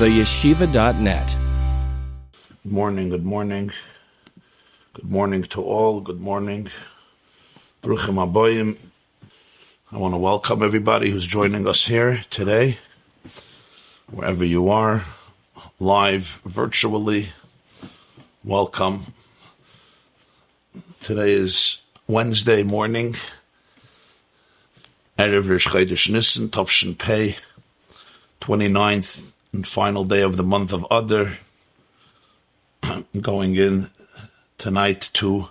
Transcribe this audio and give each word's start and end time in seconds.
theyeshiva.net. 0.00 1.36
Good 2.62 2.72
morning, 2.72 3.10
good 3.10 3.26
morning. 3.26 3.70
Good 4.94 5.10
morning 5.10 5.42
to 5.42 5.62
all. 5.62 6.00
Good 6.00 6.22
morning. 6.22 6.70
Bruchim 7.82 8.16
Aboyim. 8.16 8.78
I 9.92 9.98
want 9.98 10.14
to 10.14 10.18
welcome 10.18 10.62
everybody 10.62 11.10
who's 11.10 11.26
joining 11.26 11.66
us 11.68 11.84
here 11.84 12.24
today, 12.30 12.78
wherever 14.10 14.42
you 14.42 14.70
are, 14.70 15.04
live, 15.78 16.40
virtually. 16.46 17.28
Welcome. 18.42 19.12
Today 21.02 21.32
is 21.32 21.82
Wednesday 22.06 22.62
morning, 22.62 23.16
Erev 25.18 25.50
Rish 25.50 26.08
Nissen, 26.08 26.48
Tovshin 26.48 26.96
Pei, 26.96 27.36
29th 28.40 29.32
and 29.52 29.66
final 29.66 30.04
day 30.04 30.22
of 30.22 30.36
the 30.36 30.42
month 30.42 30.72
of 30.72 30.86
Adar, 30.90 31.38
going 33.20 33.56
in 33.56 33.90
tonight 34.58 35.10
to 35.14 35.48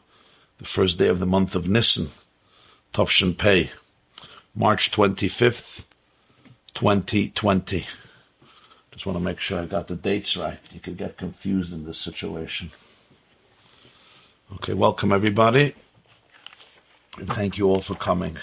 the 0.57 0.65
first 0.65 0.97
day 0.97 1.07
of 1.07 1.19
the 1.19 1.25
month 1.25 1.55
of 1.55 1.67
Nissen, 1.67 2.11
Tovshin 2.93 3.37
Pei, 3.37 3.71
March 4.55 4.91
25th, 4.91 5.85
2020. 6.73 7.85
Just 8.91 9.05
want 9.05 9.17
to 9.17 9.23
make 9.23 9.39
sure 9.39 9.61
I 9.61 9.65
got 9.65 9.87
the 9.87 9.95
dates 9.95 10.35
right. 10.35 10.59
You 10.73 10.79
could 10.79 10.97
get 10.97 11.17
confused 11.17 11.71
in 11.71 11.85
this 11.85 11.97
situation. 11.97 12.71
Okay, 14.55 14.73
welcome 14.73 15.11
everybody. 15.11 15.75
And 17.17 17.29
thank 17.29 17.57
you 17.57 17.69
all 17.69 17.81
for 17.81 17.95
coming. 17.95 18.37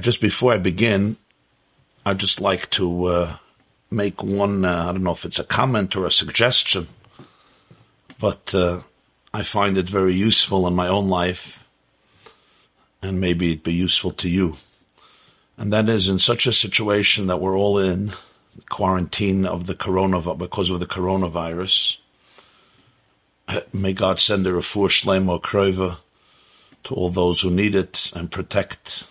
Just 0.00 0.20
before 0.20 0.54
I 0.54 0.58
begin, 0.58 1.16
I'd 2.04 2.18
just 2.18 2.40
like 2.40 2.68
to 2.70 3.04
uh, 3.04 3.36
make 3.90 4.22
one, 4.22 4.64
uh, 4.64 4.86
I 4.88 4.92
don't 4.92 5.04
know 5.04 5.12
if 5.12 5.24
it's 5.24 5.38
a 5.38 5.44
comment 5.44 5.94
or 5.94 6.04
a 6.04 6.10
suggestion, 6.10 6.88
but 8.18 8.52
uh, 8.54 8.80
I 9.32 9.44
find 9.44 9.78
it 9.78 9.88
very 9.88 10.14
useful 10.14 10.66
in 10.66 10.74
my 10.74 10.88
own 10.88 11.08
life, 11.08 11.66
and 13.02 13.20
maybe 13.20 13.52
it'd 13.52 13.62
be 13.62 13.72
useful 13.72 14.10
to 14.12 14.28
you. 14.28 14.56
And 15.56 15.72
that 15.72 15.88
is 15.88 16.08
in 16.08 16.18
such 16.18 16.46
a 16.46 16.52
situation 16.52 17.28
that 17.28 17.40
we're 17.40 17.56
all 17.56 17.78
in, 17.78 18.12
quarantine 18.68 19.46
of 19.46 19.66
the 19.66 19.74
coronavirus, 19.74 20.38
because 20.38 20.70
of 20.70 20.80
the 20.80 20.86
coronavirus. 20.86 21.98
May 23.72 23.92
God 23.92 24.18
send 24.18 24.46
a 24.46 24.50
refuah 24.50 24.88
shlema 24.88 25.40
krova 25.40 25.98
to 26.84 26.94
all 26.94 27.10
those 27.10 27.40
who 27.42 27.50
need 27.50 27.76
it 27.76 28.10
and 28.14 28.30
protect 28.30 29.06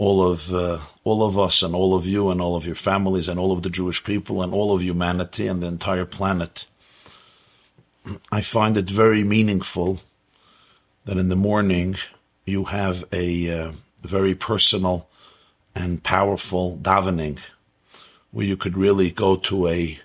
all 0.00 0.26
of 0.26 0.54
uh, 0.54 0.80
all 1.04 1.22
of 1.22 1.38
us 1.38 1.62
and 1.62 1.74
all 1.74 1.94
of 1.94 2.06
you 2.06 2.30
and 2.30 2.40
all 2.40 2.56
of 2.56 2.64
your 2.64 2.74
families 2.74 3.28
and 3.28 3.38
all 3.38 3.52
of 3.52 3.62
the 3.62 3.68
Jewish 3.68 4.02
people 4.02 4.42
and 4.42 4.54
all 4.54 4.72
of 4.72 4.82
humanity 4.82 5.46
and 5.46 5.62
the 5.62 5.66
entire 5.66 6.06
planet. 6.06 6.66
I 8.32 8.40
find 8.40 8.78
it 8.78 8.88
very 8.88 9.22
meaningful 9.24 10.00
that 11.04 11.18
in 11.18 11.28
the 11.28 11.36
morning 11.36 11.96
you 12.46 12.64
have 12.64 13.04
a 13.12 13.50
uh, 13.50 13.72
very 14.02 14.34
personal 14.34 15.06
and 15.74 16.02
powerful 16.02 16.78
davening 16.80 17.38
where 18.30 18.46
you 18.46 18.56
could 18.56 18.78
really 18.78 19.10
go 19.10 19.36
to 19.36 19.68
a 19.68 20.00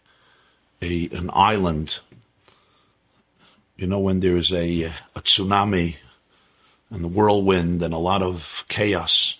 a 0.81 1.07
an 1.13 1.29
island. 1.31 1.99
You 3.77 3.87
know 3.87 3.99
when 3.99 4.19
there 4.19 4.35
is 4.35 4.51
a 4.51 4.91
a 5.15 5.21
tsunami 5.21 5.95
and 6.89 7.01
the 7.01 7.07
whirlwind 7.07 7.81
and 7.81 7.93
a 7.93 7.97
lot 8.09 8.21
of 8.21 8.65
chaos 8.67 9.37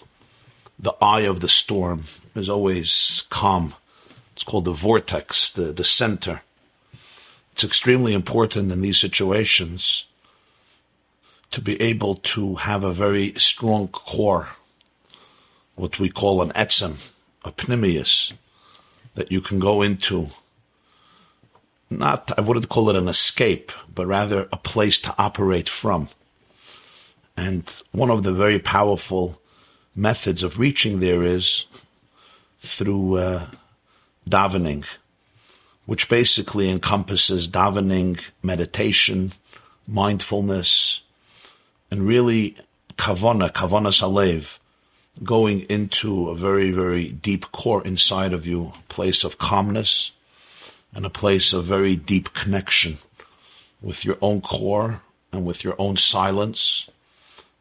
the 0.78 0.94
eye 1.02 1.22
of 1.22 1.40
the 1.40 1.48
storm 1.48 2.06
is 2.36 2.50
always 2.50 3.24
calm. 3.30 3.74
It's 4.34 4.44
called 4.44 4.66
the 4.66 4.72
vortex, 4.72 5.50
the, 5.50 5.72
the 5.72 5.84
center. 5.84 6.42
It's 7.54 7.64
extremely 7.64 8.14
important 8.14 8.72
in 8.72 8.82
these 8.82 9.00
situations 9.00 10.06
to 11.52 11.62
be 11.62 11.82
able 11.82 12.16
to 12.16 12.56
have 12.56 12.84
a 12.84 12.92
very 12.92 13.34
strong 13.38 13.88
core, 13.88 14.50
what 15.76 16.00
we 16.00 16.10
call 16.10 16.42
an 16.42 16.50
etzem, 16.52 16.98
a 17.46 17.52
pneumius, 17.52 18.34
that 19.14 19.32
you 19.32 19.40
can 19.40 19.60
go 19.60 19.82
into. 19.82 20.30
Not, 21.90 22.38
I 22.38 22.42
wouldn't 22.42 22.68
call 22.68 22.90
it 22.90 22.98
an 22.98 23.08
escape, 23.08 23.72
but 23.94 24.08
rather 24.08 24.50
a 24.52 24.58
place 24.58 25.00
to 25.02 25.16
operate 25.18 25.70
from. 25.70 26.10
And 27.38 27.64
one 27.92 28.10
of 28.10 28.24
the 28.24 28.34
very 28.34 28.60
powerful 28.60 29.40
methods 29.96 30.44
of 30.44 30.60
reaching 30.60 31.00
there 31.00 31.24
is 31.24 31.66
through 32.60 33.18
uh, 33.18 33.48
davening, 34.30 34.86
which 35.86 36.10
basically 36.10 36.70
encompasses 36.70 37.48
davening, 37.48 38.20
meditation, 38.44 39.34
mindfulness, 39.88 41.02
and 41.90 42.08
really 42.08 42.56
kavana, 42.98 43.52
kavana 43.52 43.92
salev, 43.92 44.60
going 45.24 45.62
into 45.62 46.30
a 46.30 46.36
very, 46.36 46.72
very 46.72 47.10
deep 47.10 47.52
core 47.52 47.86
inside 47.86 48.34
of 48.34 48.46
you, 48.46 48.74
a 48.78 48.84
place 48.90 49.24
of 49.24 49.38
calmness 49.38 50.12
and 50.94 51.06
a 51.06 51.10
place 51.10 51.54
of 51.54 51.64
very 51.64 51.96
deep 51.96 52.34
connection 52.34 52.98
with 53.82 54.04
your 54.04 54.18
own 54.22 54.42
core 54.42 55.02
and 55.32 55.46
with 55.46 55.64
your 55.64 55.76
own 55.80 55.96
silence 55.96 56.90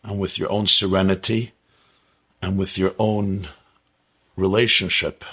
and 0.03 0.19
with 0.19 0.39
your 0.39 0.51
own 0.51 0.66
serenity 0.66 1.53
and 2.44 2.59
with 2.59 2.77
your 2.77 2.94
own 2.99 3.49
relationship 4.37 5.25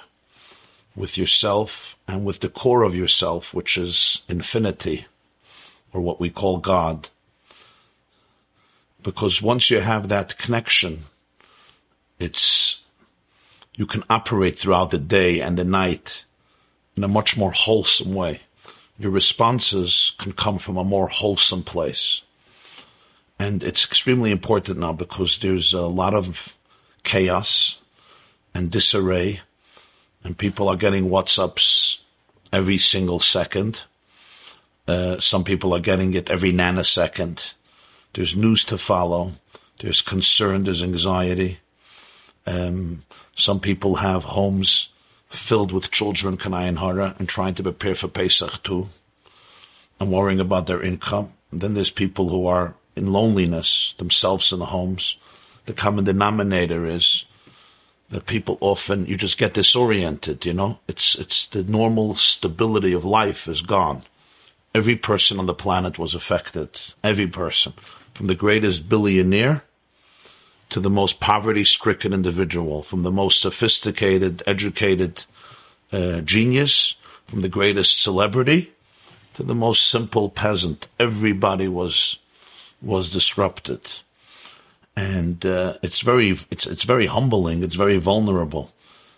with 0.96 1.18
yourself 1.18 1.98
and 2.08 2.24
with 2.24 2.40
the 2.40 2.48
core 2.48 2.84
of 2.84 2.96
yourself, 2.96 3.54
which 3.54 3.78
is 3.78 4.22
infinity, 4.30 5.06
or 5.92 6.00
what 6.00 6.22
we 6.22 6.30
call 6.30 6.58
God. 6.58 7.10
Because 9.04 9.42
once 9.42 9.70
you 9.70 9.82
have 9.82 10.08
that 10.08 10.38
connection, 10.38 11.04
it's, 12.18 12.80
you 13.76 13.86
can 13.86 14.06
operate 14.10 14.58
throughout 14.58 14.92
the 14.92 14.98
day 14.98 15.42
and 15.42 15.58
the 15.58 15.66
night 15.66 16.24
in 16.96 17.04
a 17.04 17.10
much 17.10 17.36
more 17.36 17.52
wholesome 17.52 18.14
way. 18.14 18.40
Your 18.98 19.12
responses 19.12 20.14
can 20.18 20.32
come 20.32 20.60
from 20.60 20.78
a 20.78 20.86
more 20.86 21.10
wholesome 21.10 21.64
place. 21.64 22.22
And 23.38 23.64
it's 23.66 23.84
extremely 23.84 24.32
important 24.32 24.80
now 24.80 24.94
because 24.94 25.40
there's 25.40 25.74
a 25.74 25.88
lot 25.88 26.14
of 26.14 26.58
chaos 27.04 27.80
and 28.54 28.70
disarray, 28.70 29.42
and 30.24 30.38
people 30.38 30.70
are 30.70 30.76
getting 30.76 31.10
WhatsApps 31.10 32.00
every 32.52 32.78
single 32.78 33.20
second. 33.20 33.82
Uh, 34.88 35.20
some 35.20 35.44
people 35.44 35.74
are 35.74 35.80
getting 35.80 36.14
it 36.14 36.30
every 36.30 36.52
nanosecond. 36.52 37.54
There's 38.14 38.36
news 38.36 38.66
to 38.66 38.78
follow. 38.78 39.34
There's 39.80 40.02
concern. 40.02 40.64
There's 40.64 40.84
anxiety. 40.84 41.60
Um, 42.46 43.04
some 43.36 43.60
people 43.60 43.96
have 43.96 44.24
homes 44.24 44.90
filled 45.30 45.72
with 45.72 45.92
children, 45.92 46.38
Kanayan 46.38 46.78
Hara, 46.78 47.16
and 47.18 47.30
trying 47.30 47.54
to 47.56 47.64
prepare 47.64 47.96
for 47.96 48.08
Pesach 48.08 48.62
too, 48.64 48.90
and 50.00 50.12
worrying 50.12 50.40
about 50.40 50.68
their 50.68 50.84
income. 50.84 51.32
And 51.52 51.62
then 51.62 51.74
there's 51.74 51.90
people 51.90 52.30
who 52.30 52.48
are 52.48 52.76
in 52.96 53.14
loneliness 53.14 53.96
themselves 53.98 54.52
in 54.52 54.60
the 54.60 54.66
homes 54.66 55.16
the 55.66 55.74
common 55.74 56.06
denominator 56.06 56.86
is 56.86 57.26
that 58.10 58.26
people 58.26 58.58
often 58.62 59.06
you 59.06 59.16
just 59.16 59.38
get 59.38 59.54
disoriented. 59.54 60.46
You 60.46 60.54
know, 60.54 60.80
it's 60.88 61.16
it's 61.16 61.48
the 61.48 61.64
normal 61.64 62.16
stability 62.16 62.94
of 62.94 63.06
life 63.06 63.48
is 63.48 63.62
gone. 63.62 64.04
Every 64.74 64.96
person 64.96 65.40
on 65.40 65.48
the 65.48 65.54
planet 65.54 66.00
was 66.00 66.14
affected. 66.14 66.80
Every 67.04 67.28
person, 67.28 67.74
from 68.14 68.28
the 68.28 68.36
greatest 68.36 68.88
billionaire 68.88 69.64
to 70.70 70.80
the 70.80 70.90
most 70.90 71.20
poverty-stricken 71.20 72.14
individual, 72.14 72.82
from 72.82 73.04
the 73.04 73.12
most 73.12 73.42
sophisticated, 73.42 74.42
educated 74.48 75.26
uh, 75.91 76.22
genius, 76.22 76.96
from 77.26 77.41
the 77.41 77.50
greatest 77.50 78.02
celebrity 78.02 78.72
to 79.34 79.44
the 79.44 79.56
most 79.56 79.88
simple 79.88 80.30
peasant. 80.30 80.88
Everybody 81.00 81.68
was 81.68 82.20
was 82.82 83.12
disrupted 83.12 83.90
and 84.96 85.46
uh, 85.46 85.78
it's 85.82 86.02
very 86.02 86.29
it's 86.49 86.67
it's 86.67 86.84
very 86.84 87.05
humbling. 87.05 87.64
It's 87.64 87.76
very 87.76 87.97
vulnerable. 87.97 88.72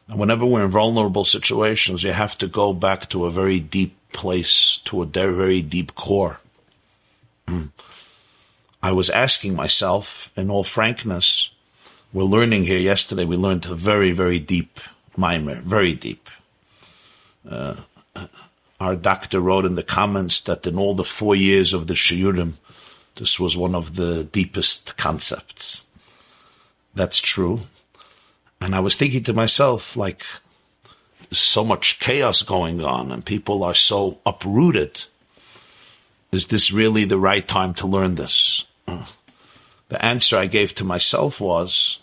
And 0.07 0.19
whenever 0.19 0.45
we're 0.45 0.65
in 0.65 0.71
vulnerable 0.71 1.23
situations, 1.23 2.03
you 2.03 2.11
have 2.11 2.37
to 2.39 2.47
go 2.47 2.73
back 2.73 3.09
to 3.09 3.25
a 3.25 3.31
very 3.31 3.59
deep 3.59 3.95
place, 4.11 4.79
to 4.85 5.01
a 5.01 5.05
very 5.05 5.61
deep 5.61 5.95
core. 5.95 6.39
Mm. 7.47 7.71
I 8.81 8.91
was 8.91 9.09
asking 9.09 9.55
myself, 9.55 10.33
in 10.35 10.49
all 10.49 10.65
frankness, 10.65 11.49
we're 12.11 12.23
learning 12.23 12.65
here. 12.65 12.77
Yesterday, 12.77 13.25
we 13.25 13.37
learned 13.37 13.65
a 13.65 13.75
very 13.75 14.11
very 14.11 14.39
deep 14.39 14.79
mimer, 15.17 15.61
very 15.61 15.93
deep. 15.93 16.29
Uh, 17.49 17.75
our 18.79 18.95
doctor 18.95 19.39
wrote 19.39 19.65
in 19.65 19.75
the 19.75 19.83
comments 19.83 20.41
that 20.41 20.67
in 20.67 20.77
all 20.77 20.93
the 20.93 21.03
four 21.03 21.35
years 21.35 21.73
of 21.73 21.87
the 21.87 21.93
shiurim, 21.93 22.53
this 23.15 23.39
was 23.39 23.56
one 23.56 23.75
of 23.75 23.95
the 23.95 24.24
deepest 24.24 24.98
concepts. 24.98 25.86
That's 26.95 27.19
true. 27.19 27.62
And 28.60 28.74
I 28.74 28.80
was 28.80 28.95
thinking 28.95 29.24
to 29.24 29.33
myself, 29.33 29.98
like, 29.98 30.21
so 31.31 31.63
much 31.63 32.00
chaos 32.00 32.42
going 32.44 32.83
on 32.83 33.12
and 33.12 33.25
people 33.25 33.63
are 33.63 33.74
so 33.74 34.19
uprooted. 34.25 35.04
Is 36.31 36.48
this 36.48 36.71
really 36.71 37.06
the 37.06 37.18
right 37.18 37.48
time 37.48 37.74
to 37.75 37.88
learn 37.88 38.15
this? 38.15 38.65
Uh, 38.88 39.06
the 39.89 40.04
answer 40.04 40.38
I 40.38 40.48
gave 40.48 40.74
to 40.75 40.83
myself 40.83 41.39
was, 41.39 42.00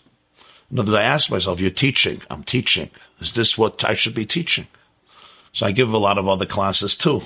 in 0.71 0.79
other 0.79 0.93
words, 0.93 1.01
I 1.01 1.05
asked 1.05 1.31
myself, 1.31 1.61
you're 1.61 1.71
teaching, 1.71 2.23
I'm 2.31 2.45
teaching. 2.45 2.91
Is 3.21 3.33
this 3.33 3.59
what 3.59 3.85
I 3.85 3.95
should 3.95 4.15
be 4.15 4.27
teaching? 4.27 4.69
So 5.53 5.67
I 5.67 5.73
give 5.73 5.93
a 5.93 5.99
lot 5.99 6.19
of 6.19 6.29
other 6.29 6.47
classes 6.47 6.97
too. 6.97 7.23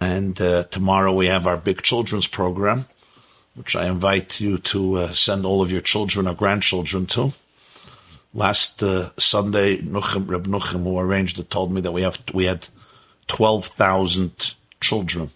And 0.00 0.40
uh, 0.40 0.64
tomorrow 0.64 1.12
we 1.12 1.26
have 1.26 1.46
our 1.46 1.56
big 1.56 1.82
children's 1.82 2.26
program, 2.26 2.86
which 3.54 3.74
I 3.74 3.86
invite 3.86 4.40
you 4.40 4.58
to 4.58 4.94
uh, 4.94 5.12
send 5.12 5.46
all 5.46 5.62
of 5.62 5.72
your 5.72 5.80
children 5.80 6.28
or 6.28 6.34
grandchildren 6.34 7.06
to. 7.06 7.32
Last 8.34 8.82
uh, 8.82 9.10
Sunday, 9.16 9.78
Nuchem, 9.78 10.28
Reb 10.28 10.46
Nuchem, 10.46 10.82
who 10.82 10.98
arranged 10.98 11.38
it, 11.38 11.48
told 11.48 11.72
me 11.72 11.80
that 11.80 11.92
we 11.92 12.02
have 12.02 12.22
we 12.34 12.44
had 12.44 12.68
twelve 13.26 13.64
thousand 13.64 14.54
children. 14.80 15.30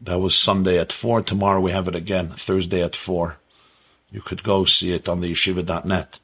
That 0.00 0.20
was 0.20 0.34
Sunday 0.36 0.78
at 0.78 0.92
four. 0.92 1.22
Tomorrow 1.22 1.60
we 1.60 1.72
have 1.72 1.88
it 1.88 1.94
again, 1.94 2.28
Thursday 2.28 2.82
at 2.82 2.94
four. 2.94 3.38
You 4.10 4.20
could 4.20 4.42
go 4.42 4.66
see 4.66 4.92
it 4.92 5.08
on 5.08 5.22
the 5.22 5.32
yeshiva.net. 5.32 6.20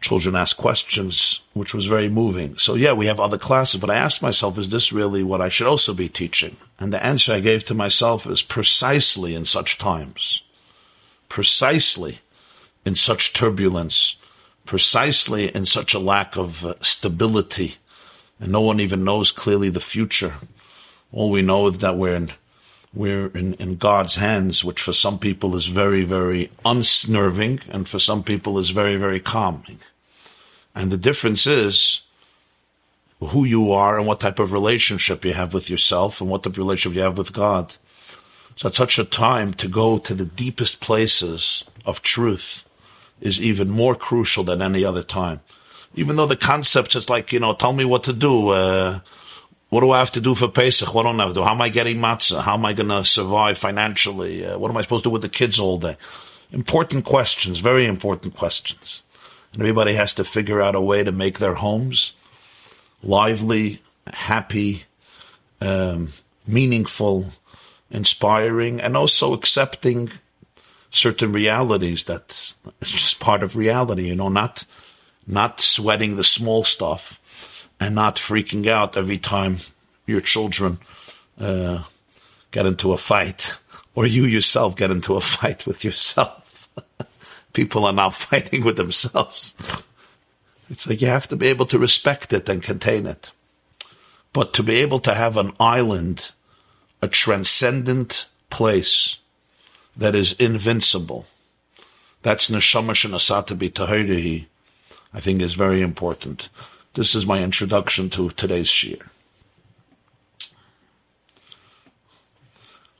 Children 0.00 0.34
ask 0.34 0.56
questions, 0.56 1.42
which 1.52 1.74
was 1.74 1.84
very 1.84 2.08
moving. 2.08 2.56
So 2.56 2.74
yeah, 2.74 2.92
we 2.92 3.06
have 3.06 3.20
other 3.20 3.36
classes, 3.36 3.80
but 3.80 3.90
I 3.90 3.96
asked 3.96 4.22
myself, 4.22 4.58
is 4.58 4.70
this 4.70 4.92
really 4.92 5.22
what 5.22 5.42
I 5.42 5.48
should 5.48 5.66
also 5.66 5.92
be 5.92 6.08
teaching? 6.08 6.56
And 6.78 6.92
the 6.92 7.04
answer 7.04 7.32
I 7.32 7.40
gave 7.40 7.64
to 7.64 7.74
myself 7.74 8.26
is 8.26 8.42
precisely 8.42 9.34
in 9.34 9.44
such 9.44 9.76
times, 9.76 10.42
precisely 11.28 12.20
in 12.86 12.94
such 12.94 13.34
turbulence, 13.34 14.16
precisely 14.64 15.54
in 15.54 15.66
such 15.66 15.92
a 15.92 15.98
lack 15.98 16.36
of 16.36 16.64
uh, 16.64 16.74
stability, 16.80 17.76
and 18.38 18.50
no 18.50 18.62
one 18.62 18.80
even 18.80 19.04
knows 19.04 19.30
clearly 19.30 19.68
the 19.68 19.80
future. 19.80 20.34
All 21.12 21.30
we 21.30 21.42
know 21.42 21.66
is 21.66 21.78
that 21.78 21.98
we're 21.98 22.16
in 22.16 22.32
we're 22.92 23.28
in, 23.28 23.54
in 23.54 23.76
God's 23.76 24.16
hands, 24.16 24.64
which 24.64 24.82
for 24.82 24.92
some 24.92 25.18
people 25.18 25.54
is 25.54 25.68
very, 25.68 26.04
very 26.04 26.50
unnerving, 26.64 27.60
and 27.68 27.86
for 27.86 28.00
some 28.00 28.24
people 28.24 28.58
is 28.58 28.70
very, 28.70 28.96
very 28.96 29.20
calming. 29.20 29.78
And 30.80 30.90
the 30.90 30.96
difference 30.96 31.46
is 31.46 32.00
who 33.20 33.44
you 33.44 33.70
are 33.70 33.98
and 33.98 34.06
what 34.06 34.18
type 34.18 34.38
of 34.38 34.50
relationship 34.50 35.26
you 35.26 35.34
have 35.34 35.52
with 35.52 35.68
yourself 35.68 36.22
and 36.22 36.30
what 36.30 36.42
type 36.42 36.54
of 36.54 36.58
relationship 36.58 36.96
you 36.96 37.02
have 37.02 37.18
with 37.18 37.34
God. 37.34 37.74
So 38.56 38.68
at 38.68 38.74
such 38.74 38.98
a 38.98 39.04
time 39.04 39.52
to 39.54 39.68
go 39.68 39.98
to 39.98 40.14
the 40.14 40.24
deepest 40.24 40.80
places 40.80 41.64
of 41.84 42.00
truth 42.00 42.64
is 43.20 43.42
even 43.42 43.68
more 43.68 43.94
crucial 43.94 44.42
than 44.42 44.62
any 44.62 44.82
other 44.82 45.02
time. 45.02 45.40
Even 45.96 46.16
though 46.16 46.24
the 46.24 46.34
concept 46.34 46.96
is 46.96 47.10
like, 47.10 47.30
you 47.30 47.40
know, 47.40 47.52
tell 47.52 47.74
me 47.74 47.84
what 47.84 48.04
to 48.04 48.14
do, 48.14 48.48
uh, 48.48 49.00
what 49.68 49.82
do 49.82 49.90
I 49.90 49.98
have 49.98 50.12
to 50.12 50.20
do 50.22 50.34
for 50.34 50.48
Pesach? 50.48 50.94
What 50.94 51.02
don't 51.02 51.20
I 51.20 51.24
have 51.24 51.34
to 51.34 51.40
do? 51.40 51.44
How 51.44 51.52
am 51.52 51.60
I 51.60 51.68
getting 51.68 51.98
matzah? 51.98 52.40
How 52.40 52.54
am 52.54 52.64
I 52.64 52.72
going 52.72 52.88
to 52.88 53.04
survive 53.04 53.58
financially? 53.58 54.46
Uh, 54.46 54.56
what 54.56 54.70
am 54.70 54.78
I 54.78 54.80
supposed 54.80 55.02
to 55.04 55.10
do 55.10 55.12
with 55.12 55.20
the 55.20 55.28
kids 55.28 55.60
all 55.60 55.78
day? 55.78 55.98
Important 56.52 57.04
questions, 57.04 57.60
very 57.60 57.84
important 57.84 58.34
questions. 58.34 59.02
Everybody 59.56 59.94
has 59.94 60.14
to 60.14 60.24
figure 60.24 60.60
out 60.60 60.76
a 60.76 60.80
way 60.80 61.02
to 61.02 61.12
make 61.12 61.38
their 61.38 61.54
homes 61.54 62.12
lively, 63.02 63.82
happy, 64.06 64.84
um, 65.60 66.12
meaningful, 66.46 67.32
inspiring, 67.90 68.80
and 68.80 68.96
also 68.96 69.32
accepting 69.32 70.10
certain 70.90 71.32
realities 71.32 72.04
that 72.04 72.54
it's 72.80 72.90
just 72.90 73.20
part 73.20 73.42
of 73.42 73.56
reality, 73.56 74.08
you 74.08 74.16
know, 74.16 74.28
not, 74.28 74.64
not 75.26 75.60
sweating 75.60 76.16
the 76.16 76.24
small 76.24 76.62
stuff 76.62 77.20
and 77.78 77.94
not 77.94 78.16
freaking 78.16 78.66
out 78.66 78.96
every 78.96 79.18
time 79.18 79.58
your 80.06 80.20
children 80.20 80.78
uh, 81.38 81.82
get 82.50 82.66
into 82.66 82.92
a 82.92 82.98
fight 82.98 83.54
or 83.94 84.06
you 84.06 84.24
yourself 84.24 84.76
get 84.76 84.90
into 84.90 85.16
a 85.16 85.20
fight 85.36 85.66
with 85.66 85.84
yourself. 85.84 86.39
People 87.52 87.86
are 87.86 87.92
now 87.92 88.10
fighting 88.26 88.64
with 88.64 88.76
themselves. 88.76 89.54
It's 90.68 90.86
like 90.86 91.00
you 91.00 91.08
have 91.08 91.28
to 91.28 91.36
be 91.36 91.48
able 91.48 91.66
to 91.66 91.78
respect 91.78 92.32
it 92.32 92.48
and 92.48 92.62
contain 92.62 93.06
it. 93.06 93.32
But 94.32 94.52
to 94.54 94.62
be 94.62 94.76
able 94.76 95.00
to 95.00 95.14
have 95.14 95.36
an 95.36 95.52
island, 95.58 96.30
a 97.02 97.08
transcendent 97.08 98.28
place 98.48 99.16
that 99.96 100.14
is 100.14 100.32
invincible, 100.34 101.26
that's 102.22 102.48
neshama 102.48 102.92
shenasata 102.92 103.58
b'tahirihi, 103.58 104.46
I 105.12 105.20
think 105.20 105.42
is 105.42 105.54
very 105.54 105.80
important. 105.80 106.48
This 106.94 107.16
is 107.16 107.26
my 107.26 107.42
introduction 107.42 108.10
to 108.10 108.30
today's 108.30 108.68
shir. 108.68 108.98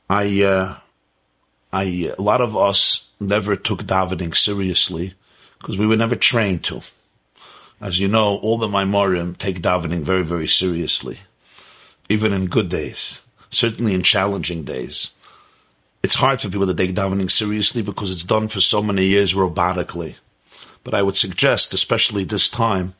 I, 0.09 0.43
uh, 0.43 0.79
I, 1.73 2.13
a 2.17 2.21
lot 2.21 2.41
of 2.41 2.57
us 2.57 3.07
never 3.19 3.55
took 3.55 3.83
davening 3.83 4.35
seriously 4.35 5.13
because 5.57 5.77
we 5.77 5.87
were 5.87 5.95
never 5.95 6.15
trained 6.15 6.63
to. 6.65 6.81
As 7.79 7.99
you 7.99 8.07
know, 8.07 8.37
all 8.37 8.57
the 8.57 8.67
Maimorim 8.67 9.37
take 9.37 9.61
davening 9.61 10.01
very, 10.01 10.23
very 10.23 10.47
seriously, 10.47 11.21
even 12.09 12.33
in 12.33 12.45
good 12.45 12.69
days, 12.69 13.21
certainly 13.49 13.93
in 13.93 14.03
challenging 14.03 14.63
days. 14.63 15.11
It's 16.03 16.15
hard 16.15 16.41
for 16.41 16.49
people 16.49 16.67
to 16.67 16.73
take 16.73 16.95
davening 16.95 17.29
seriously 17.29 17.81
because 17.81 18.11
it's 18.11 18.23
done 18.23 18.47
for 18.47 18.61
so 18.61 18.81
many 18.81 19.05
years 19.05 19.33
robotically. 19.33 20.15
But 20.83 20.95
I 20.95 21.03
would 21.03 21.15
suggest, 21.15 21.73
especially 21.73 22.23
this 22.23 22.49
time, 22.49 22.95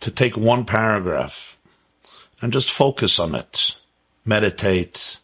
to 0.00 0.10
take 0.10 0.36
one 0.36 0.64
paragraph 0.64 1.58
and 2.40 2.52
just 2.52 2.70
focus 2.70 3.18
on 3.18 3.34
it. 3.34 3.76
Meditate. 4.24 5.18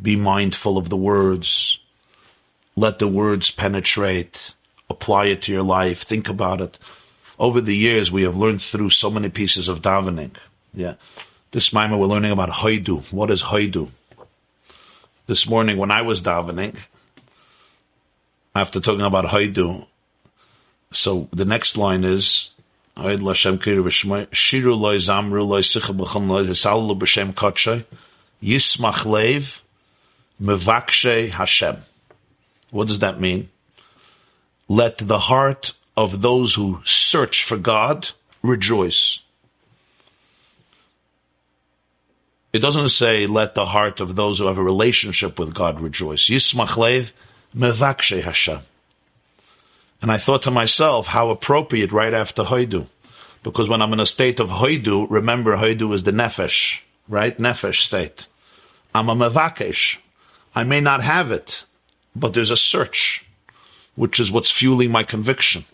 Be 0.00 0.16
mindful 0.16 0.78
of 0.78 0.88
the 0.88 0.96
words. 0.96 1.78
Let 2.76 2.98
the 2.98 3.08
words 3.08 3.50
penetrate. 3.50 4.54
Apply 4.88 5.26
it 5.26 5.42
to 5.42 5.52
your 5.52 5.62
life. 5.62 6.02
Think 6.02 6.28
about 6.28 6.60
it. 6.60 6.78
Over 7.38 7.60
the 7.60 7.76
years, 7.76 8.10
we 8.10 8.22
have 8.22 8.36
learned 8.36 8.60
through 8.62 8.90
so 8.90 9.10
many 9.10 9.28
pieces 9.28 9.68
of 9.68 9.82
davening. 9.82 10.36
Yeah. 10.74 10.94
This 11.52 11.70
Maimah, 11.70 11.98
we're 11.98 12.06
learning 12.06 12.30
about 12.30 12.50
Haidu. 12.50 13.10
What 13.12 13.30
is 13.30 13.42
Haidu? 13.42 13.90
This 15.26 15.48
morning, 15.48 15.78
when 15.78 15.90
I 15.90 16.02
was 16.02 16.22
davening, 16.22 16.76
after 18.54 18.80
talking 18.80 19.04
about 19.04 19.26
Haidu, 19.26 19.86
so 20.92 21.28
the 21.32 21.44
next 21.44 21.76
line 21.76 22.04
is, 22.04 22.50
Shiru 22.96 24.76
Zamru 24.98 25.46
Loi 25.46 25.60
Sicha 25.60 25.96
B'Chum 25.96 26.28
Loi 26.28 26.44
B'Shem 26.44 27.84
Yismach 28.42 29.06
Lev, 29.06 29.62
Mevakshe 30.40 31.30
Hashem. 31.30 31.84
What 32.70 32.88
does 32.88 33.00
that 33.00 33.20
mean? 33.20 33.50
Let 34.68 34.98
the 34.98 35.18
heart 35.18 35.74
of 35.96 36.22
those 36.22 36.54
who 36.54 36.80
search 36.84 37.44
for 37.44 37.56
God 37.56 38.10
rejoice. 38.42 39.20
It 42.52 42.60
doesn't 42.60 42.88
say 42.88 43.26
let 43.26 43.54
the 43.54 43.66
heart 43.66 44.00
of 44.00 44.16
those 44.16 44.38
who 44.38 44.46
have 44.46 44.58
a 44.58 44.62
relationship 44.62 45.38
with 45.38 45.54
God 45.54 45.80
rejoice. 45.80 46.28
Yismach 46.28 46.76
Lev, 46.76 47.12
Mevakshe 47.54 48.22
Hashem. 48.22 48.60
And 50.02 50.10
I 50.10 50.16
thought 50.16 50.42
to 50.42 50.50
myself, 50.50 51.06
how 51.06 51.30
appropriate 51.30 51.92
right 51.92 52.14
after 52.14 52.42
Hoidu. 52.42 52.86
Because 53.42 53.68
when 53.68 53.82
I'm 53.82 53.92
in 53.92 54.00
a 54.00 54.06
state 54.06 54.40
of 54.40 54.50
Hoidu, 54.50 55.06
remember 55.10 55.56
Hoidu 55.56 55.92
is 55.92 56.02
the 56.02 56.12
Nefesh, 56.12 56.80
right? 57.08 57.36
Nefesh 57.38 57.82
state. 57.82 58.26
I'm 58.94 59.08
a 59.08 59.14
Mevakesh. 59.14 59.98
I 60.54 60.64
may 60.64 60.80
not 60.80 61.02
have 61.02 61.30
it, 61.30 61.64
but 62.14 62.34
there's 62.34 62.50
a 62.50 62.56
search, 62.56 63.24
which 63.94 64.18
is 64.18 64.32
what's 64.32 64.50
fueling 64.50 64.90
my 64.90 65.04
conviction. 65.04 65.64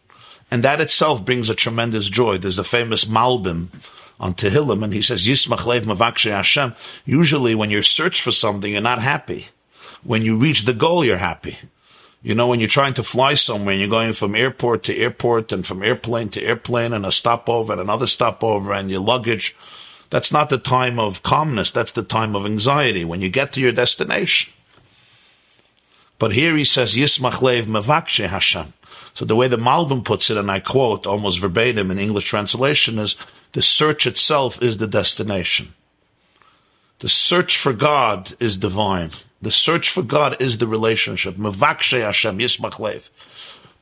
And 0.50 0.62
that 0.62 0.80
itself 0.80 1.24
brings 1.24 1.50
a 1.50 1.54
tremendous 1.54 2.08
joy. 2.08 2.38
There's 2.38 2.58
a 2.58 2.64
famous 2.64 3.04
Malbim 3.04 3.68
on 4.20 4.34
Tehillim, 4.34 4.84
and 4.84 4.92
he 4.92 5.02
says, 5.02 5.26
Yismach 5.26 5.66
Lev 5.66 5.84
Mevakshe 5.84 6.30
Hashem. 6.30 6.74
Usually 7.04 7.54
when 7.54 7.70
you 7.70 7.82
search 7.82 8.22
for 8.22 8.32
something, 8.32 8.72
you're 8.72 8.80
not 8.80 9.02
happy. 9.02 9.46
When 10.04 10.22
you 10.22 10.36
reach 10.36 10.62
the 10.62 10.72
goal, 10.72 11.04
you're 11.04 11.16
happy. 11.16 11.58
You 12.22 12.34
know, 12.34 12.46
when 12.46 12.60
you're 12.60 12.68
trying 12.68 12.94
to 12.94 13.02
fly 13.02 13.34
somewhere 13.34 13.72
and 13.72 13.80
you're 13.80 13.90
going 13.90 14.12
from 14.12 14.34
airport 14.34 14.84
to 14.84 14.96
airport 14.96 15.52
and 15.52 15.64
from 15.64 15.82
airplane 15.82 16.28
to 16.30 16.42
airplane 16.42 16.92
and 16.92 17.06
a 17.06 17.12
stopover 17.12 17.72
and 17.72 17.80
another 17.80 18.06
stopover 18.06 18.72
and 18.72 18.90
your 18.90 19.00
luggage, 19.00 19.54
that's 20.10 20.32
not 20.32 20.48
the 20.48 20.58
time 20.58 20.98
of 20.98 21.22
calmness. 21.22 21.70
That's 21.70 21.92
the 21.92 22.02
time 22.02 22.34
of 22.34 22.46
anxiety 22.46 23.04
when 23.04 23.20
you 23.20 23.28
get 23.28 23.52
to 23.52 23.60
your 23.60 23.72
destination. 23.72 24.52
But 26.18 26.32
here 26.32 26.56
he 26.56 26.64
says, 26.64 26.94
Yismach 26.94 27.42
Lev 27.42 27.66
Mevakshe 27.66 28.28
Hashem. 28.28 28.72
So 29.14 29.24
the 29.24 29.36
way 29.36 29.48
the 29.48 29.56
Malbim 29.56 30.04
puts 30.04 30.30
it, 30.30 30.36
and 30.36 30.50
I 30.50 30.60
quote 30.60 31.06
almost 31.06 31.38
verbatim 31.38 31.90
in 31.90 31.98
English 31.98 32.24
translation, 32.24 32.98
is 32.98 33.16
the 33.52 33.62
search 33.62 34.06
itself 34.06 34.62
is 34.62 34.78
the 34.78 34.86
destination. 34.86 35.74
The 36.98 37.08
search 37.08 37.58
for 37.58 37.72
God 37.72 38.34
is 38.40 38.56
divine. 38.56 39.12
The 39.42 39.50
search 39.50 39.90
for 39.90 40.02
God 40.02 40.40
is 40.40 40.58
the 40.58 40.66
relationship. 40.66 41.36
Mevakshe 41.36 42.02
Hashem 42.02 42.38
Yismach 42.38 42.78
Lev. 42.78 43.10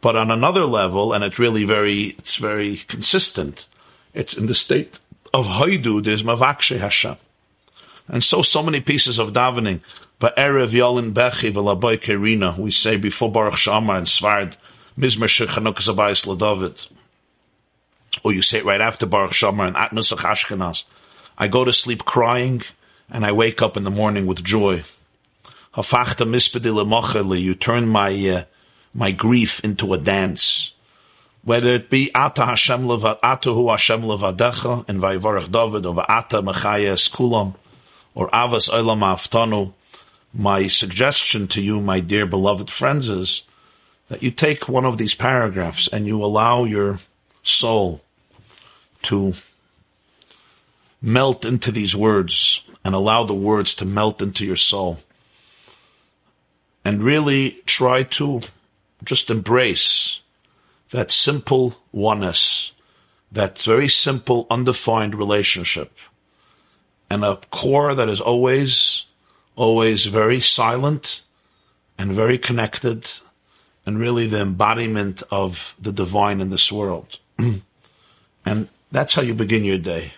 But 0.00 0.16
on 0.16 0.30
another 0.30 0.66
level, 0.66 1.12
and 1.12 1.24
it's 1.24 1.38
really 1.38 1.64
very, 1.64 2.14
it's 2.18 2.36
very 2.36 2.76
consistent, 2.76 3.66
It's 4.12 4.34
in 4.34 4.46
the 4.46 4.54
state 4.54 4.98
of 5.32 5.46
Haidu, 5.46 6.04
there's 6.04 6.22
Mavakshe 6.22 6.78
Hashem. 6.78 7.16
And 8.06 8.22
so, 8.22 8.42
so 8.42 8.62
many 8.62 8.80
pieces 8.80 9.18
of 9.18 9.32
davening. 9.32 9.80
But 10.24 10.38
Erev 10.38 10.70
Yolin 10.70 11.12
Bechi 11.12 11.52
V'Laboy 11.52 12.00
Kerina, 12.00 12.56
we 12.56 12.70
say 12.70 12.96
before 12.96 13.30
Baruch 13.30 13.56
Shamar 13.56 13.98
and 13.98 14.06
Svard, 14.06 14.56
Mizmer 14.98 15.28
Shechanukas 15.28 15.94
Abayis 15.94 16.24
LaDavid. 16.24 16.88
Or 18.22 18.32
you 18.32 18.40
say 18.40 18.60
it 18.60 18.64
right 18.64 18.80
after 18.80 19.04
Baruch 19.04 19.32
Shamar 19.32 19.66
and 19.66 19.76
Atnusach 19.76 20.20
Ashkenaz. 20.20 20.84
I 21.36 21.48
go 21.48 21.66
to 21.66 21.74
sleep 21.74 22.06
crying, 22.06 22.62
and 23.10 23.26
I 23.26 23.32
wake 23.32 23.60
up 23.60 23.76
in 23.76 23.84
the 23.84 23.90
morning 23.90 24.24
with 24.24 24.42
joy. 24.42 24.84
Hafachta 25.74 26.26
mispedi 26.26 27.42
you 27.42 27.54
turn 27.54 27.86
my, 27.86 28.30
uh, 28.30 28.44
my 28.94 29.12
grief 29.12 29.62
into 29.62 29.92
a 29.92 29.98
dance 29.98 30.72
whether 31.42 31.74
it 31.74 31.90
be 31.90 32.10
Ata 32.14 32.46
Hashem 32.46 32.88
Atahu 32.88 33.70
Hashem 33.70 34.00
Levadecha 34.00 34.88
in 34.88 34.98
Vayivarach 35.02 35.52
David, 35.52 35.84
or 35.84 36.10
Ata 36.10 36.40
Mechayes 36.40 37.10
Kulam, 37.10 37.54
or 38.14 38.30
Avas 38.30 38.70
Olam 38.70 39.00
Aftanu, 39.00 39.74
my 40.34 40.66
suggestion 40.66 41.46
to 41.48 41.62
you, 41.62 41.80
my 41.80 42.00
dear 42.00 42.26
beloved 42.26 42.70
friends, 42.70 43.08
is 43.08 43.44
that 44.08 44.22
you 44.22 44.30
take 44.30 44.68
one 44.68 44.84
of 44.84 44.98
these 44.98 45.14
paragraphs 45.14 45.88
and 45.88 46.06
you 46.06 46.22
allow 46.22 46.64
your 46.64 46.98
soul 47.42 48.02
to 49.02 49.34
melt 51.00 51.44
into 51.44 51.70
these 51.70 51.94
words 51.94 52.62
and 52.84 52.94
allow 52.94 53.24
the 53.24 53.34
words 53.34 53.74
to 53.74 53.84
melt 53.84 54.20
into 54.20 54.44
your 54.44 54.56
soul. 54.56 54.98
And 56.84 57.02
really 57.02 57.62
try 57.64 58.02
to 58.02 58.42
just 59.04 59.30
embrace 59.30 60.20
that 60.90 61.10
simple 61.10 61.76
oneness, 61.92 62.72
that 63.32 63.58
very 63.58 63.88
simple, 63.88 64.46
undefined 64.50 65.14
relationship, 65.14 65.92
and 67.08 67.24
a 67.24 67.38
core 67.50 67.94
that 67.94 68.08
is 68.08 68.20
always, 68.20 69.06
always 69.56 70.06
very 70.06 70.40
silent 70.40 71.22
and 71.98 72.12
very 72.12 72.38
connected, 72.38 73.08
and 73.86 73.98
really 73.98 74.26
the 74.26 74.40
embodiment 74.40 75.22
of 75.30 75.76
the 75.80 75.92
divine 75.92 76.40
in 76.40 76.50
this 76.50 76.72
world. 76.72 77.18
and 78.44 78.68
that's 78.90 79.14
how 79.14 79.22
you 79.22 79.34
begin 79.34 79.64
your 79.64 79.78
day. 79.78 80.12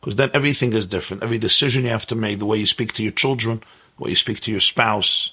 Because 0.00 0.16
then 0.16 0.30
everything 0.34 0.72
is 0.72 0.86
different. 0.86 1.22
Every 1.22 1.38
decision 1.38 1.84
you 1.84 1.90
have 1.90 2.06
to 2.06 2.16
make, 2.16 2.38
the 2.38 2.46
way 2.46 2.58
you 2.58 2.66
speak 2.66 2.92
to 2.94 3.02
your 3.02 3.12
children, 3.12 3.62
the 3.96 4.04
way 4.04 4.10
you 4.10 4.16
speak 4.16 4.40
to 4.40 4.50
your 4.50 4.60
spouse, 4.60 5.32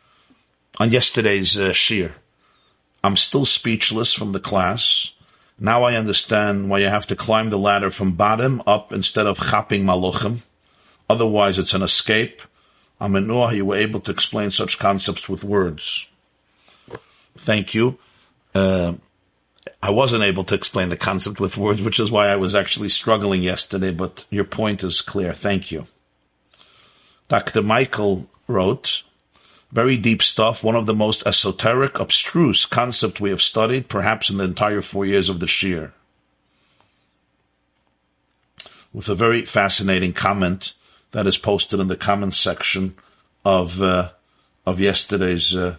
on 0.79 0.91
yesterday's 0.91 1.59
uh, 1.59 1.73
shir, 1.73 2.15
I'm 3.03 3.15
still 3.15 3.45
speechless 3.45 4.13
from 4.13 4.31
the 4.31 4.39
class. 4.39 5.11
Now 5.59 5.83
I 5.83 5.95
understand 5.95 6.69
why 6.69 6.79
you 6.79 6.87
have 6.87 7.07
to 7.07 7.15
climb 7.15 7.49
the 7.49 7.59
ladder 7.59 7.89
from 7.89 8.13
bottom 8.13 8.61
up 8.67 8.91
instead 8.91 9.27
of 9.27 9.39
chapping 9.39 9.85
maluchim. 9.85 10.41
Otherwise, 11.09 11.57
it's 11.57 11.73
an 11.73 11.83
escape. 11.83 12.41
Awe 12.99 13.49
you 13.51 13.65
were 13.65 13.75
able 13.75 13.99
to 14.01 14.11
explain 14.11 14.49
such 14.49 14.79
concepts 14.79 15.29
with 15.29 15.43
words. 15.43 16.07
Thank 17.37 17.73
you. 17.73 17.99
Uh, 18.55 18.93
I 19.81 19.91
wasn't 19.91 20.23
able 20.23 20.43
to 20.45 20.55
explain 20.55 20.89
the 20.89 20.97
concept 20.97 21.39
with 21.39 21.57
words, 21.57 21.81
which 21.81 21.99
is 21.99 22.09
why 22.09 22.29
I 22.29 22.35
was 22.35 22.55
actually 22.55 22.89
struggling 22.89 23.43
yesterday, 23.43 23.91
but 23.91 24.25
your 24.29 24.43
point 24.43 24.83
is 24.83 25.01
clear. 25.01 25.33
Thank 25.33 25.71
you. 25.71 25.87
Dr. 27.27 27.61
Michael 27.61 28.27
wrote, 28.47 29.03
very 29.71 29.97
deep 29.97 30.23
stuff, 30.23 30.63
one 30.63 30.75
of 30.75 30.85
the 30.85 30.93
most 30.93 31.23
esoteric, 31.25 31.99
abstruse 31.99 32.65
concept 32.65 33.19
we 33.19 33.29
have 33.29 33.41
studied, 33.41 33.89
perhaps 33.89 34.29
in 34.29 34.37
the 34.37 34.45
entire 34.45 34.81
four 34.81 35.05
years 35.05 35.27
of 35.29 35.39
the 35.39 35.47
Shir. 35.47 35.93
With 38.93 39.09
a 39.09 39.15
very 39.15 39.43
fascinating 39.43 40.13
comment 40.13 40.73
that 41.17 41.25
is 41.25 41.35
posted 41.35 41.79
in 41.79 41.87
the 41.87 41.95
comments 41.95 42.37
section 42.37 42.93
of 43.43 43.81
uh, 43.81 44.11
of 44.67 44.79
yesterday's 44.79 45.55
uh, 45.55 45.77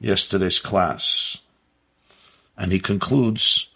yesterday's 0.00 0.58
class. 0.58 1.36
And 2.56 2.72
he 2.72 2.80
concludes, 2.80 3.68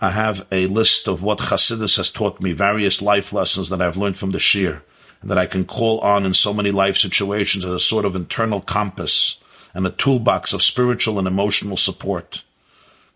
I 0.00 0.10
have 0.10 0.46
a 0.52 0.68
list 0.68 1.08
of 1.08 1.24
what 1.24 1.40
Chassidus 1.40 1.96
has 1.96 2.10
taught 2.10 2.40
me, 2.40 2.52
various 2.52 3.02
life 3.02 3.32
lessons 3.32 3.70
that 3.70 3.82
I've 3.82 3.96
learned 3.96 4.16
from 4.16 4.30
the 4.30 4.38
Shir 4.38 4.84
and 5.20 5.28
that 5.28 5.36
I 5.36 5.46
can 5.46 5.64
call 5.64 5.98
on 5.98 6.24
in 6.24 6.32
so 6.32 6.54
many 6.54 6.70
life 6.70 6.96
situations 6.96 7.64
as 7.64 7.72
a 7.72 7.80
sort 7.80 8.04
of 8.04 8.14
internal 8.14 8.60
compass 8.60 9.38
and 9.74 9.84
a 9.84 9.90
toolbox 9.90 10.52
of 10.52 10.62
spiritual 10.62 11.18
and 11.18 11.26
emotional 11.26 11.76
support. 11.76 12.44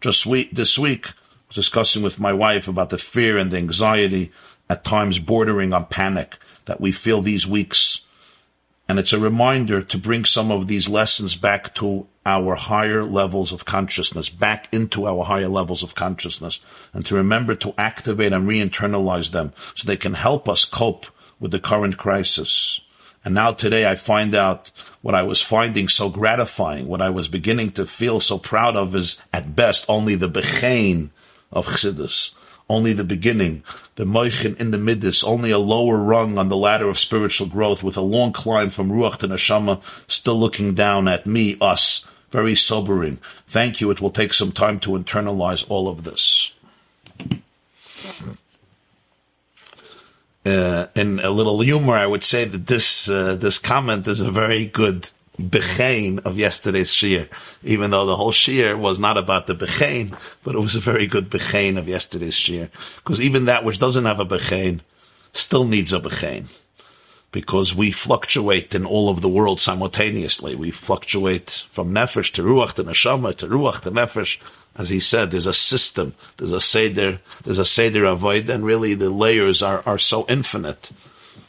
Just 0.00 0.28
this 0.52 0.76
week, 0.80 1.06
I 1.10 1.12
was 1.46 1.54
discussing 1.54 2.02
with 2.02 2.18
my 2.18 2.32
wife 2.32 2.66
about 2.66 2.90
the 2.90 2.98
fear 2.98 3.38
and 3.38 3.52
the 3.52 3.58
anxiety, 3.58 4.32
at 4.68 4.82
times 4.82 5.20
bordering 5.20 5.72
on 5.72 5.86
panic, 5.86 6.38
that 6.66 6.80
we 6.80 6.92
feel 6.92 7.22
these 7.22 7.46
weeks. 7.46 8.00
And 8.88 8.98
it's 9.00 9.12
a 9.12 9.18
reminder 9.18 9.82
to 9.82 9.98
bring 9.98 10.24
some 10.24 10.52
of 10.52 10.68
these 10.68 10.88
lessons 10.88 11.34
back 11.34 11.74
to 11.76 12.06
our 12.24 12.54
higher 12.54 13.04
levels 13.04 13.52
of 13.52 13.64
consciousness, 13.64 14.28
back 14.28 14.68
into 14.72 15.06
our 15.06 15.24
higher 15.24 15.48
levels 15.48 15.82
of 15.82 15.94
consciousness, 15.94 16.60
and 16.92 17.04
to 17.06 17.14
remember 17.14 17.54
to 17.56 17.74
activate 17.78 18.32
and 18.32 18.46
re-internalize 18.46 19.30
them 19.30 19.52
so 19.74 19.86
they 19.86 19.96
can 19.96 20.14
help 20.14 20.48
us 20.48 20.64
cope 20.64 21.06
with 21.40 21.50
the 21.50 21.58
current 21.58 21.96
crisis. 21.96 22.80
And 23.24 23.34
now 23.34 23.52
today 23.52 23.90
I 23.90 23.96
find 23.96 24.36
out 24.36 24.70
what 25.02 25.16
I 25.16 25.22
was 25.22 25.42
finding 25.42 25.88
so 25.88 26.08
gratifying, 26.08 26.86
what 26.86 27.02
I 27.02 27.10
was 27.10 27.26
beginning 27.26 27.72
to 27.72 27.84
feel 27.84 28.20
so 28.20 28.38
proud 28.38 28.76
of 28.76 28.94
is 28.94 29.16
at 29.32 29.56
best 29.56 29.84
only 29.88 30.14
the 30.14 30.28
bechein 30.28 31.10
of 31.50 31.66
Chassidus, 31.66 32.32
only 32.68 32.92
the 32.92 33.04
beginning, 33.04 33.62
the 33.94 34.04
moichin 34.04 34.56
in 34.58 34.70
the 34.70 34.78
midas, 34.78 35.22
only 35.22 35.50
a 35.50 35.58
lower 35.58 35.98
rung 35.98 36.38
on 36.38 36.48
the 36.48 36.56
ladder 36.56 36.88
of 36.88 36.98
spiritual 36.98 37.46
growth 37.46 37.82
with 37.82 37.96
a 37.96 38.00
long 38.00 38.32
climb 38.32 38.70
from 38.70 38.90
Ruach 38.90 39.18
to 39.18 39.28
Neshama, 39.28 39.80
still 40.08 40.38
looking 40.38 40.74
down 40.74 41.06
at 41.06 41.26
me, 41.26 41.56
us, 41.60 42.04
very 42.30 42.54
sobering. 42.54 43.18
Thank 43.46 43.80
you. 43.80 43.90
It 43.90 44.00
will 44.00 44.10
take 44.10 44.32
some 44.32 44.52
time 44.52 44.80
to 44.80 44.90
internalize 44.90 45.64
all 45.68 45.88
of 45.88 46.04
this 46.04 46.50
uh, 50.46 50.86
in 50.94 51.18
a 51.20 51.30
little 51.30 51.60
humor, 51.60 51.94
I 51.94 52.06
would 52.06 52.22
say 52.22 52.44
that 52.44 52.66
this 52.66 53.08
uh, 53.08 53.34
this 53.34 53.58
comment 53.58 54.06
is 54.06 54.20
a 54.20 54.30
very 54.30 54.64
good 54.64 55.10
bechein 55.38 56.20
of 56.24 56.38
yesterday's 56.38 56.92
shir, 56.92 57.28
even 57.62 57.90
though 57.90 58.06
the 58.06 58.16
whole 58.16 58.32
shir 58.32 58.76
was 58.76 58.98
not 58.98 59.18
about 59.18 59.46
the 59.46 59.54
bechein, 59.54 60.16
but 60.42 60.54
it 60.54 60.60
was 60.60 60.74
a 60.74 60.80
very 60.80 61.06
good 61.06 61.30
bechein 61.30 61.78
of 61.78 61.88
yesterday's 61.88 62.34
shir, 62.34 62.70
because 62.96 63.20
even 63.20 63.46
that 63.46 63.64
which 63.64 63.78
doesn't 63.78 64.04
have 64.04 64.20
a 64.20 64.26
bechein 64.26 64.80
still 65.32 65.64
needs 65.64 65.92
a 65.92 66.00
bechein, 66.00 66.46
because 67.32 67.74
we 67.74 67.90
fluctuate 67.90 68.74
in 68.74 68.86
all 68.86 69.10
of 69.10 69.20
the 69.20 69.28
world 69.28 69.60
simultaneously. 69.60 70.54
We 70.54 70.70
fluctuate 70.70 71.64
from 71.68 71.92
nefesh 71.92 72.32
to 72.32 72.42
ruach 72.42 72.74
to 72.74 72.84
neshama 72.84 73.34
to 73.36 73.46
ruach 73.46 73.80
to 73.82 73.90
nefesh. 73.90 74.38
As 74.74 74.90
he 74.90 75.00
said, 75.00 75.30
there's 75.30 75.46
a 75.46 75.54
system, 75.54 76.14
there's 76.36 76.52
a 76.52 76.60
seder, 76.60 77.20
there's 77.44 77.58
a 77.58 77.64
seder 77.64 78.04
avoid, 78.04 78.50
and 78.50 78.64
really 78.64 78.94
the 78.94 79.08
layers 79.10 79.62
are, 79.62 79.82
are 79.86 79.98
so 79.98 80.26
infinite 80.28 80.92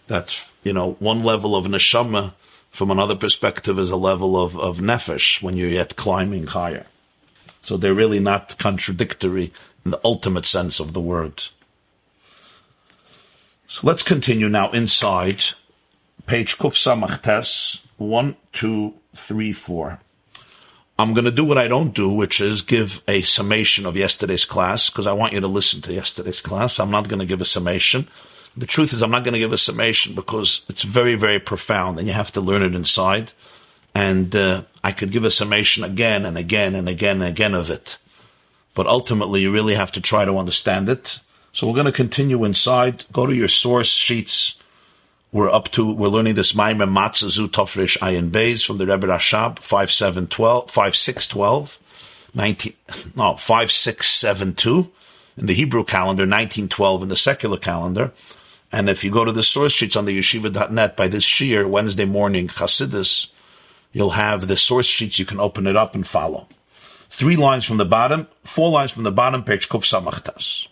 that, 0.08 0.34
you 0.64 0.72
know, 0.72 0.94
one 1.00 1.24
level 1.24 1.56
of 1.56 1.66
neshama 1.66 2.34
from 2.78 2.92
another 2.92 3.16
perspective 3.16 3.80
is 3.80 3.90
a 3.90 3.96
level 3.96 4.40
of, 4.40 4.56
of 4.56 4.78
nefesh 4.78 5.42
when 5.42 5.58
you're 5.58 5.68
yet 5.68 5.96
climbing 5.96 6.46
higher. 6.46 6.86
So 7.64 7.76
they're 7.76 7.92
really 7.92 8.20
not 8.20 8.60
contradictory 8.60 9.52
in 9.84 9.90
the 9.90 10.00
ultimate 10.04 10.46
sense 10.46 10.80
of 10.80 10.94
the 10.94 11.02
word. 11.02 11.46
So 13.66 13.80
let's 13.82 14.04
continue 14.04 14.48
now 14.48 14.70
inside 14.70 15.42
page 16.28 16.60
Kuf 16.60 16.76
Samachtes, 16.76 17.82
one, 17.98 18.36
two, 18.54 18.94
three, 19.16 19.54
four. 19.54 20.00
I'm 21.00 21.16
going 21.16 21.26
to 21.26 21.32
do 21.32 21.46
what 21.46 21.58
I 21.58 21.68
don't 21.68 21.96
do, 21.96 22.12
which 22.12 22.40
is 22.40 22.62
give 22.62 23.02
a 23.08 23.22
summation 23.22 23.88
of 23.88 23.98
yesterday's 23.98 24.46
class, 24.46 24.92
because 24.92 25.08
I 25.08 25.14
want 25.14 25.34
you 25.34 25.40
to 25.40 25.48
listen 25.48 25.82
to 25.82 25.94
yesterday's 25.94 26.42
class. 26.42 26.80
I'm 26.80 26.92
not 26.92 27.10
going 27.10 27.22
to 27.22 27.26
give 27.26 27.42
a 27.42 27.46
summation. 27.46 28.08
The 28.58 28.66
truth 28.66 28.92
is, 28.94 29.04
I'm 29.04 29.12
not 29.12 29.24
going 29.24 29.34
to 29.34 29.40
give 29.40 29.54
a 29.54 29.58
summation 29.58 30.16
because 30.16 30.62
it's 30.68 30.84
very, 30.84 31.16
very 31.16 31.40
profound, 31.40 32.00
and 32.00 32.08
you 32.08 32.14
have 32.14 32.32
to 32.32 32.42
learn 32.42 32.64
it 32.64 32.76
inside. 32.76 33.34
And 33.94 34.36
uh, 34.36 34.64
I 34.84 34.92
could 34.92 35.12
give 35.12 35.24
a 35.24 35.32
summation 35.32 35.84
again 35.84 36.26
and 36.26 36.38
again 36.38 36.76
and 36.76 36.90
again 36.90 37.22
and 37.22 37.30
again 37.30 37.54
of 37.54 37.70
it. 37.70 37.98
But 38.74 38.88
ultimately, 38.88 39.42
you 39.42 39.52
really 39.52 39.76
have 39.76 39.92
to 39.94 40.02
try 40.02 40.26
to 40.26 40.38
understand 40.38 40.90
it. 40.90 41.20
So 41.52 41.68
we're 41.68 41.74
going 41.74 41.86
to 41.86 41.92
continue 41.92 42.44
inside. 42.44 43.06
Go 43.12 43.26
to 43.26 43.34
your 43.34 43.48
source 43.48 43.90
sheets 43.90 44.58
we're 45.32 45.52
up 45.52 45.70
to, 45.72 45.94
we're 45.94 46.08
learning 46.08 46.36
this 46.36 46.54
Maimer 46.54 46.90
Matzazu 46.90 47.48
Tofresh 47.48 47.98
Ayin 48.00 48.32
Beis 48.32 48.66
from 48.66 48.78
the 48.78 48.88
Rebbe 48.88 49.08
Rashab, 49.08 49.60
5712, 49.60 50.72
5612, 50.72 51.80
19, 52.34 52.74
no, 53.16 53.36
5672 53.36 54.90
in 55.38 55.46
the 55.46 55.54
Hebrew 55.54 55.84
calendar, 55.84 56.24
1912 56.24 57.04
in 57.04 57.10
the 57.10 57.16
secular 57.16 57.58
calendar. 57.58 58.12
And 58.72 58.90
if 58.90 59.04
you 59.04 59.12
go 59.12 59.24
to 59.24 59.32
the 59.32 59.44
source 59.44 59.72
sheets 59.72 59.96
on 59.96 60.06
the 60.06 60.18
yeshiva.net 60.18 60.98
by 60.98 61.08
this 61.08 61.24
shear, 61.24 61.68
Wednesday 61.68 62.06
morning, 62.06 62.48
Chassidus, 62.48 63.32
you'll 63.94 64.12
have 64.12 64.48
the 64.48 64.58
source 64.58 64.86
sheets. 64.86 65.20
You 65.20 65.26
can 65.26 65.40
open 65.40 65.68
it 65.68 65.76
up 65.76 65.96
and 65.96 66.06
follow. 66.06 66.48
Three 67.10 67.38
lines 67.38 67.66
from 67.66 67.78
the 67.78 67.86
bottom, 67.86 68.28
four 68.44 68.70
lines 68.70 68.92
from 68.92 69.04
the 69.04 69.12
bottom, 69.12 69.44
Kuf 69.44 69.86
Samachtas. 69.86 70.68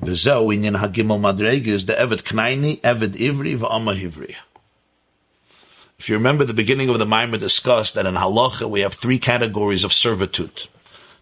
V'zeu 0.00 0.52
inyan 0.52 0.76
hagimel 0.76 1.20
madreges 1.20 1.86
the 1.86 1.94
evet 1.94 2.24
knaini, 2.24 2.80
evet 2.80 3.14
ivri, 3.14 3.56
v'ama 3.56 3.94
hivri. 3.94 4.34
If 5.98 6.08
you 6.08 6.16
remember 6.16 6.44
the 6.44 6.54
beginning 6.54 6.88
of 6.88 6.98
the 6.98 7.04
Maimah 7.04 7.38
discussed 7.38 7.94
that 7.94 8.06
in 8.06 8.16
halacha 8.16 8.68
we 8.68 8.80
have 8.80 8.94
three 8.94 9.18
categories 9.18 9.84
of 9.84 9.92
servitude. 9.92 10.66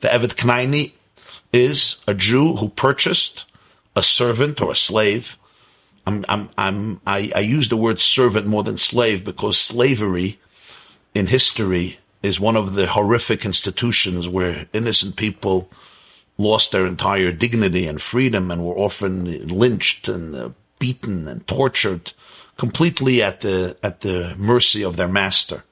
The 0.01 0.11
evet 0.11 0.37
knaini 0.37 0.93
is 1.53 1.97
a 2.07 2.15
Jew 2.15 2.57
who 2.57 2.71
purchased 2.71 3.45
a 3.95 4.03
servant 4.03 4.63
or 4.63 4.71
a 4.71 4.77
slave. 4.77 5.37
I'm, 6.11 6.25
I'm, 6.29 6.51
I'm, 6.59 7.01
I, 7.07 7.31
I 7.37 7.41
use 7.41 7.69
the 7.69 7.77
word 7.77 8.01
servant 8.01 8.47
more 8.47 8.65
than 8.65 8.77
slave 8.77 9.25
because 9.25 9.57
slavery 9.57 10.41
in 11.15 11.27
history 11.27 11.99
is 12.23 12.41
one 12.41 12.57
of 12.57 12.75
the 12.75 12.87
horrific 12.89 13.45
institutions 13.45 14.29
where 14.29 14.67
innocent 14.73 15.17
people 15.17 15.71
lost 16.37 16.73
their 16.73 16.87
entire 16.87 17.31
dignity 17.31 17.87
and 17.87 18.03
freedom 18.03 18.51
and 18.51 18.65
were 18.65 18.77
often 18.77 19.47
lynched 19.47 20.09
and 20.09 20.35
uh, 20.35 20.51
beaten 20.79 21.29
and 21.29 21.47
tortured 21.47 22.13
completely 22.57 23.23
at 23.23 23.43
the 23.43 23.77
at 23.83 24.01
the 24.01 24.35
mercy 24.37 24.83
of 24.83 24.97
their 24.97 25.09
master. 25.09 25.63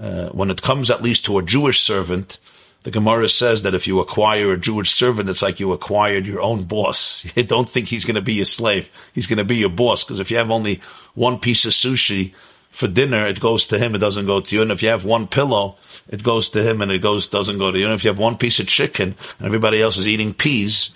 Uh, 0.00 0.28
when 0.30 0.50
it 0.50 0.62
comes 0.62 0.90
at 0.90 1.02
least 1.02 1.24
to 1.24 1.38
a 1.38 1.42
Jewish 1.42 1.80
servant, 1.80 2.40
the 2.84 2.90
Gemara 2.90 3.28
says 3.28 3.62
that 3.62 3.74
if 3.74 3.86
you 3.86 4.00
acquire 4.00 4.52
a 4.52 4.58
Jewish 4.58 4.90
servant, 4.90 5.28
it's 5.28 5.42
like 5.42 5.60
you 5.60 5.72
acquired 5.72 6.26
your 6.26 6.40
own 6.40 6.64
boss. 6.64 7.24
You 7.36 7.44
don't 7.44 7.68
think 7.68 7.88
he's 7.88 8.04
going 8.04 8.16
to 8.16 8.22
be 8.22 8.34
your 8.34 8.44
slave. 8.44 8.90
He's 9.14 9.26
going 9.26 9.38
to 9.38 9.44
be 9.44 9.56
your 9.56 9.70
boss. 9.70 10.02
Because 10.02 10.20
if 10.20 10.30
you 10.30 10.36
have 10.36 10.50
only 10.50 10.80
one 11.14 11.38
piece 11.38 11.64
of 11.64 11.72
sushi 11.72 12.34
for 12.70 12.88
dinner, 12.88 13.26
it 13.26 13.40
goes 13.40 13.66
to 13.66 13.78
him, 13.78 13.94
it 13.94 13.98
doesn't 13.98 14.26
go 14.26 14.40
to 14.40 14.54
you. 14.54 14.62
And 14.62 14.72
if 14.72 14.82
you 14.82 14.88
have 14.88 15.04
one 15.04 15.28
pillow, 15.28 15.76
it 16.08 16.22
goes 16.22 16.48
to 16.50 16.62
him 16.62 16.82
and 16.82 16.90
it 16.90 17.00
goes, 17.00 17.28
doesn't 17.28 17.58
go 17.58 17.70
to 17.70 17.78
you. 17.78 17.84
And 17.84 17.94
if 17.94 18.04
you 18.04 18.10
have 18.10 18.18
one 18.18 18.36
piece 18.36 18.58
of 18.58 18.66
chicken 18.66 19.14
and 19.38 19.46
everybody 19.46 19.80
else 19.80 19.96
is 19.96 20.08
eating 20.08 20.34
peas, 20.34 20.90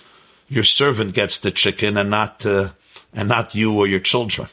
your 0.49 0.63
servant 0.63 1.13
gets 1.13 1.37
the 1.39 1.51
chicken 1.51 1.97
and 1.97 2.09
not, 2.09 2.45
uh, 2.45 2.69
and 3.13 3.29
not 3.29 3.55
you 3.55 3.77
or 3.77 3.87
your 3.87 3.99
children. 3.99 4.47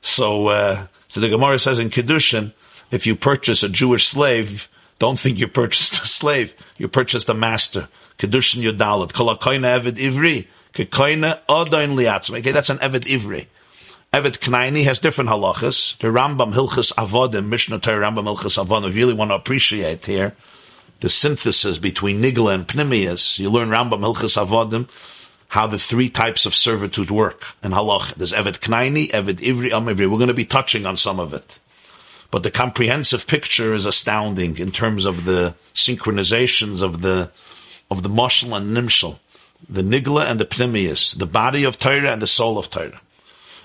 So, 0.00 0.48
uh, 0.48 0.86
so 1.08 1.20
the 1.20 1.28
Gemara 1.28 1.58
says 1.58 1.78
in 1.78 1.90
Kiddushin, 1.90 2.52
if 2.90 3.06
you 3.06 3.16
purchase 3.16 3.62
a 3.62 3.68
Jewish 3.68 4.08
slave, 4.08 4.68
don't 5.00 5.18
think 5.18 5.40
you 5.40 5.48
purchased 5.48 5.94
a 6.02 6.06
slave. 6.06 6.54
You 6.78 6.86
purchased 6.86 7.28
a 7.28 7.34
master. 7.34 7.88
Kiddushin 8.18 8.62
Yudalit. 8.62 9.12
Kol 9.12 9.34
Evid 9.34 9.96
Ivri. 9.96 10.46
Kekoina 10.74 11.40
Odain 11.48 11.94
Liatzim. 11.94 12.38
Okay, 12.38 12.52
that's 12.52 12.70
an 12.70 12.78
Evid 12.78 13.06
Ivri. 13.06 13.46
Evet 14.12 14.40
Knaini 14.40 14.84
has 14.84 14.98
different 14.98 15.30
halachas. 15.30 15.96
The 15.98 16.08
Rambam 16.08 16.52
Hilchas 16.52 16.92
Avodim, 16.94 17.46
Mishnah 17.46 17.78
Torah 17.78 18.10
Rambam 18.10 18.24
Hilchas 18.24 18.62
Avodim, 18.62 18.94
really 18.94 19.14
want 19.14 19.30
to 19.30 19.36
appreciate 19.36 20.04
here 20.04 20.34
the 21.00 21.08
synthesis 21.08 21.78
between 21.78 22.20
Nigla 22.20 22.54
and 22.54 22.68
Pnimius. 22.68 23.38
You 23.38 23.50
learn 23.50 23.70
Rambam 23.70 24.00
Hilchas 24.00 24.36
Avodim, 24.36 24.88
how 25.48 25.66
the 25.66 25.78
three 25.78 26.10
types 26.10 26.44
of 26.44 26.54
servitude 26.54 27.10
work 27.10 27.44
in 27.62 27.70
halach. 27.70 28.14
There's 28.16 28.32
Evet 28.32 28.60
Knaini, 28.60 29.10
Evet 29.12 29.36
Ivri, 29.36 29.70
Am 29.70 29.86
Ivri. 29.86 30.10
We're 30.10 30.18
going 30.18 30.28
to 30.28 30.34
be 30.34 30.44
touching 30.44 30.84
on 30.84 30.96
some 30.96 31.18
of 31.18 31.32
it. 31.32 31.58
But 32.30 32.42
the 32.42 32.50
comprehensive 32.50 33.26
picture 33.26 33.74
is 33.74 33.86
astounding 33.86 34.58
in 34.58 34.70
terms 34.70 35.04
of 35.04 35.24
the 35.24 35.54
synchronizations 35.74 36.82
of 36.82 37.02
the, 37.02 37.30
of 37.90 38.02
the 38.02 38.08
Moshel 38.08 38.56
and 38.56 38.76
Nimshel, 38.76 39.18
the 39.68 39.82
Nigla 39.82 40.30
and 40.30 40.38
the 40.38 40.44
Pnimius, 40.44 41.16
the 41.16 41.26
body 41.26 41.64
of 41.64 41.78
Torah 41.78 42.12
and 42.12 42.22
the 42.22 42.26
soul 42.26 42.56
of 42.56 42.70
Torah. 42.70 43.00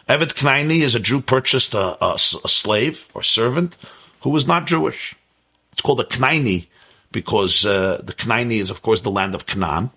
Evet 0.08 0.36
Knaini 0.36 0.82
is 0.82 0.94
a 0.94 1.00
Jew 1.00 1.22
purchased 1.22 1.74
a, 1.74 2.04
a, 2.04 2.14
a, 2.14 2.50
slave 2.50 3.10
or 3.16 3.24
servant 3.24 3.76
who 4.22 4.30
was 4.30 4.46
not 4.46 4.68
Jewish. 4.68 5.16
It's 5.72 5.82
called 5.82 6.00
a 6.00 6.04
Knaini 6.04 6.68
because 7.12 7.66
uh, 7.66 8.02
the 8.04 8.14
Knaini 8.14 8.60
is, 8.62 8.70
of 8.70 8.84
course, 8.84 9.02
the 9.02 9.10
land 9.10 9.34
of 9.34 9.48
Canaan. 9.48 9.90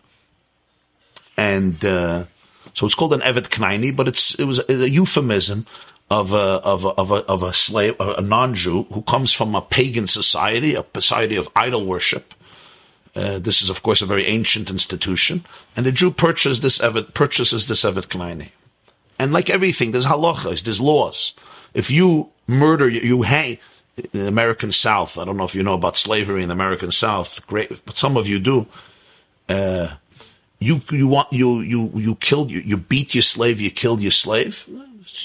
And 1.37 1.85
uh, 1.85 2.25
so 2.73 2.87
it's 2.87 2.95
called 2.95 3.13
an 3.13 3.21
Evet 3.21 3.51
Knaini, 3.51 3.95
but 3.95 4.09
it's 4.09 4.35
it 4.35 4.45
was 4.45 4.61
a, 4.69 4.89
euphemism 4.89 5.67
of 6.11 6.33
a, 6.33 6.37
of 6.37 6.85
a, 6.85 6.89
of 6.89 7.11
a, 7.11 7.17
of 7.27 7.43
a 7.43 7.53
slave, 7.53 7.97
a 8.01 8.21
non-Jew 8.21 8.85
who 8.85 9.03
comes 9.03 9.33
from 9.33 9.55
a 9.55 9.61
pagan 9.61 10.07
society, 10.07 10.75
a 10.75 10.85
society 10.95 11.37
of 11.37 11.49
idol 11.55 11.85
worship. 11.85 12.35
Uh, 13.15 13.39
this 13.39 13.63
is, 13.63 13.69
of 13.69 13.83
course, 13.83 14.01
a 14.01 14.07
very 14.07 14.27
ancient 14.27 14.71
institution, 14.71 15.45
and 15.77 15.85
the 15.85 15.93
Jew 15.93 16.11
purchases 16.11 16.61
this 16.61 16.79
Evet, 16.79 17.15
purchases 17.15 17.67
this 17.67 17.85
Evet 17.85 18.09
Knaini. 18.09 18.51
And 19.19 19.33
like 19.33 19.51
everything, 19.51 19.91
there's 19.91 20.07
halachas, 20.07 20.63
there's 20.63 20.81
laws. 20.81 21.35
If 21.75 21.91
you 21.91 22.31
murder, 22.47 22.89
you, 22.89 23.23
hang, 23.23 23.59
in 23.97 24.09
the 24.13 24.29
American 24.29 24.71
South, 24.73 25.19
I 25.19 25.25
don't 25.25 25.37
know 25.37 25.45
if 25.45 25.55
you 25.55 25.63
know 25.63 25.75
about 25.75 25.97
slavery 25.97 26.43
in 26.43 26.49
the 26.49 26.55
American 26.55 26.93
South, 26.93 27.45
great, 27.47 27.85
but 27.85 27.97
some 27.97 28.17
of 28.17 28.29
you 28.29 28.39
do. 28.39 28.67
Uh, 29.49 29.89
you, 30.61 30.81
you 30.91 31.09
want, 31.09 31.33
you, 31.33 31.61
you, 31.61 31.91
you 31.95 32.15
killed, 32.17 32.51
you, 32.51 32.61
you 32.61 32.77
beat 32.77 33.15
your 33.15 33.23
slave, 33.23 33.61
you 33.61 33.71
killed 33.71 34.01
your 34.01 34.13
slave. 34.13 34.69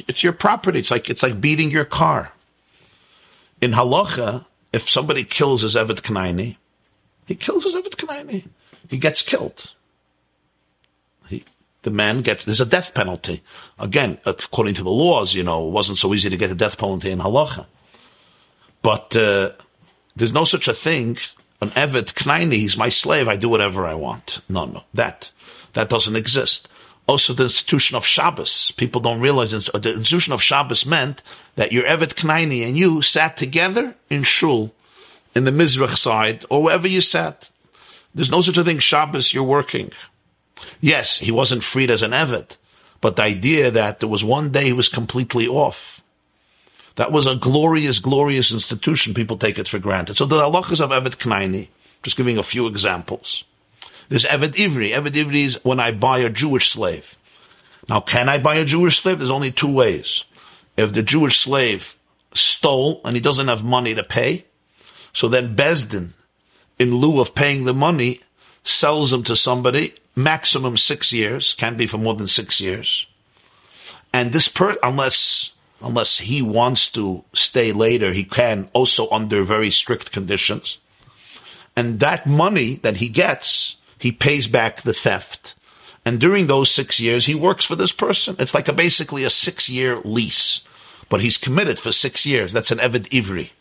It's 0.07 0.23
your 0.23 0.33
property. 0.33 0.79
It's 0.79 0.91
like, 0.91 1.09
it's 1.09 1.23
like 1.23 1.41
beating 1.41 1.71
your 1.71 1.85
car. 1.85 2.31
In 3.61 3.71
halacha, 3.71 4.45
if 4.71 4.89
somebody 4.89 5.23
kills 5.23 5.61
his 5.61 5.75
Evet 5.75 6.01
Kanaini, 6.01 6.57
he 7.25 7.35
kills 7.35 7.63
his 7.63 7.75
Evet 7.75 7.95
Kanaini. 7.95 8.47
He 8.89 8.97
gets 8.97 9.21
killed 9.21 9.73
He, 11.27 11.45
the 11.83 11.91
man 11.91 12.21
gets, 12.21 12.45
there's 12.45 12.61
a 12.61 12.65
death 12.65 12.93
penalty. 12.93 13.43
Again, 13.79 14.17
according 14.25 14.75
to 14.75 14.83
the 14.83 14.89
laws, 14.89 15.33
you 15.33 15.43
know, 15.43 15.67
it 15.67 15.71
wasn't 15.71 15.97
so 15.97 16.13
easy 16.13 16.29
to 16.29 16.37
get 16.37 16.51
a 16.51 16.55
death 16.55 16.77
penalty 16.77 17.11
in 17.11 17.19
halacha. 17.19 17.65
But, 18.81 19.15
uh, 19.15 19.51
there's 20.15 20.33
no 20.33 20.43
such 20.43 20.67
a 20.67 20.73
thing. 20.73 21.17
An 21.61 21.71
Evet 21.71 22.13
Knaini, 22.13 22.55
he's 22.55 22.77
my 22.77 22.89
slave, 22.89 23.27
I 23.27 23.37
do 23.37 23.49
whatever 23.49 23.85
I 23.85 23.93
want. 23.93 24.41
No, 24.49 24.65
no, 24.65 24.83
that, 24.93 25.31
that 25.73 25.89
doesn't 25.89 26.15
exist. 26.15 26.67
Also, 27.05 27.33
the 27.33 27.43
institution 27.43 27.97
of 27.97 28.05
Shabbos. 28.05 28.71
People 28.71 29.01
don't 29.01 29.19
realize 29.19 29.51
the 29.51 29.93
institution 29.93 30.31
of 30.31 30.41
Shabbos 30.41 30.85
meant 30.85 31.21
that 31.55 31.73
your 31.73 31.83
Evet 31.83 32.15
Knaini 32.15 32.65
and 32.65 32.77
you 32.77 33.01
sat 33.01 33.35
together 33.35 33.95
in 34.09 34.23
shul, 34.23 34.73
in 35.35 35.43
the 35.43 35.51
Mizrach 35.51 35.97
side, 35.97 36.45
or 36.49 36.63
wherever 36.63 36.87
you 36.87 37.01
sat. 37.01 37.51
There's 38.15 38.31
no 38.31 38.41
such 38.41 38.57
a 38.57 38.63
thing, 38.63 38.79
Shabbos, 38.79 39.33
you're 39.33 39.43
working. 39.43 39.91
Yes, 40.79 41.17
he 41.17 41.31
wasn't 41.31 41.63
freed 41.63 41.91
as 41.91 42.03
an 42.03 42.11
Evet, 42.11 42.57
but 43.01 43.17
the 43.17 43.23
idea 43.23 43.69
that 43.71 43.99
there 43.99 44.09
was 44.09 44.23
one 44.23 44.51
day 44.51 44.65
he 44.65 44.73
was 44.73 44.87
completely 44.87 45.47
off. 45.47 46.01
That 46.95 47.11
was 47.11 47.27
a 47.27 47.35
glorious, 47.35 47.99
glorious 47.99 48.53
institution. 48.53 49.13
People 49.13 49.37
take 49.37 49.59
it 49.59 49.67
for 49.67 49.79
granted. 49.79 50.15
So 50.15 50.25
the 50.25 50.39
halachas 50.39 50.79
of 50.79 50.91
Evet 50.91 51.17
Knaini, 51.17 51.67
just 52.03 52.15
giving 52.15 52.37
a 52.37 52.43
few 52.43 52.67
examples. 52.67 53.43
There's 54.09 54.25
Evet 54.25 54.55
Ivri. 54.55 54.91
Evet 54.91 55.13
Ivri 55.13 55.45
is 55.45 55.63
when 55.63 55.79
I 55.79 55.91
buy 55.91 56.19
a 56.19 56.29
Jewish 56.29 56.69
slave. 56.69 57.17
Now, 57.89 57.99
can 57.99 58.29
I 58.29 58.37
buy 58.37 58.55
a 58.55 58.65
Jewish 58.65 59.01
slave? 59.01 59.19
There's 59.19 59.29
only 59.29 59.51
two 59.51 59.71
ways. 59.71 60.23
If 60.77 60.93
the 60.93 61.03
Jewish 61.03 61.39
slave 61.39 61.95
stole 62.33 63.01
and 63.03 63.15
he 63.15 63.21
doesn't 63.21 63.47
have 63.47 63.63
money 63.63 63.93
to 63.95 64.03
pay, 64.03 64.45
so 65.11 65.27
then 65.27 65.55
Besdin, 65.55 66.13
in 66.79 66.95
lieu 66.95 67.19
of 67.19 67.35
paying 67.35 67.65
the 67.65 67.73
money, 67.73 68.21
sells 68.63 69.13
him 69.13 69.23
to 69.23 69.35
somebody, 69.35 69.93
maximum 70.15 70.77
six 70.77 71.13
years, 71.13 71.53
can 71.53 71.77
be 71.77 71.87
for 71.87 71.97
more 71.97 72.15
than 72.15 72.27
six 72.27 72.59
years. 72.59 73.05
And 74.13 74.31
this 74.31 74.47
per, 74.47 74.77
unless, 74.81 75.53
unless 75.81 76.19
he 76.19 76.41
wants 76.41 76.87
to 76.89 77.23
stay 77.33 77.71
later, 77.71 78.13
he 78.13 78.23
can 78.23 78.69
also 78.73 79.09
under 79.09 79.43
very 79.43 79.69
strict 79.69 80.11
conditions. 80.11 80.79
And 81.75 81.99
that 81.99 82.25
money 82.25 82.75
that 82.83 82.97
he 82.97 83.09
gets, 83.09 83.77
he 84.03 84.11
pays 84.11 84.47
back 84.47 84.81
the 84.81 84.91
theft. 84.91 85.55
And 86.03 86.19
during 86.19 86.47
those 86.47 86.69
six 86.69 86.99
years, 86.99 87.25
he 87.25 87.35
works 87.35 87.63
for 87.63 87.77
this 87.77 87.93
person. 87.93 88.35
It's 88.37 88.53
like 88.53 88.67
a, 88.67 88.73
basically 88.73 89.23
a 89.23 89.29
six-year 89.29 90.01
lease, 90.03 90.59
but 91.07 91.21
he's 91.21 91.37
committed 91.37 91.79
for 91.79 91.93
six 91.93 92.25
years. 92.25 92.51
That's 92.51 92.71
an 92.71 92.79
Eved 92.79 93.07
Ivri, 93.11 93.51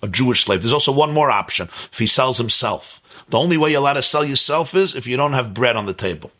a 0.00 0.06
Jewish 0.06 0.44
slave. 0.44 0.62
There's 0.62 0.72
also 0.72 0.92
one 0.92 1.12
more 1.12 1.28
option. 1.28 1.68
If 1.90 1.98
he 1.98 2.06
sells 2.06 2.38
himself. 2.38 3.02
The 3.30 3.38
only 3.38 3.56
way 3.56 3.72
you're 3.72 3.80
allowed 3.80 3.94
to 3.94 4.02
sell 4.02 4.24
yourself 4.24 4.76
is 4.76 4.94
if 4.94 5.08
you 5.08 5.16
don't 5.16 5.32
have 5.32 5.54
bread 5.54 5.74
on 5.74 5.86
the 5.86 5.92
table. 5.92 6.30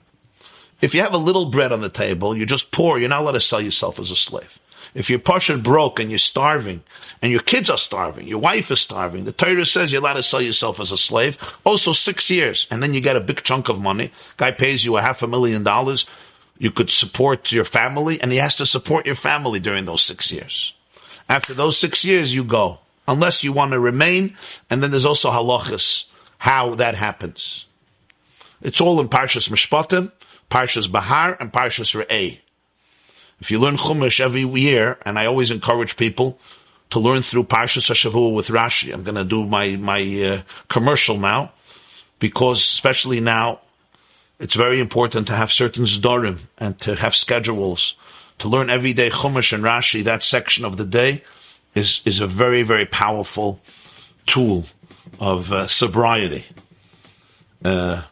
If 0.80 0.94
you 0.94 1.00
have 1.00 1.12
a 1.12 1.18
little 1.18 1.46
bread 1.46 1.72
on 1.72 1.80
the 1.80 1.88
table, 1.88 2.36
you're 2.36 2.46
just 2.46 2.70
poor, 2.70 3.00
you're 3.00 3.08
not 3.08 3.22
allowed 3.22 3.32
to 3.32 3.40
sell 3.40 3.60
yourself 3.60 3.98
as 3.98 4.12
a 4.12 4.16
slave. 4.16 4.60
If 4.94 5.10
you're 5.10 5.18
partial 5.18 5.58
broke 5.58 6.00
and 6.00 6.10
you're 6.10 6.18
starving, 6.18 6.82
and 7.22 7.30
your 7.30 7.42
kids 7.42 7.70
are 7.70 7.78
starving, 7.78 8.26
your 8.26 8.38
wife 8.38 8.70
is 8.70 8.80
starving, 8.80 9.24
the 9.24 9.32
Torah 9.32 9.66
says 9.66 9.92
you're 9.92 10.00
allowed 10.00 10.14
to 10.14 10.22
sell 10.22 10.40
yourself 10.40 10.80
as 10.80 10.92
a 10.92 10.96
slave. 10.96 11.38
Also 11.64 11.92
six 11.92 12.30
years, 12.30 12.66
and 12.70 12.82
then 12.82 12.94
you 12.94 13.00
get 13.00 13.16
a 13.16 13.20
big 13.20 13.42
chunk 13.42 13.68
of 13.68 13.80
money. 13.80 14.10
Guy 14.36 14.50
pays 14.50 14.84
you 14.84 14.96
a 14.96 15.02
half 15.02 15.22
a 15.22 15.26
million 15.26 15.62
dollars. 15.62 16.06
You 16.58 16.70
could 16.70 16.90
support 16.90 17.52
your 17.52 17.64
family, 17.64 18.20
and 18.20 18.32
he 18.32 18.38
has 18.38 18.56
to 18.56 18.66
support 18.66 19.06
your 19.06 19.14
family 19.14 19.60
during 19.60 19.84
those 19.84 20.02
six 20.02 20.30
years. 20.32 20.74
After 21.28 21.54
those 21.54 21.78
six 21.78 22.04
years, 22.04 22.34
you 22.34 22.44
go. 22.44 22.80
Unless 23.06 23.42
you 23.44 23.52
want 23.52 23.72
to 23.72 23.80
remain, 23.80 24.36
and 24.68 24.82
then 24.82 24.90
there's 24.90 25.04
also 25.04 25.30
halachas, 25.30 26.06
how 26.38 26.74
that 26.76 26.94
happens. 26.94 27.66
It's 28.62 28.80
all 28.80 29.00
in 29.00 29.08
Parshas 29.08 29.48
Mishpatim, 29.48 30.12
Parshas 30.50 30.90
Bahar, 30.90 31.36
and 31.40 31.52
Parshas 31.52 31.94
Re'eh. 31.94 32.38
If 33.40 33.50
you 33.50 33.58
learn 33.58 33.76
Chumash 33.76 34.20
every 34.20 34.42
year, 34.42 34.98
and 35.04 35.18
I 35.18 35.26
always 35.26 35.50
encourage 35.50 35.96
people 35.96 36.38
to 36.90 37.00
learn 37.00 37.22
through 37.22 37.44
Parshas 37.44 37.88
Hashavua 37.88 38.34
with 38.34 38.48
Rashi. 38.48 38.92
I'm 38.92 39.02
going 39.02 39.14
to 39.14 39.24
do 39.24 39.46
my 39.46 39.76
my 39.76 40.02
uh, 40.22 40.42
commercial 40.68 41.16
now, 41.18 41.52
because 42.18 42.58
especially 42.58 43.20
now, 43.20 43.60
it's 44.38 44.54
very 44.54 44.80
important 44.80 45.26
to 45.28 45.36
have 45.36 45.50
certain 45.50 45.84
zdorim 45.84 46.40
and 46.58 46.78
to 46.80 46.96
have 46.96 47.14
schedules. 47.14 47.94
To 48.38 48.48
learn 48.48 48.70
every 48.70 48.92
day 48.92 49.10
Chumash 49.10 49.52
and 49.52 49.64
Rashi, 49.64 50.04
that 50.04 50.22
section 50.22 50.64
of 50.64 50.76
the 50.76 50.84
day, 50.84 51.22
is 51.74 52.02
is 52.04 52.20
a 52.20 52.26
very 52.26 52.62
very 52.62 52.86
powerful 52.86 53.60
tool 54.26 54.66
of 55.18 55.52
uh, 55.52 55.66
sobriety. 55.66 56.44
Uh, 57.64 58.02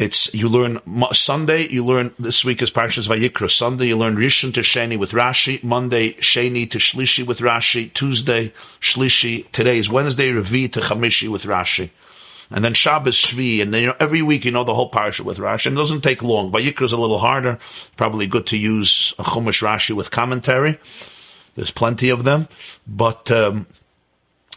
it's 0.00 0.32
you 0.32 0.48
learn 0.48 0.80
Sunday. 1.12 1.68
You 1.68 1.84
learn 1.84 2.14
this 2.18 2.42
week 2.42 2.62
is 2.62 2.70
Parshas 2.70 3.06
Vayikra. 3.06 3.50
Sunday 3.50 3.88
you 3.88 3.98
learn 3.98 4.16
Rishon 4.16 4.54
to 4.54 4.60
Sheni 4.62 4.98
with 4.98 5.12
Rashi. 5.12 5.62
Monday 5.62 6.14
Sheni 6.14 6.68
to 6.70 6.78
Shlishi 6.78 7.26
with 7.26 7.40
Rashi. 7.40 7.92
Tuesday 7.92 8.54
Shlishi. 8.80 9.50
Today 9.52 9.78
is 9.78 9.90
Wednesday 9.90 10.32
Revi 10.32 10.72
to 10.72 10.80
Chamishi 10.80 11.28
with 11.28 11.44
Rashi. 11.44 11.90
And 12.50 12.64
then 12.64 12.72
Shabbos 12.72 13.14
Shvi, 13.14 13.60
and 13.60 13.74
then 13.74 13.82
you 13.82 13.86
know 13.88 13.96
every 14.00 14.22
week 14.22 14.46
you 14.46 14.52
know 14.52 14.64
the 14.64 14.74
whole 14.74 14.90
parsha 14.90 15.20
with 15.20 15.36
Rashi. 15.36 15.66
And 15.66 15.76
it 15.76 15.80
doesn't 15.80 16.00
take 16.00 16.22
long. 16.22 16.50
Vayikra 16.50 16.82
is 16.84 16.92
a 16.92 16.96
little 16.96 17.18
harder. 17.18 17.58
Probably 17.98 18.26
good 18.26 18.46
to 18.48 18.56
use 18.56 19.12
a 19.18 19.22
Chumash 19.22 19.62
Rashi 19.62 19.94
with 19.94 20.10
commentary. 20.10 20.80
There's 21.56 21.70
plenty 21.70 22.08
of 22.08 22.24
them, 22.24 22.48
but. 22.86 23.30
Um, 23.30 23.66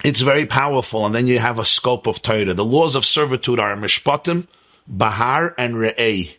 it's 0.03 0.21
very 0.21 0.45
powerful, 0.47 1.05
and 1.05 1.15
then 1.15 1.27
you 1.27 1.39
have 1.39 1.59
a 1.59 1.65
scope 1.65 2.07
of 2.07 2.21
Torah. 2.21 2.53
The 2.53 2.65
laws 2.65 2.95
of 2.95 3.05
servitude 3.05 3.59
are 3.59 3.73
mishpatim, 3.77 4.47
Bahar 4.87 5.53
and 5.57 5.75
Re'eh. 5.75 6.35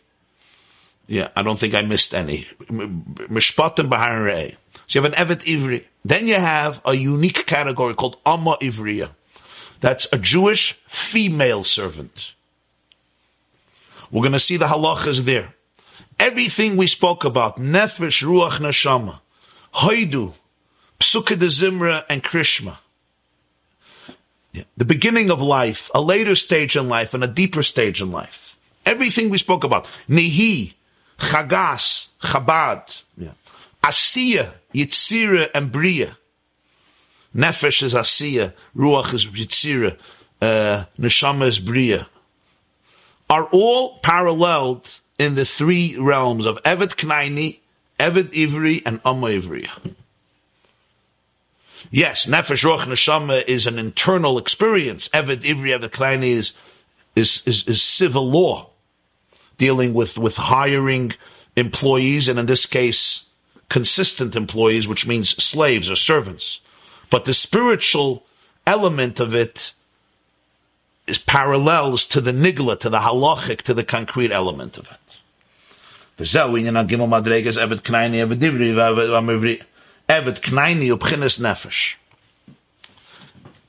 Yeah, 1.07 1.29
I 1.35 1.43
don't 1.43 1.59
think 1.59 1.75
I 1.75 1.81
missed 1.81 2.13
any. 2.13 2.47
Mishpatim, 2.69 3.89
Bahar, 3.89 4.17
and 4.17 4.25
Re'eh. 4.25 4.55
So 4.87 4.99
you 4.99 5.03
have 5.03 5.13
an 5.13 5.17
Evet 5.17 5.43
Ivri. 5.45 5.83
Then 6.03 6.27
you 6.27 6.35
have 6.35 6.81
a 6.85 6.93
unique 6.93 7.45
category 7.45 7.95
called 7.95 8.17
Amma 8.25 8.57
Ivriya. 8.61 9.09
That's 9.79 10.07
a 10.11 10.17
Jewish 10.17 10.73
female 10.87 11.63
servant. 11.63 12.33
We're 14.11 14.21
going 14.21 14.33
to 14.33 14.39
see 14.39 14.57
the 14.57 14.67
halachas 14.67 15.21
there. 15.21 15.53
Everything 16.19 16.77
we 16.77 16.87
spoke 16.87 17.25
about, 17.25 17.59
Nefesh, 17.59 18.23
Ruach, 18.23 18.59
Neshama, 18.59 19.19
Haidu, 19.73 20.33
Psukkah 20.99 21.37
de 21.37 21.47
Zimra, 21.47 22.05
and 22.09 22.23
Krishma. 22.23 22.77
The 24.77 24.85
beginning 24.85 25.31
of 25.31 25.41
life, 25.41 25.89
a 25.93 26.01
later 26.01 26.35
stage 26.35 26.75
in 26.75 26.87
life, 26.87 27.13
and 27.13 27.23
a 27.23 27.27
deeper 27.27 27.63
stage 27.63 28.01
in 28.01 28.11
life. 28.11 28.57
Everything 28.85 29.29
we 29.29 29.37
spoke 29.37 29.63
about. 29.63 29.87
Nihi, 30.09 30.73
Chagas, 31.17 32.09
Chabad. 32.21 33.01
Asiya, 33.85 34.53
Yitzira, 34.73 35.49
and 35.53 35.71
Bria. 35.71 36.17
Nefesh 37.35 37.83
is 37.83 37.93
Asiya, 37.93 38.53
Ruach 38.75 39.13
is 39.13 39.27
Yitzira, 39.27 39.97
uh, 40.41 40.85
Neshama 40.99 41.45
is 41.45 41.59
Bria. 41.59 42.07
Are 43.29 43.45
all 43.45 43.99
paralleled 43.99 44.99
in 45.19 45.35
the 45.35 45.45
three 45.45 45.97
realms 45.97 46.47
of 46.47 46.57
Evet 46.63 46.95
Knaini, 46.95 47.59
Evet 47.99 48.31
Ivri, 48.31 48.81
and 48.85 48.99
Amma 49.05 49.27
Ivri. 49.27 49.69
Yes, 51.91 52.25
nefesh 52.25 52.63
roch 52.63 52.81
neshama 52.81 53.43
is 53.47 53.67
an 53.67 53.79
internal 53.79 54.37
experience. 54.37 55.07
Eved 55.09 55.41
ivri 55.43 55.77
eved 55.77 55.89
kleini 55.91 56.29
is, 56.29 56.53
is 57.15 57.43
is 57.45 57.63
is 57.67 57.81
civil 57.81 58.29
law, 58.29 58.69
dealing 59.57 59.93
with 59.93 60.17
with 60.17 60.37
hiring 60.37 61.13
employees, 61.55 62.27
and 62.27 62.39
in 62.39 62.45
this 62.45 62.65
case, 62.65 63.25
consistent 63.69 64.35
employees, 64.35 64.87
which 64.87 65.07
means 65.07 65.29
slaves 65.41 65.89
or 65.89 65.95
servants. 65.95 66.59
But 67.09 67.25
the 67.25 67.33
spiritual 67.33 68.25
element 68.67 69.19
of 69.19 69.33
it 69.33 69.73
is 71.07 71.17
parallels 71.17 72.05
to 72.07 72.21
the 72.21 72.31
nigla, 72.31 72.79
to 72.79 72.89
the 72.89 72.99
halachic, 72.99 73.61
to 73.63 73.73
the 73.73 73.83
concrete 73.83 74.31
element 74.31 74.77
of 74.77 74.89
it. 74.89 74.97
Evet 80.07 80.41
Knaini 80.41 80.95
Ubchines 80.95 81.39
Nefesh. 81.39 81.95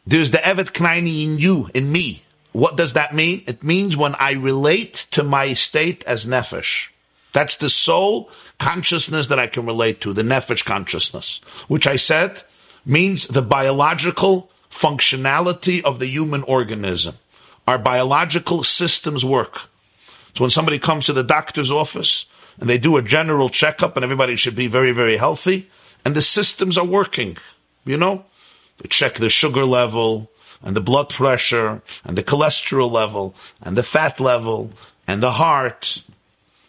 There's 0.06 0.30
the 0.30 0.46
Evet 0.46 0.72
Knaini 0.72 1.24
in 1.24 1.38
you, 1.38 1.68
in 1.74 1.90
me. 1.90 2.22
What 2.52 2.76
does 2.76 2.94
that 2.94 3.14
mean? 3.14 3.42
It 3.46 3.62
means 3.62 3.96
when 3.96 4.14
I 4.14 4.32
relate 4.32 5.06
to 5.10 5.22
my 5.22 5.52
state 5.52 6.04
as 6.04 6.26
Nefesh. 6.26 6.88
That's 7.32 7.56
the 7.56 7.68
soul 7.68 8.30
consciousness 8.58 9.26
that 9.26 9.38
I 9.38 9.46
can 9.46 9.66
relate 9.66 10.00
to, 10.02 10.12
the 10.12 10.22
Nefesh 10.22 10.64
consciousness, 10.64 11.40
which 11.68 11.86
I 11.86 11.96
said 11.96 12.42
means 12.86 13.26
the 13.26 13.42
biological 13.42 14.50
functionality 14.70 15.82
of 15.82 15.98
the 15.98 16.06
human 16.06 16.42
organism. 16.44 17.16
Our 17.66 17.78
biological 17.78 18.62
systems 18.62 19.24
work. 19.24 19.58
So 20.34 20.44
when 20.44 20.50
somebody 20.50 20.78
comes 20.78 21.06
to 21.06 21.12
the 21.12 21.24
doctor's 21.24 21.70
office 21.70 22.26
and 22.58 22.70
they 22.70 22.78
do 22.78 22.96
a 22.96 23.02
general 23.02 23.48
checkup 23.48 23.96
and 23.96 24.04
everybody 24.04 24.36
should 24.36 24.54
be 24.54 24.68
very, 24.68 24.92
very 24.92 25.16
healthy, 25.16 25.68
and 26.06 26.14
the 26.14 26.22
systems 26.22 26.78
are 26.78 26.84
working. 26.84 27.36
You 27.84 27.96
know, 27.96 28.24
they 28.78 28.86
check 28.86 29.14
the 29.14 29.28
sugar 29.28 29.64
level 29.64 30.30
and 30.62 30.76
the 30.76 30.80
blood 30.80 31.08
pressure 31.10 31.82
and 32.04 32.16
the 32.16 32.22
cholesterol 32.22 32.88
level 32.88 33.34
and 33.60 33.76
the 33.76 33.82
fat 33.82 34.20
level 34.20 34.70
and 35.08 35.20
the 35.20 35.32
heart 35.32 36.04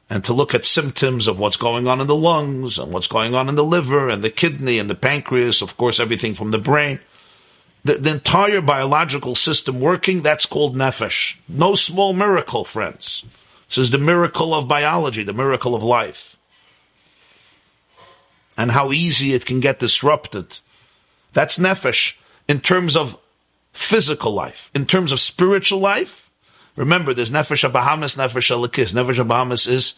and 0.09 0.25
to 0.25 0.33
look 0.33 0.55
at 0.55 0.65
symptoms 0.65 1.27
of 1.27 1.37
what's 1.37 1.55
going 1.55 1.87
on 1.87 2.01
in 2.01 2.07
the 2.07 2.15
lungs 2.15 2.79
and 2.79 2.91
what's 2.91 3.05
going 3.05 3.35
on 3.35 3.47
in 3.47 3.53
the 3.53 3.63
liver 3.63 4.09
and 4.09 4.23
the 4.23 4.31
kidney 4.31 4.79
and 4.79 4.89
the 4.89 4.95
pancreas, 4.95 5.61
of 5.61 5.77
course, 5.77 5.99
everything 5.99 6.33
from 6.33 6.49
the 6.49 6.57
brain. 6.57 6.99
The, 7.83 7.93
the 7.93 8.09
entire 8.09 8.61
biological 8.61 9.35
system 9.35 9.79
working, 9.79 10.23
that's 10.23 10.47
called 10.47 10.75
nefesh. 10.75 11.35
No 11.47 11.75
small 11.75 12.13
miracle, 12.13 12.63
friends. 12.63 13.23
This 13.69 13.77
is 13.77 13.91
the 13.91 13.99
miracle 13.99 14.55
of 14.55 14.67
biology, 14.67 15.21
the 15.21 15.31
miracle 15.31 15.75
of 15.75 15.83
life 15.83 16.36
and 18.57 18.71
how 18.71 18.91
easy 18.91 19.33
it 19.33 19.45
can 19.45 19.59
get 19.59 19.79
disrupted. 19.79 20.57
That's 21.33 21.59
nefesh 21.59 22.15
in 22.47 22.59
terms 22.59 22.95
of 22.95 23.17
physical 23.71 24.33
life. 24.33 24.71
In 24.73 24.87
terms 24.87 25.11
of 25.11 25.19
spiritual 25.19 25.79
life, 25.79 26.31
remember 26.75 27.13
there's 27.13 27.31
nefesh 27.31 27.69
abahamis, 27.69 28.17
nefesh 28.17 28.49
alikis. 28.51 28.93
Nefesh 28.93 29.23
abahamis 29.23 29.69
is 29.69 29.93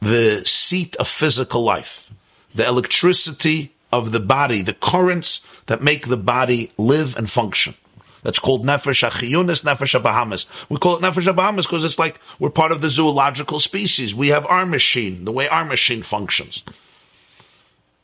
the 0.00 0.44
seat 0.44 0.96
of 0.96 1.06
physical 1.06 1.62
life, 1.62 2.10
the 2.54 2.66
electricity 2.66 3.72
of 3.92 4.10
the 4.10 4.20
body, 4.20 4.60
the 4.60 4.74
currents 4.74 5.40
that 5.66 5.82
make 5.82 6.08
the 6.08 6.16
body 6.16 6.72
live 6.76 7.16
and 7.16 7.30
function. 7.30 7.74
That's 8.24 8.40
called 8.40 8.66
nefesh 8.66 9.08
achiyunis, 9.08 9.62
nefesh 9.62 10.00
abahamis. 10.00 10.46
We 10.68 10.78
call 10.78 10.96
it 10.96 11.02
nefesh 11.02 11.32
abahamis 11.32 11.62
because 11.62 11.84
it's 11.84 12.00
like 12.00 12.18
we're 12.40 12.50
part 12.50 12.72
of 12.72 12.80
the 12.80 12.90
zoological 12.90 13.60
species. 13.60 14.12
We 14.14 14.28
have 14.28 14.46
our 14.46 14.66
machine, 14.66 15.24
the 15.24 15.32
way 15.32 15.46
our 15.46 15.64
machine 15.64 16.02
functions 16.02 16.64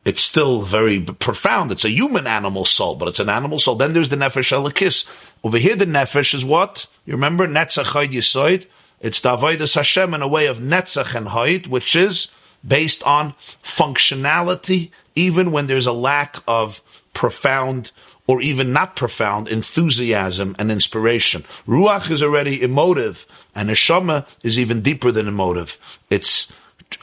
it's 0.05 0.23
still 0.23 0.63
very 0.63 1.01
profound. 1.01 1.73
It's 1.73 1.85
a 1.85 1.91
human 1.91 2.27
animal 2.27 2.65
soul, 2.65 2.95
but 2.95 3.09
it's 3.09 3.21
an 3.21 3.29
animal 3.29 3.59
soul. 3.59 3.77
Then 3.77 3.93
there's 3.93 4.09
the 4.09 4.17
nefesh 4.17 4.53
elikis. 4.53 5.07
Over 5.45 5.59
here, 5.59 5.77
the 5.77 5.87
nefesh 5.87 6.35
is 6.35 6.45
what? 6.45 6.87
You 7.05 7.13
remember 7.13 7.47
netzach 7.47 7.93
hayd 7.93 8.13
yisoid? 8.13 8.67
It's 9.01 9.21
the 9.21 9.37
avodas 9.37 9.75
Hashem 9.75 10.15
in 10.15 10.23
a 10.23 10.29
way 10.29 10.47
of 10.47 10.59
netzach 10.59 11.15
and 11.15 11.29
hayd, 11.29 11.67
which 11.67 11.95
is 11.97 12.29
based 12.67 13.03
on 13.05 13.35
functionality, 13.63 14.91
even 15.15 15.53
when 15.53 15.67
there's 15.67 15.87
a 15.87 15.93
lack 15.93 16.37
of 16.47 16.83
profound 17.15 17.93
or 18.27 18.41
even 18.41 18.73
not 18.73 18.95
profound 18.95 19.49
enthusiasm 19.49 20.55
and 20.59 20.71
inspiration. 20.71 21.45
Ruach 21.67 22.11
is 22.11 22.23
already 22.23 22.63
emotive, 22.63 23.27
and 23.55 23.69
neshama 23.69 24.25
is 24.43 24.59
even 24.59 24.83
deeper 24.83 25.11
than 25.11 25.27
emotive. 25.27 25.79
It's 26.11 26.47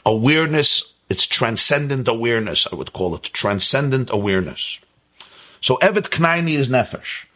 awareness, 0.06 0.94
it's 1.08 1.26
transcendent 1.26 2.08
awareness, 2.08 2.66
I 2.70 2.76
would 2.76 2.92
call 2.92 3.14
it, 3.14 3.22
transcendent 3.24 4.10
awareness. 4.10 4.80
So 5.60 5.76
Evet 5.76 6.10
Knaini 6.10 6.54
is 6.56 6.68
nefesh. 6.68 7.26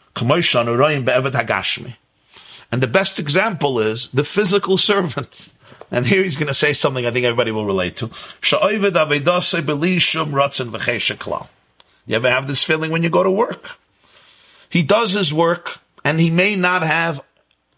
And 2.70 2.82
the 2.82 2.86
best 2.86 3.18
example 3.18 3.80
is 3.80 4.08
the 4.08 4.24
physical 4.24 4.78
servant. 4.78 5.52
And 5.90 6.06
here 6.06 6.22
he's 6.22 6.36
going 6.36 6.48
to 6.48 6.54
say 6.54 6.72
something 6.72 7.04
I 7.04 7.10
think 7.10 7.26
everybody 7.26 7.50
will 7.50 7.66
relate 7.66 7.96
to. 7.96 8.10
You 12.06 12.16
ever 12.16 12.30
have 12.30 12.46
this 12.46 12.64
feeling 12.64 12.90
when 12.90 13.02
you 13.02 13.10
go 13.10 13.22
to 13.22 13.30
work? 13.30 13.68
He 14.70 14.82
does 14.82 15.12
his 15.12 15.34
work 15.34 15.80
and 16.02 16.18
he 16.18 16.30
may 16.30 16.56
not 16.56 16.82
have, 16.82 17.22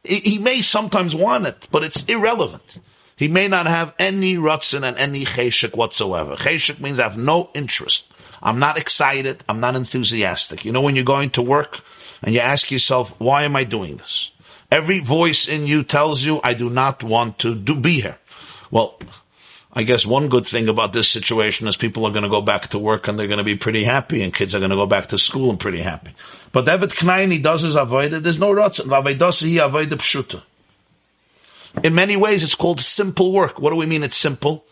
he 0.04 0.38
may 0.38 0.62
sometimes 0.62 1.14
want 1.14 1.46
it, 1.46 1.66
but 1.72 1.82
it's 1.82 2.04
irrelevant. 2.04 2.78
He 3.16 3.28
may 3.28 3.48
not 3.48 3.66
have 3.66 3.94
any 3.98 4.36
rutzin 4.36 4.86
and 4.86 4.96
any 4.96 5.24
cheshik 5.24 5.76
whatsoever. 5.76 6.36
Cheshik 6.36 6.80
means 6.80 6.98
I 6.98 7.04
have 7.04 7.18
no 7.18 7.50
interest. 7.54 8.04
I'm 8.42 8.58
not 8.58 8.76
excited. 8.76 9.44
I'm 9.48 9.60
not 9.60 9.76
enthusiastic. 9.76 10.64
You 10.64 10.72
know, 10.72 10.80
when 10.80 10.96
you're 10.96 11.04
going 11.04 11.30
to 11.30 11.42
work 11.42 11.80
and 12.22 12.34
you 12.34 12.40
ask 12.40 12.70
yourself, 12.70 13.14
why 13.18 13.44
am 13.44 13.56
I 13.56 13.64
doing 13.64 13.96
this? 13.96 14.32
Every 14.70 14.98
voice 14.98 15.48
in 15.48 15.66
you 15.66 15.84
tells 15.84 16.24
you, 16.24 16.40
I 16.42 16.54
do 16.54 16.68
not 16.68 17.04
want 17.04 17.38
to 17.40 17.54
do, 17.54 17.76
be 17.76 18.00
here. 18.00 18.18
Well, 18.70 18.98
I 19.72 19.82
guess 19.82 20.06
one 20.06 20.28
good 20.28 20.46
thing 20.46 20.68
about 20.68 20.92
this 20.92 21.08
situation 21.08 21.68
is 21.68 21.76
people 21.76 22.06
are 22.06 22.12
going 22.12 22.24
to 22.24 22.28
go 22.28 22.40
back 22.40 22.68
to 22.68 22.78
work 22.78 23.06
and 23.06 23.18
they're 23.18 23.28
going 23.28 23.38
to 23.38 23.44
be 23.44 23.56
pretty 23.56 23.84
happy, 23.84 24.22
and 24.22 24.34
kids 24.34 24.54
are 24.54 24.58
going 24.58 24.70
to 24.70 24.76
go 24.76 24.86
back 24.86 25.08
to 25.08 25.18
school 25.18 25.50
and 25.50 25.58
pretty 25.58 25.80
happy. 25.80 26.12
But 26.52 26.66
David 26.66 26.90
Knaini 26.90 27.42
does 27.42 27.62
his 27.62 27.76
avodah. 27.76 28.22
There's 28.22 28.38
no 28.38 28.50
rotzen. 28.50 28.86
Vavedasi 28.86 29.54
avodah 29.56 29.98
pshuta. 29.98 30.42
In 31.82 31.94
many 31.94 32.16
ways, 32.16 32.42
it's 32.42 32.54
called 32.54 32.80
simple 32.80 33.32
work. 33.32 33.58
What 33.58 33.70
do 33.70 33.76
we 33.76 33.86
mean? 33.86 34.02
It's 34.02 34.16
simple. 34.16 34.64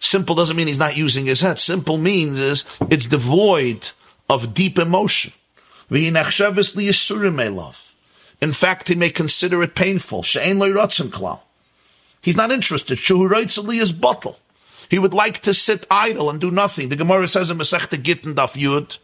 Simple 0.00 0.34
doesn't 0.34 0.56
mean 0.56 0.68
he's 0.68 0.78
not 0.78 0.96
using 0.96 1.26
his 1.26 1.40
head. 1.40 1.58
Simple 1.58 1.98
means 1.98 2.40
is 2.40 2.64
it's 2.90 3.06
devoid 3.06 3.90
of 4.30 4.54
deep 4.54 4.78
emotion. 4.78 5.32
In 5.90 6.14
fact, 8.52 8.88
he 8.88 8.94
may 8.94 9.10
consider 9.10 9.62
it 9.62 9.74
painful. 9.74 10.22
He's 10.22 10.36
not 12.36 12.50
interested. 12.50 13.00
Is 13.10 13.92
bottle. 13.92 14.38
He 14.88 14.98
would 14.98 15.14
like 15.14 15.40
to 15.40 15.52
sit 15.52 15.86
idle 15.90 16.30
and 16.30 16.40
do 16.40 16.50
nothing. 16.50 16.88
The 16.88 16.96
Gemara 16.96 17.28
says 17.28 17.50
in 17.50 17.58
Masechta 17.58 18.02
Gittin 18.02 18.34
Daf 18.34 18.54
Yud, 18.54 18.96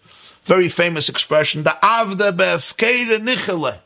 very 0.44 0.68
famous 0.68 1.08
expression, 1.08 1.62
the 1.62 1.76
Avda 1.82 2.36
be'efkeire 2.36 3.20
nichele. 3.20 3.80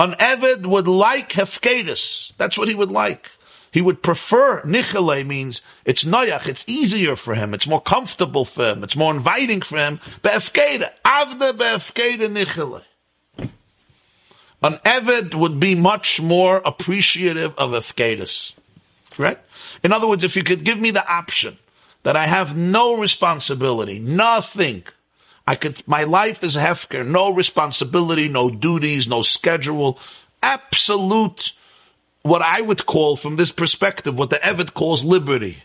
An 0.00 0.14
Eved 0.14 0.64
would 0.64 0.88
like 0.88 1.28
hefkedis. 1.28 2.32
That's 2.38 2.56
what 2.56 2.68
he 2.68 2.74
would 2.74 2.90
like. 2.90 3.30
He 3.70 3.82
would 3.82 4.02
prefer 4.02 4.62
nichele 4.62 5.26
means 5.26 5.60
it's 5.84 6.04
noyach, 6.04 6.48
it's 6.48 6.64
easier 6.66 7.16
for 7.16 7.34
him, 7.34 7.52
it's 7.52 7.66
more 7.66 7.82
comfortable 7.82 8.46
for 8.46 8.70
him, 8.70 8.82
it's 8.82 8.96
more 8.96 9.12
inviting 9.12 9.60
for 9.60 9.76
him. 9.76 10.00
Be'efkeda, 10.22 10.90
avde 11.04 11.58
be'efkeda 11.58 12.32
nichele. 12.32 12.82
An 14.62 14.78
Eved 14.86 15.34
would 15.34 15.60
be 15.60 15.74
much 15.74 16.20
more 16.20 16.62
appreciative 16.64 17.54
of 17.56 17.72
Efkedis. 17.72 18.54
Right? 19.18 19.38
In 19.82 19.92
other 19.92 20.08
words, 20.08 20.24
if 20.24 20.34
you 20.34 20.42
could 20.42 20.64
give 20.64 20.80
me 20.80 20.90
the 20.90 21.06
option 21.06 21.58
that 22.04 22.16
I 22.16 22.26
have 22.26 22.56
no 22.56 22.96
responsibility, 22.96 23.98
nothing, 23.98 24.84
I 25.46 25.56
could, 25.56 25.82
my 25.86 26.04
life 26.04 26.44
is 26.44 26.56
hefker, 26.56 27.06
no 27.06 27.32
responsibility, 27.32 28.28
no 28.28 28.50
duties, 28.50 29.08
no 29.08 29.22
schedule, 29.22 29.98
absolute, 30.42 31.52
what 32.22 32.42
I 32.42 32.60
would 32.60 32.86
call 32.86 33.16
from 33.16 33.36
this 33.36 33.50
perspective, 33.50 34.16
what 34.16 34.30
the 34.30 34.36
Eved 34.36 34.74
calls 34.74 35.02
liberty. 35.02 35.62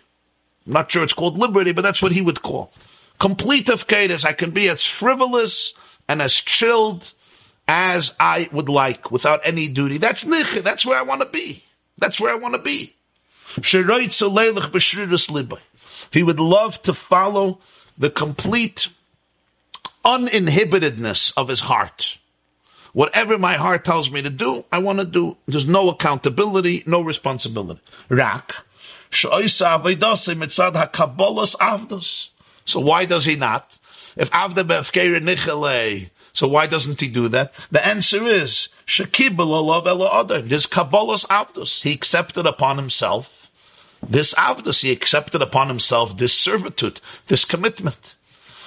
I'm 0.65 0.73
not 0.73 0.91
sure 0.91 1.03
it's 1.03 1.13
called 1.13 1.37
liberty, 1.37 1.71
but 1.71 1.81
that's 1.81 2.01
what 2.01 2.11
he 2.11 2.21
would 2.21 2.41
call. 2.41 2.71
Complete 3.19 3.67
Efkedis, 3.67 4.25
I 4.25 4.33
can 4.33 4.51
be 4.51 4.69
as 4.69 4.83
frivolous 4.83 5.73
and 6.07 6.21
as 6.21 6.33
chilled 6.33 7.13
as 7.67 8.13
I 8.19 8.49
would 8.51 8.69
like 8.69 9.11
without 9.11 9.41
any 9.43 9.67
duty. 9.67 9.97
That's 9.97 10.25
niche. 10.25 10.61
That's 10.63 10.85
where 10.85 10.97
I 10.97 11.03
want 11.03 11.21
to 11.21 11.27
be. 11.27 11.63
That's 11.97 12.19
where 12.19 12.31
I 12.31 12.35
want 12.35 12.53
to 12.53 12.59
be. 12.59 12.95
He 16.11 16.23
would 16.23 16.39
love 16.39 16.81
to 16.83 16.93
follow 16.93 17.59
the 17.97 18.09
complete 18.09 18.89
uninhibitedness 20.05 21.33
of 21.35 21.47
his 21.47 21.61
heart. 21.61 22.17
Whatever 22.93 23.37
my 23.37 23.55
heart 23.55 23.83
tells 23.83 24.09
me 24.09 24.21
to 24.21 24.29
do, 24.29 24.63
I 24.71 24.79
want 24.79 24.99
to 24.99 25.05
do. 25.05 25.35
There's 25.47 25.67
no 25.67 25.89
accountability, 25.89 26.83
no 26.85 27.01
responsibility. 27.01 27.81
Rak. 28.07 28.53
So 29.11 29.29
why 29.29 29.41
does 33.05 33.25
he 33.25 33.35
not? 33.35 33.79
If 34.15 34.31
Avda 34.31 34.63
Befkere 34.63 35.19
Nichele 35.19 36.09
so 36.35 36.47
why 36.49 36.67
doesn't 36.67 36.99
he 36.99 37.07
do 37.07 37.29
that? 37.29 37.53
The 37.71 37.87
answer 37.87 38.25
is 38.25 38.67
Shekibel. 38.85 40.49
This 40.49 40.67
Kabbalah's 40.67 41.23
Avdus. 41.25 41.83
He 41.83 41.93
accepted 41.93 42.45
upon 42.45 42.75
himself 42.75 43.49
this 44.05 44.33
Avdus. 44.33 44.83
He 44.83 44.91
accepted 44.91 45.41
upon 45.41 45.69
himself 45.69 46.17
this 46.17 46.37
servitude, 46.37 46.99
this 47.27 47.45
commitment. 47.45 48.14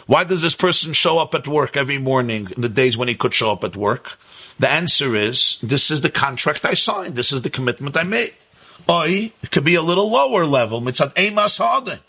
Why 0.08 0.24
does 0.24 0.40
this 0.40 0.54
person 0.54 0.94
show 0.94 1.18
up 1.18 1.34
at 1.34 1.46
work 1.46 1.76
every 1.76 1.98
morning 1.98 2.48
in 2.56 2.62
the 2.62 2.70
days 2.70 2.96
when 2.96 3.08
he 3.08 3.14
could 3.14 3.34
show 3.34 3.52
up 3.52 3.62
at 3.62 3.76
work? 3.76 4.18
The 4.58 4.66
answer 4.66 5.14
is, 5.14 5.58
this 5.62 5.90
is 5.90 6.00
the 6.00 6.08
contract 6.08 6.64
I 6.64 6.72
signed. 6.72 7.14
This 7.14 7.30
is 7.30 7.42
the 7.42 7.50
commitment 7.50 7.94
I 7.94 8.04
made. 8.04 8.32
Oi, 8.88 9.32
it 9.42 9.50
could 9.50 9.64
be 9.64 9.74
a 9.74 9.82
little 9.82 10.10
lower 10.10 10.46
level. 10.46 10.80
Mitzad 10.80 11.12
Emas 11.12 12.00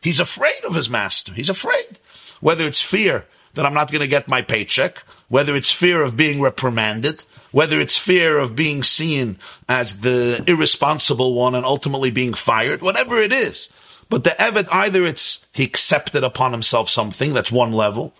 He's 0.00 0.20
afraid 0.20 0.64
of 0.64 0.76
his 0.76 0.88
master. 0.88 1.32
He's 1.32 1.48
afraid. 1.48 1.98
Whether 2.38 2.68
it's 2.68 2.80
fear 2.80 3.26
that 3.54 3.66
I'm 3.66 3.74
not 3.74 3.90
going 3.90 4.02
to 4.02 4.06
get 4.06 4.28
my 4.28 4.42
paycheck, 4.42 5.02
whether 5.28 5.56
it's 5.56 5.72
fear 5.72 6.04
of 6.04 6.16
being 6.16 6.40
reprimanded, 6.40 7.24
whether 7.50 7.80
it's 7.80 7.98
fear 7.98 8.38
of 8.38 8.54
being 8.54 8.84
seen 8.84 9.38
as 9.68 9.98
the 9.98 10.44
irresponsible 10.46 11.34
one 11.34 11.56
and 11.56 11.66
ultimately 11.66 12.12
being 12.12 12.32
fired, 12.32 12.80
whatever 12.80 13.20
it 13.20 13.32
is. 13.32 13.70
But 14.10 14.24
the 14.24 14.36
Evet, 14.38 14.68
either 14.70 15.04
it's 15.04 15.46
he 15.52 15.64
accepted 15.64 16.22
upon 16.22 16.52
himself 16.52 16.90
something, 16.90 17.32
that's 17.32 17.50
one 17.50 17.72
level. 17.72 18.12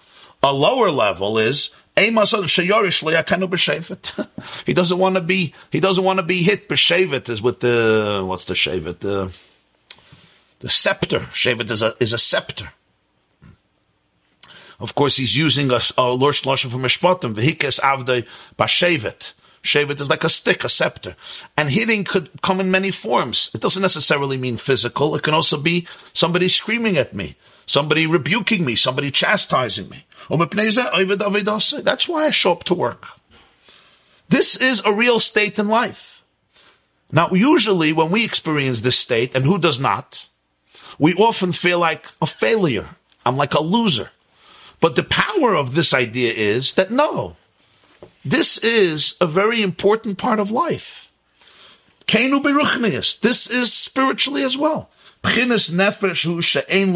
A 0.43 0.55
lower 0.55 0.91
level 0.91 1.39
is 1.39 1.69
he 1.97 2.11
doesn't 2.11 2.59
want 4.99 5.17
to 5.17 5.21
be 5.21 5.55
he 5.71 5.81
doesn't 5.81 6.05
want 6.05 6.19
to 6.19 6.23
be 6.23 6.43
hit 6.43 6.69
b'shevet 6.69 7.29
is 7.29 7.43
with 7.43 7.61
the 7.61 8.23
what's 8.25 8.47
the 8.47 8.55
shevet 8.55 9.01
the 9.01 9.31
the 10.61 10.69
scepter 10.69 11.29
shevet 11.33 11.71
is 11.71 11.83
a 11.83 11.95
is 12.01 12.15
a 12.15 12.19
scepter 12.19 12.73
of 14.81 14.95
course, 14.95 15.17
he's 15.17 15.37
using 15.37 15.71
a, 15.71 15.77
a 15.77 16.17
lorsh 16.17 16.45
lashon 16.45 16.71
from 16.71 16.83
Mishpatim, 16.83 17.35
vehikes 17.35 17.79
avdei 17.81 18.27
bashevet. 18.59 19.33
Shevet 19.63 20.01
is 20.01 20.09
like 20.09 20.25
a 20.25 20.29
stick, 20.29 20.65
a 20.65 20.69
scepter. 20.69 21.17
And 21.57 21.71
hitting 21.71 22.05
could 22.05 22.31
come 22.43 22.61
in 22.61 22.71
many 22.71 22.91
forms. 22.91 23.51
It 23.55 23.61
doesn't 23.61 23.83
necessarily 23.83 24.39
mean 24.39 24.57
physical. 24.57 25.15
It 25.15 25.23
can 25.23 25.35
also 25.35 25.61
be 25.61 25.87
somebody 26.13 26.49
screaming 26.49 26.97
at 26.97 27.15
me, 27.15 27.37
somebody 27.67 28.07
rebuking 28.07 28.65
me, 28.65 28.75
somebody 28.75 29.11
chastising 29.11 29.89
me. 29.89 30.07
That's 30.31 32.09
why 32.09 32.27
I 32.27 32.31
show 32.31 32.53
up 32.53 32.65
to 32.65 32.75
work. 32.75 33.07
This 34.29 34.57
is 34.57 34.81
a 34.85 34.93
real 34.93 35.21
state 35.21 35.59
in 35.59 35.69
life. 35.69 36.23
Now, 37.13 37.31
usually 37.31 37.93
when 37.93 38.11
we 38.11 38.25
experience 38.25 38.81
this 38.81 38.97
state, 38.97 39.35
and 39.35 39.45
who 39.45 39.59
does 39.59 39.81
not, 39.81 40.29
we 40.99 41.15
often 41.15 41.51
feel 41.53 41.81
like 41.81 42.07
a 42.23 42.27
failure. 42.27 42.91
I'm 43.27 43.37
like 43.37 43.55
a 43.55 43.63
loser. 43.63 44.11
But 44.79 44.95
the 44.97 45.03
power 45.03 45.55
of 45.55 45.75
this 45.75 45.93
idea 45.93 46.33
is 46.33 46.75
that 46.75 46.91
no, 46.91 47.37
this 48.25 48.59
is 48.59 49.17
a 49.21 49.27
very 49.27 49.63
important 49.63 50.19
part 50.19 50.41
of 50.41 50.51
life. 50.51 51.13
This 52.07 53.51
is 53.51 53.73
spiritually 53.73 54.43
as 54.43 54.59
well. 54.59 54.91
she'ein. 55.25 56.95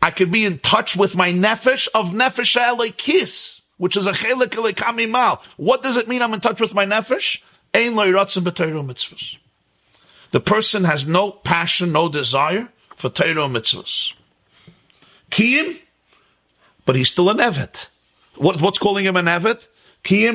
I 0.00 0.10
could 0.10 0.30
be 0.30 0.44
in 0.44 0.58
touch 0.60 0.96
with 0.96 1.16
my 1.16 1.32
nefesh 1.32 1.88
of 1.94 2.10
nefesh 2.10 2.96
kiss, 2.96 3.62
which 3.78 3.96
is 3.96 4.06
a 4.06 4.12
chelik 4.12 4.50
elikamimal. 4.50 5.40
What 5.56 5.82
does 5.82 5.96
it 5.96 6.06
mean 6.06 6.22
I'm 6.22 6.34
in 6.34 6.40
touch 6.40 6.60
with 6.60 6.74
my 6.74 6.84
nefesh? 6.86 7.40
Ein 7.74 7.96
loy 7.96 8.08
rotzen. 8.08 9.38
The 10.30 10.40
person 10.40 10.84
has 10.84 11.06
no 11.06 11.30
passion, 11.30 11.92
no 11.92 12.08
desire 12.08 12.68
for 12.96 13.08
Torah 13.08 13.48
mitzvahs. 13.48 14.12
Kiyim, 15.30 15.78
but 16.88 16.96
he's 16.96 17.10
still 17.10 17.28
an 17.28 17.36
Evet. 17.36 17.90
What, 18.36 18.62
what's 18.62 18.78
calling 18.78 19.04
him 19.04 19.16
an 19.16 19.26
Evet? 19.26 19.68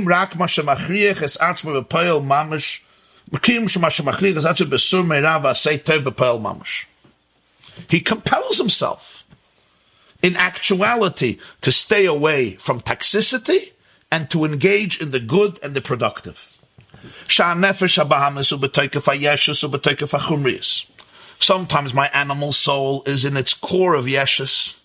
Rak 0.06 0.36
es 0.36 1.38
atzma 1.38 1.84
v'poyel 1.84 2.24
mamish 2.24 2.82
He 7.90 8.00
compels 8.00 8.58
himself 8.60 9.26
in 10.22 10.36
actuality 10.36 11.40
to 11.62 11.72
stay 11.72 12.06
away 12.06 12.52
from 12.52 12.82
toxicity 12.82 13.72
and 14.12 14.30
to 14.30 14.46
engage 14.46 15.02
in 15.02 15.10
the 15.10 15.20
good 15.20 15.60
and 15.64 15.76
the 15.76 15.82
productive. 15.82 16.56
Sometimes 21.40 21.94
my 21.96 22.08
animal 22.10 22.52
soul 22.52 23.04
is 23.08 23.26
in 23.26 23.38
its 23.38 23.56
core 23.56 23.96
of 23.96 24.06
yeshus 24.06 24.76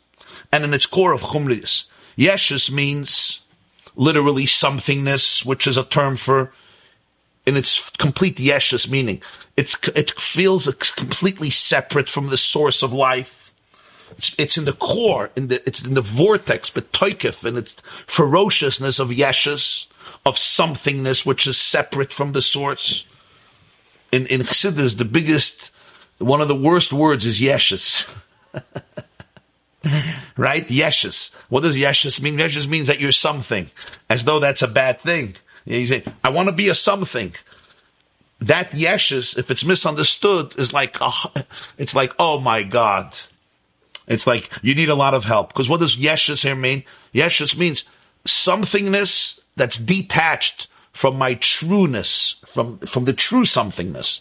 and 0.52 0.64
in 0.64 0.74
its 0.74 0.86
core 0.86 1.12
of 1.12 1.22
chumrius. 1.22 1.84
Yeshus 2.16 2.70
means 2.70 3.40
literally 3.94 4.44
somethingness, 4.44 5.44
which 5.44 5.66
is 5.66 5.76
a 5.76 5.84
term 5.84 6.16
for 6.16 6.52
in 7.46 7.56
its 7.56 7.90
complete 7.92 8.36
yeshus 8.36 8.90
meaning. 8.90 9.22
It's, 9.56 9.76
it 9.94 10.10
feels 10.20 10.66
completely 10.96 11.50
separate 11.50 12.08
from 12.08 12.28
the 12.28 12.36
source 12.36 12.82
of 12.82 12.92
life. 12.92 13.52
It's, 14.18 14.34
it's 14.38 14.58
in 14.58 14.66
the 14.66 14.74
core, 14.74 15.30
in 15.34 15.48
the, 15.48 15.66
it's 15.66 15.82
in 15.82 15.94
the 15.94 16.02
vortex, 16.02 16.70
but 16.70 16.92
toikif, 16.92 17.44
and 17.44 17.56
its 17.56 17.76
ferociousness 18.06 18.98
of 19.00 19.08
yeshus, 19.08 19.86
of 20.26 20.36
somethingness 20.36 21.24
which 21.24 21.46
is 21.46 21.58
separate 21.58 22.12
from 22.12 22.32
the 22.32 22.42
source. 22.42 23.06
In, 24.12 24.26
in 24.26 24.42
Chassidus, 24.42 24.98
the 24.98 25.04
biggest, 25.04 25.70
one 26.18 26.40
of 26.40 26.48
the 26.48 26.54
worst 26.54 26.92
words 26.92 27.24
is 27.24 27.40
yeshus. 27.40 28.08
right? 30.36 30.66
Yeshus. 30.68 31.32
What 31.48 31.62
does 31.62 31.76
yeshus 31.76 32.20
mean? 32.20 32.38
Yeshus 32.38 32.68
means 32.68 32.86
that 32.86 33.00
you're 33.00 33.12
something, 33.12 33.70
as 34.08 34.24
though 34.24 34.40
that's 34.40 34.62
a 34.62 34.68
bad 34.68 35.00
thing. 35.00 35.36
You 35.64 35.86
say, 35.86 36.02
I 36.24 36.30
want 36.30 36.48
to 36.48 36.52
be 36.52 36.68
a 36.68 36.74
something. 36.74 37.34
That 38.40 38.70
yeshus, 38.70 39.36
if 39.36 39.50
it's 39.50 39.64
misunderstood, 39.64 40.54
is 40.58 40.72
like, 40.72 40.96
it's 41.78 41.94
like, 41.94 42.12
oh 42.18 42.38
my 42.38 42.62
God. 42.62 43.16
It's 44.06 44.26
like, 44.26 44.50
you 44.62 44.74
need 44.74 44.88
a 44.88 44.94
lot 44.94 45.14
of 45.14 45.24
help. 45.24 45.48
Because 45.48 45.68
what 45.68 45.80
does 45.80 45.96
yeshus 45.96 46.42
here 46.42 46.54
mean? 46.54 46.84
Yeshus 47.12 47.56
means 47.56 47.84
somethingness 48.24 49.40
that's 49.56 49.76
detached 49.76 50.68
from 50.92 51.16
my 51.16 51.34
trueness, 51.34 52.40
from, 52.46 52.78
from 52.78 53.04
the 53.04 53.12
true 53.12 53.44
somethingness. 53.44 54.20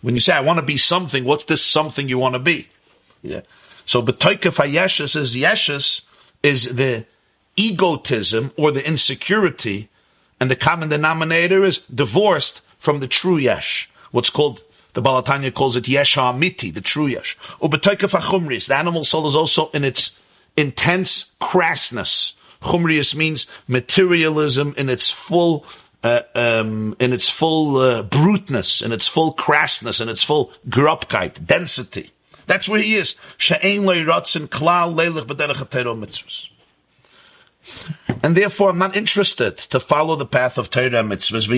When 0.00 0.14
you 0.14 0.20
say, 0.20 0.32
I 0.32 0.40
want 0.40 0.58
to 0.58 0.64
be 0.64 0.76
something, 0.76 1.24
what's 1.24 1.44
this 1.44 1.64
something 1.64 2.08
you 2.08 2.18
want 2.18 2.34
to 2.34 2.40
be? 2.40 2.68
Yeah. 3.22 3.42
So, 3.84 4.02
betoikef 4.02 4.64
yeshus 4.70 5.16
is 5.16 5.34
yeshus 5.34 6.02
is 6.42 6.64
the 6.64 7.04
egotism 7.56 8.52
or 8.56 8.70
the 8.70 8.86
insecurity 8.86 9.88
and 10.40 10.50
the 10.50 10.56
common 10.56 10.88
denominator 10.88 11.64
is 11.64 11.78
divorced 11.94 12.62
from 12.78 13.00
the 13.00 13.06
true 13.06 13.36
yesh. 13.36 13.88
What's 14.10 14.30
called 14.30 14.62
the 14.94 15.02
Balatanya 15.02 15.54
calls 15.54 15.76
it 15.76 15.88
yesh 15.88 16.16
ha'amiti, 16.16 16.72
the 16.74 16.80
true 16.80 17.06
yesh. 17.06 17.38
Ubetoikef 17.60 18.20
chumris, 18.20 18.66
the 18.66 18.76
animal 18.76 19.04
soul 19.04 19.26
is 19.26 19.36
also 19.36 19.70
in 19.70 19.84
its 19.84 20.10
intense 20.56 21.32
crassness. 21.40 22.34
Chumrius 22.62 23.14
means 23.14 23.46
materialism 23.68 24.74
in 24.76 24.88
its 24.88 25.10
full 25.10 25.64
uh, 26.04 26.22
um, 26.34 26.96
in 26.98 27.12
its 27.12 27.28
full 27.28 27.76
uh, 27.76 28.02
bruteness, 28.02 28.82
in 28.82 28.90
its 28.90 29.06
full 29.06 29.34
crassness, 29.34 30.00
in 30.00 30.08
its 30.08 30.24
full 30.24 30.52
grubkeit, 30.68 31.46
density. 31.46 32.10
That's 32.52 32.68
where 32.68 32.82
he 32.82 32.96
is. 32.96 33.14
She'ein 33.38 33.84
lo'iratzin 33.84 34.46
klal 34.46 34.94
leilich 34.94 35.24
b'derech 35.24 35.56
mitzvahs. 35.98 36.50
And 38.22 38.36
therefore, 38.36 38.68
I'm 38.68 38.76
not 38.76 38.94
interested 38.94 39.56
to 39.56 39.80
follow 39.80 40.16
the 40.16 40.26
path 40.26 40.58
of 40.58 40.68
Torah 40.68 41.02
mitzvahs. 41.02 41.48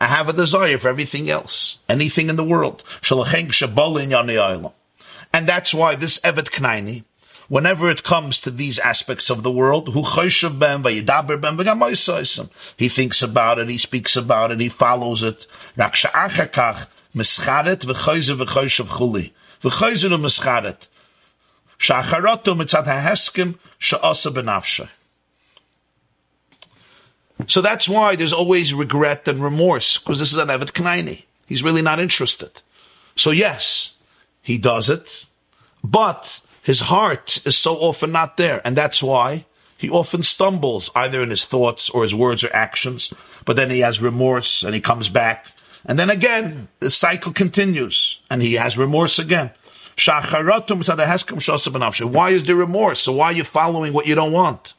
I 0.00 0.06
have 0.06 0.28
a 0.28 0.32
desire 0.32 0.76
for 0.78 0.88
everything 0.88 1.30
else, 1.30 1.78
anything 1.88 2.28
in 2.28 2.34
the 2.34 2.42
world. 2.42 2.82
And 5.32 5.46
that's 5.48 5.72
why 5.72 5.94
this 5.94 6.18
Evet 6.24 6.50
Knaini, 6.50 7.04
whenever 7.46 7.88
it 7.88 8.02
comes 8.02 8.40
to 8.40 8.50
these 8.50 8.80
aspects 8.80 9.30
of 9.30 9.44
the 9.44 9.52
world, 9.52 9.94
he 12.76 12.88
thinks 12.88 13.22
about 13.22 13.58
it, 13.60 13.68
he 13.68 13.78
speaks 13.78 14.16
about 14.16 14.50
it, 14.50 14.58
he 14.58 14.68
follows 14.68 15.22
it. 15.22 15.46
Shacharoto 21.78 22.54
mitzat 22.54 22.86
haheskim 22.86 23.58
she'asa 23.78 24.30
benafshe. 24.30 24.88
So 27.46 27.60
that's 27.60 27.88
why 27.88 28.16
there's 28.16 28.32
always 28.32 28.72
regret 28.72 29.28
and 29.28 29.42
remorse, 29.42 29.98
because 29.98 30.18
this 30.18 30.32
is 30.32 30.38
an 30.38 30.48
Evet 30.48 30.72
Knaini. 30.72 31.24
He's 31.46 31.62
really 31.62 31.82
not 31.82 32.00
interested. 32.00 32.62
So 33.16 33.30
yes, 33.30 33.94
he 34.40 34.56
does 34.56 34.88
it, 34.88 35.26
but 35.82 36.40
his 36.62 36.80
heart 36.80 37.40
is 37.44 37.56
so 37.56 37.76
often 37.76 38.12
not 38.12 38.36
there, 38.36 38.62
and 38.64 38.76
that's 38.76 39.02
why 39.02 39.44
he 39.76 39.90
often 39.90 40.22
stumbles 40.22 40.90
either 40.94 41.22
in 41.22 41.30
his 41.30 41.44
thoughts 41.44 41.90
or 41.90 42.02
his 42.02 42.14
words 42.14 42.44
or 42.44 42.54
actions, 42.54 43.12
but 43.44 43.56
then 43.56 43.70
he 43.70 43.80
has 43.80 44.00
remorse 44.00 44.62
and 44.62 44.74
he 44.74 44.80
comes 44.80 45.08
back, 45.08 45.46
and 45.86 45.98
then 45.98 46.10
again, 46.10 46.68
the 46.80 46.90
cycle 46.90 47.32
continues, 47.32 48.20
and 48.30 48.42
he 48.42 48.54
has 48.54 48.78
remorse 48.78 49.18
again. 49.18 49.50
Why 49.96 50.20
is 52.30 52.44
there 52.44 52.56
remorse? 52.56 53.00
So 53.00 53.12
why 53.12 53.26
are 53.26 53.32
you 53.32 53.44
following 53.44 53.92
what 53.92 54.06
you 54.06 54.14
don't 54.14 54.32
want? 54.32 54.74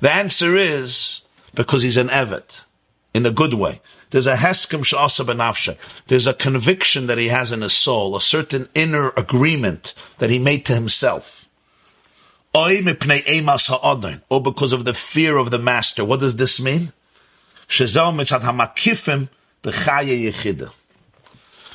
The 0.00 0.10
answer 0.10 0.56
is 0.56 1.22
because 1.54 1.82
he's 1.82 1.96
an 1.96 2.08
Evet 2.08 2.64
in 3.12 3.26
a 3.26 3.30
good 3.30 3.54
way. 3.54 3.80
There's 4.10 4.26
a 4.26 4.36
heskem 4.36 4.84
sh'asa 4.84 5.26
benafshe. 5.26 5.76
There's 6.06 6.26
a 6.26 6.32
conviction 6.32 7.08
that 7.08 7.18
he 7.18 7.28
has 7.28 7.52
in 7.52 7.60
his 7.60 7.74
soul, 7.74 8.16
a 8.16 8.20
certain 8.20 8.68
inner 8.74 9.10
agreement 9.16 9.92
that 10.18 10.30
he 10.30 10.38
made 10.38 10.64
to 10.66 10.74
himself. 10.74 11.50
Or 12.54 12.70
oh, 12.70 14.40
because 14.40 14.72
of 14.72 14.86
the 14.86 14.94
fear 14.94 15.36
of 15.36 15.50
the 15.50 15.58
master. 15.58 16.04
What 16.04 16.20
does 16.20 16.36
this 16.36 16.58
mean? 16.58 16.92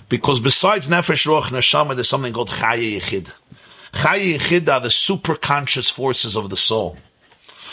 Because 0.10 0.39
besides 0.39 0.88
Nefesh 0.88 1.26
Ruach 1.26 1.50
Neshama, 1.50 1.96
there's 1.96 2.10
something 2.10 2.34
called 2.34 2.50
Chaya 2.50 3.00
Yechid. 3.00 3.32
Chaya 3.93 4.36
Yechid 4.36 4.69
are 4.69 4.80
the 4.80 4.89
superconscious 4.89 5.91
forces 5.91 6.36
of 6.36 6.50
the 6.50 6.56
soul, 6.56 6.98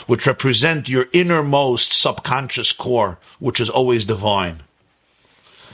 which 0.07 0.27
represent 0.27 0.89
your 0.89 1.07
innermost 1.13 1.93
subconscious 1.93 2.73
core, 2.73 3.19
which 3.39 3.61
is 3.61 3.71
always 3.71 4.05
divine. 4.05 4.63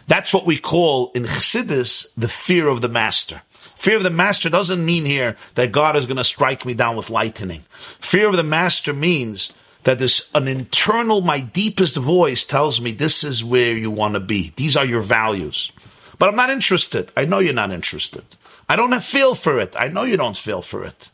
That's 0.07 0.33
what 0.33 0.47
we 0.47 0.59
call 0.59 1.11
in 1.15 1.25
Chassidus 1.25 2.07
the 2.17 2.29
fear 2.29 2.69
of 2.69 2.81
the 2.81 2.89
master. 2.89 3.43
Fear 3.77 3.97
of 3.99 4.03
the 4.05 4.11
master 4.11 4.49
doesn't 4.49 4.85
mean 4.85 5.05
here 5.05 5.37
that 5.55 5.73
God 5.73 5.97
is 5.97 6.07
going 6.07 6.17
to 6.17 6.25
strike 6.25 6.65
me 6.65 6.75
down 6.75 6.97
with 6.97 7.11
lightning. 7.11 7.65
Fear 7.99 8.29
of 8.29 8.37
the 8.37 8.45
master 8.45 8.93
means 8.93 9.53
that 9.87 10.01
there's 10.01 10.29
an 10.35 10.49
internal, 10.49 11.21
my 11.21 11.39
deepest 11.39 11.95
voice 11.97 12.45
tells 12.45 12.81
me 12.81 12.91
this 12.91 13.23
is 13.23 13.45
where 13.45 13.73
you 13.73 13.89
want 13.89 14.15
to 14.15 14.21
be. 14.21 14.53
These 14.57 14.77
are 14.77 14.85
your 14.85 15.01
values. 15.01 15.71
But 16.19 16.29
I'm 16.29 16.35
not 16.35 16.51
interested. 16.51 17.13
I 17.17 17.25
know 17.25 17.39
you're 17.39 17.55
not 17.55 17.71
interested. 17.71 18.25
I 18.69 18.75
don't 18.75 18.91
have 18.91 19.05
feel 19.05 19.37
for 19.37 19.61
it. 19.61 19.77
I 19.79 19.87
know 19.87 20.03
you 20.03 20.17
don't 20.17 20.37
feel 20.37 20.61
for 20.61 20.83
it. 20.83 21.13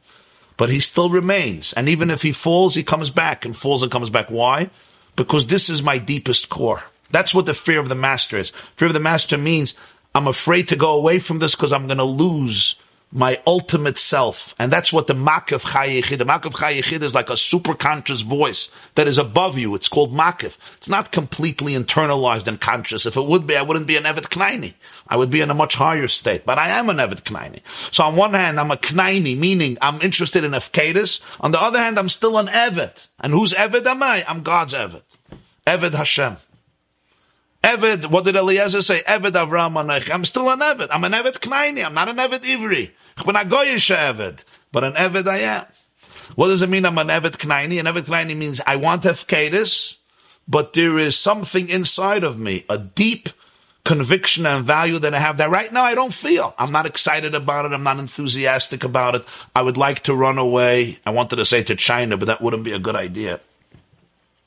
But 0.56 0.70
he 0.70 0.80
still 0.80 1.10
remains. 1.10 1.74
And 1.74 1.86
even 1.86 2.08
if 2.08 2.22
he 2.22 2.32
falls, 2.32 2.74
he 2.74 2.82
comes 2.82 3.10
back 3.10 3.44
and 3.44 3.54
falls 3.54 3.82
and 3.82 3.92
comes 3.92 4.08
back. 4.08 4.30
Why? 4.30 4.70
Because 5.16 5.44
this 5.48 5.68
is 5.68 5.82
my 5.82 5.98
deepest 5.98 6.48
core. 6.48 6.82
That's 7.10 7.34
what 7.34 7.44
the 7.44 7.52
fear 7.52 7.78
of 7.78 7.90
the 7.90 7.94
master 7.94 8.38
is. 8.38 8.52
Fear 8.76 8.88
of 8.88 8.94
the 8.94 9.00
master 9.00 9.36
means 9.36 9.74
I'm 10.14 10.28
afraid 10.28 10.68
to 10.68 10.76
go 10.76 10.94
away 10.94 11.18
from 11.18 11.40
this 11.40 11.54
because 11.54 11.74
I'm 11.74 11.88
going 11.88 11.98
to 11.98 12.04
lose 12.04 12.76
my 13.12 13.40
ultimate 13.46 13.98
self. 13.98 14.54
And 14.58 14.72
that's 14.72 14.92
what 14.92 15.06
the 15.06 15.14
Makif 15.14 15.64
Chayechid, 15.64 16.16
the 16.16 16.24
Makif 16.24 16.54
Chayechid 16.54 17.02
is 17.02 17.14
like 17.14 17.28
a 17.28 17.34
superconscious 17.34 18.24
voice 18.24 18.70
that 18.94 19.06
is 19.06 19.18
above 19.18 19.58
you. 19.58 19.74
It's 19.74 19.88
called 19.88 20.14
Makif. 20.14 20.56
It's 20.78 20.88
not 20.88 21.12
completely 21.12 21.74
internalized 21.74 22.48
and 22.48 22.58
conscious. 22.58 23.04
If 23.04 23.16
it 23.16 23.26
would 23.26 23.46
be, 23.46 23.56
I 23.56 23.62
wouldn't 23.62 23.86
be 23.86 23.98
an 23.98 24.04
Evet 24.04 24.30
Knaini. 24.30 24.72
I 25.06 25.16
would 25.16 25.30
be 25.30 25.42
in 25.42 25.50
a 25.50 25.54
much 25.54 25.74
higher 25.74 26.08
state, 26.08 26.46
but 26.46 26.58
I 26.58 26.70
am 26.70 26.88
an 26.88 26.96
Evet 26.96 27.22
Knaini. 27.22 27.60
So 27.92 28.04
on 28.04 28.16
one 28.16 28.32
hand, 28.32 28.58
I'm 28.58 28.70
a 28.70 28.76
Knaini, 28.76 29.36
meaning 29.36 29.76
I'm 29.82 30.00
interested 30.00 30.42
in 30.42 30.52
Efkedis. 30.52 31.20
On 31.40 31.50
the 31.50 31.60
other 31.60 31.78
hand, 31.78 31.98
I'm 31.98 32.08
still 32.08 32.38
an 32.38 32.46
Evet. 32.46 33.08
And 33.20 33.34
whose 33.34 33.52
Evet 33.52 33.86
am 33.86 34.02
I? 34.02 34.24
I'm 34.26 34.42
God's 34.42 34.72
Evet. 34.72 35.04
Evet 35.66 35.94
Hashem. 35.94 36.38
Eved, 37.62 38.06
what 38.06 38.24
did 38.24 38.34
Eliezer 38.34 38.82
say? 38.82 39.02
Eved 39.02 39.32
Avram 39.32 39.74
Anach. 39.74 40.10
I'm 40.10 40.24
still 40.24 40.50
an 40.50 40.60
Eved. 40.60 40.88
I'm 40.90 41.04
an 41.04 41.12
Eved 41.12 41.38
Knaini. 41.40 41.84
I'm 41.84 41.94
not 41.94 42.08
an 42.08 42.16
Eved 42.16 42.40
Ivri. 42.40 42.90
But 43.16 43.36
an 43.36 44.94
Eved 44.94 45.28
I 45.28 45.38
am. 45.38 45.66
What 46.34 46.48
does 46.48 46.62
it 46.62 46.68
mean 46.68 46.86
I'm 46.86 46.98
an 46.98 47.08
Eved 47.08 47.36
Knaini? 47.36 47.78
An 47.78 47.86
Eved 47.86 48.06
Knaini 48.06 48.36
means 48.36 48.60
I 48.66 48.76
want 48.76 49.02
Efkedis, 49.02 49.98
but 50.48 50.72
there 50.72 50.98
is 50.98 51.18
something 51.18 51.68
inside 51.68 52.24
of 52.24 52.38
me, 52.38 52.64
a 52.68 52.78
deep 52.78 53.28
conviction 53.84 54.46
and 54.46 54.64
value 54.64 54.98
that 55.00 55.12
I 55.12 55.18
have 55.18 55.38
that 55.38 55.50
right 55.50 55.72
now 55.72 55.82
I 55.82 55.94
don't 55.94 56.14
feel. 56.14 56.54
I'm 56.56 56.70
not 56.70 56.86
excited 56.86 57.34
about 57.34 57.66
it. 57.66 57.72
I'm 57.72 57.82
not 57.82 57.98
enthusiastic 57.98 58.84
about 58.84 59.16
it. 59.16 59.24
I 59.56 59.62
would 59.62 59.76
like 59.76 60.04
to 60.04 60.14
run 60.14 60.38
away. 60.38 60.98
I 61.04 61.10
wanted 61.10 61.36
to 61.36 61.44
say 61.44 61.62
to 61.64 61.74
China, 61.74 62.16
but 62.16 62.26
that 62.26 62.40
wouldn't 62.40 62.64
be 62.64 62.72
a 62.72 62.78
good 62.78 62.96
idea. 62.96 63.40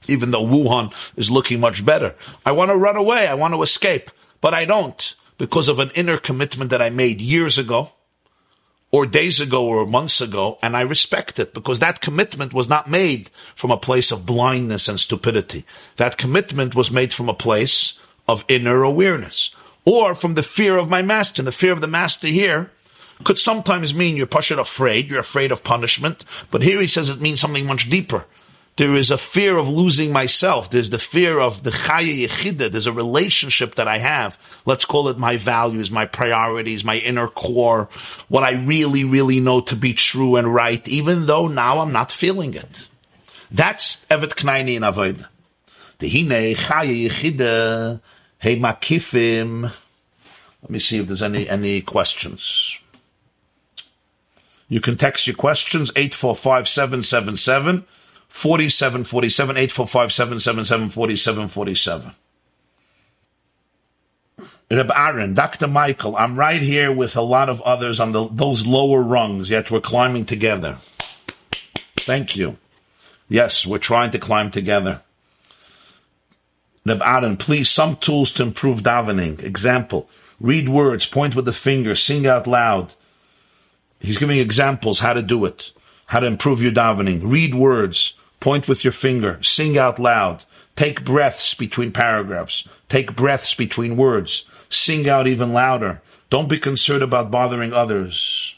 even 0.07 0.31
though 0.31 0.45
Wuhan 0.45 0.93
is 1.15 1.31
looking 1.31 1.59
much 1.59 1.85
better. 1.85 2.15
I 2.45 2.51
want 2.51 2.69
to 2.69 2.77
run 2.77 2.95
away. 2.95 3.27
I 3.27 3.33
want 3.33 3.53
to 3.53 3.63
escape, 3.63 4.11
but 4.41 4.53
I 4.53 4.65
don't 4.65 5.15
because 5.37 5.67
of 5.67 5.79
an 5.79 5.91
inner 5.95 6.17
commitment 6.17 6.69
that 6.71 6.81
I 6.81 6.89
made 6.89 7.19
years 7.21 7.57
ago 7.57 7.91
or 8.95 9.05
days 9.05 9.41
ago 9.41 9.67
or 9.67 9.85
months 9.85 10.21
ago, 10.21 10.57
and 10.61 10.77
I 10.77 10.79
respect 10.79 11.37
it 11.37 11.53
because 11.53 11.79
that 11.79 11.99
commitment 11.99 12.53
was 12.53 12.69
not 12.69 12.89
made 12.89 13.29
from 13.53 13.69
a 13.69 13.75
place 13.75 14.09
of 14.09 14.25
blindness 14.25 14.87
and 14.87 14.97
stupidity. 14.97 15.65
That 15.97 16.17
commitment 16.17 16.75
was 16.75 16.89
made 16.89 17.11
from 17.11 17.27
a 17.27 17.33
place 17.33 17.99
of 18.25 18.45
inner 18.47 18.83
awareness 18.83 19.51
or 19.83 20.15
from 20.15 20.35
the 20.35 20.43
fear 20.43 20.77
of 20.77 20.89
my 20.89 21.01
master. 21.01 21.41
And 21.41 21.47
the 21.47 21.51
fear 21.51 21.73
of 21.73 21.81
the 21.81 21.87
master 21.87 22.27
here 22.27 22.71
could 23.25 23.37
sometimes 23.37 23.93
mean 23.93 24.15
you're 24.15 24.27
pushed 24.27 24.51
afraid, 24.51 25.09
you're 25.09 25.19
afraid 25.19 25.51
of 25.51 25.65
punishment, 25.65 26.23
but 26.49 26.61
here 26.61 26.79
he 26.79 26.87
says 26.87 27.09
it 27.09 27.19
means 27.19 27.41
something 27.41 27.65
much 27.65 27.89
deeper. 27.89 28.23
There 28.77 28.93
is 28.93 29.09
a 29.09 29.17
fear 29.17 29.57
of 29.57 29.69
losing 29.69 30.11
myself. 30.11 30.69
There's 30.69 30.89
the 30.89 30.99
fear 30.99 31.39
of 31.39 31.63
the 31.63 31.69
chaya 31.69 32.27
yechida. 32.27 32.69
There's 32.69 32.87
a 32.87 32.91
relationship 32.91 33.75
that 33.75 33.87
I 33.87 33.99
have. 33.99 34.37
Let's 34.65 34.83
call 34.83 35.07
it 35.07 35.17
my 35.17 35.37
values, 35.37 35.89
my 35.89 36.05
priorities, 36.05 36.83
my 36.83 36.97
inner 36.97 37.29
core, 37.29 37.87
what 38.27 38.43
I 38.43 38.51
really, 38.51 39.05
really 39.05 39.39
know 39.39 39.61
to 39.61 39.77
be 39.77 39.93
true 39.93 40.35
and 40.35 40.53
right, 40.53 40.85
even 40.89 41.25
though 41.25 41.47
now 41.47 41.79
I'm 41.79 41.93
not 41.93 42.11
feeling 42.11 42.53
it. 42.53 42.89
That's 43.49 43.97
Evet 44.09 44.35
Knaini 44.35 44.75
in 44.75 44.81
Avodah. 44.81 45.27
The 45.99 46.09
hine 46.09 46.55
chaya 46.55 47.07
yechida 47.07 48.01
hey 48.39 48.59
makifim. 48.59 49.71
Let 50.61 50.69
me 50.69 50.79
see 50.79 50.97
if 50.97 51.07
there's 51.07 51.23
any, 51.23 51.47
any 51.47 51.79
questions. 51.79 52.77
You 54.67 54.81
can 54.81 54.97
text 54.97 55.27
your 55.27 55.35
questions, 55.37 55.91
845 55.95 56.67
777 56.67 57.85
4747 58.27 59.57
845 59.57 60.11
777 60.11 60.89
4747. 60.89 62.15
Reb 64.71 64.91
Aaron, 64.95 65.35
Dr. 65.35 65.67
Michael, 65.67 66.17
I'm 66.17 66.37
right 66.37 66.61
here 66.61 66.91
with 66.91 67.15
a 67.15 67.21
lot 67.21 67.49
of 67.49 67.61
others 67.61 67.99
on 67.99 68.13
the, 68.13 68.27
those 68.31 68.65
lower 68.65 69.01
rungs, 69.01 69.49
yet 69.49 69.69
we're 69.69 69.79
climbing 69.79 70.25
together. 70.25 70.79
Thank 71.97 72.35
you. 72.35 72.57
Yes, 73.29 73.65
we're 73.65 73.77
trying 73.77 74.11
to 74.11 74.19
climb 74.19 74.49
together. 74.49 75.01
Reb 76.85 77.01
Aaron, 77.03 77.37
please, 77.37 77.69
some 77.69 77.95
tools 77.97 78.31
to 78.31 78.43
improve 78.43 78.81
davening. 78.81 79.41
Example, 79.43 80.09
read 80.39 80.69
words, 80.69 81.05
point 81.05 81.35
with 81.35 81.45
the 81.45 81.53
finger, 81.53 81.95
sing 81.95 82.27
out 82.27 82.47
loud. 82.47 82.93
He's 83.99 84.17
giving 84.17 84.39
examples 84.39 84.99
how 84.99 85.13
to 85.13 85.21
do 85.21 85.45
it, 85.45 85.71
how 86.07 86.19
to 86.19 86.27
improve 86.27 86.61
your 86.61 86.71
davening. 86.71 87.21
Read 87.23 87.55
words, 87.55 88.13
Point 88.45 88.67
with 88.67 88.83
your 88.83 88.93
finger. 88.93 89.41
Sing 89.41 89.75
out 89.75 89.97
loud. 89.97 90.45
Take 90.75 91.03
breaths 91.03 91.55
between 91.55 91.91
paragraphs. 91.91 92.67
Take 92.89 93.15
breaths 93.15 93.55
between 93.55 93.97
words. 93.97 94.45
Sing 94.69 95.09
out 95.09 95.25
even 95.25 95.51
louder. 95.51 96.03
Don't 96.29 96.47
be 96.47 96.59
concerned 96.59 97.01
about 97.01 97.31
bothering 97.31 97.73
others. 97.73 98.55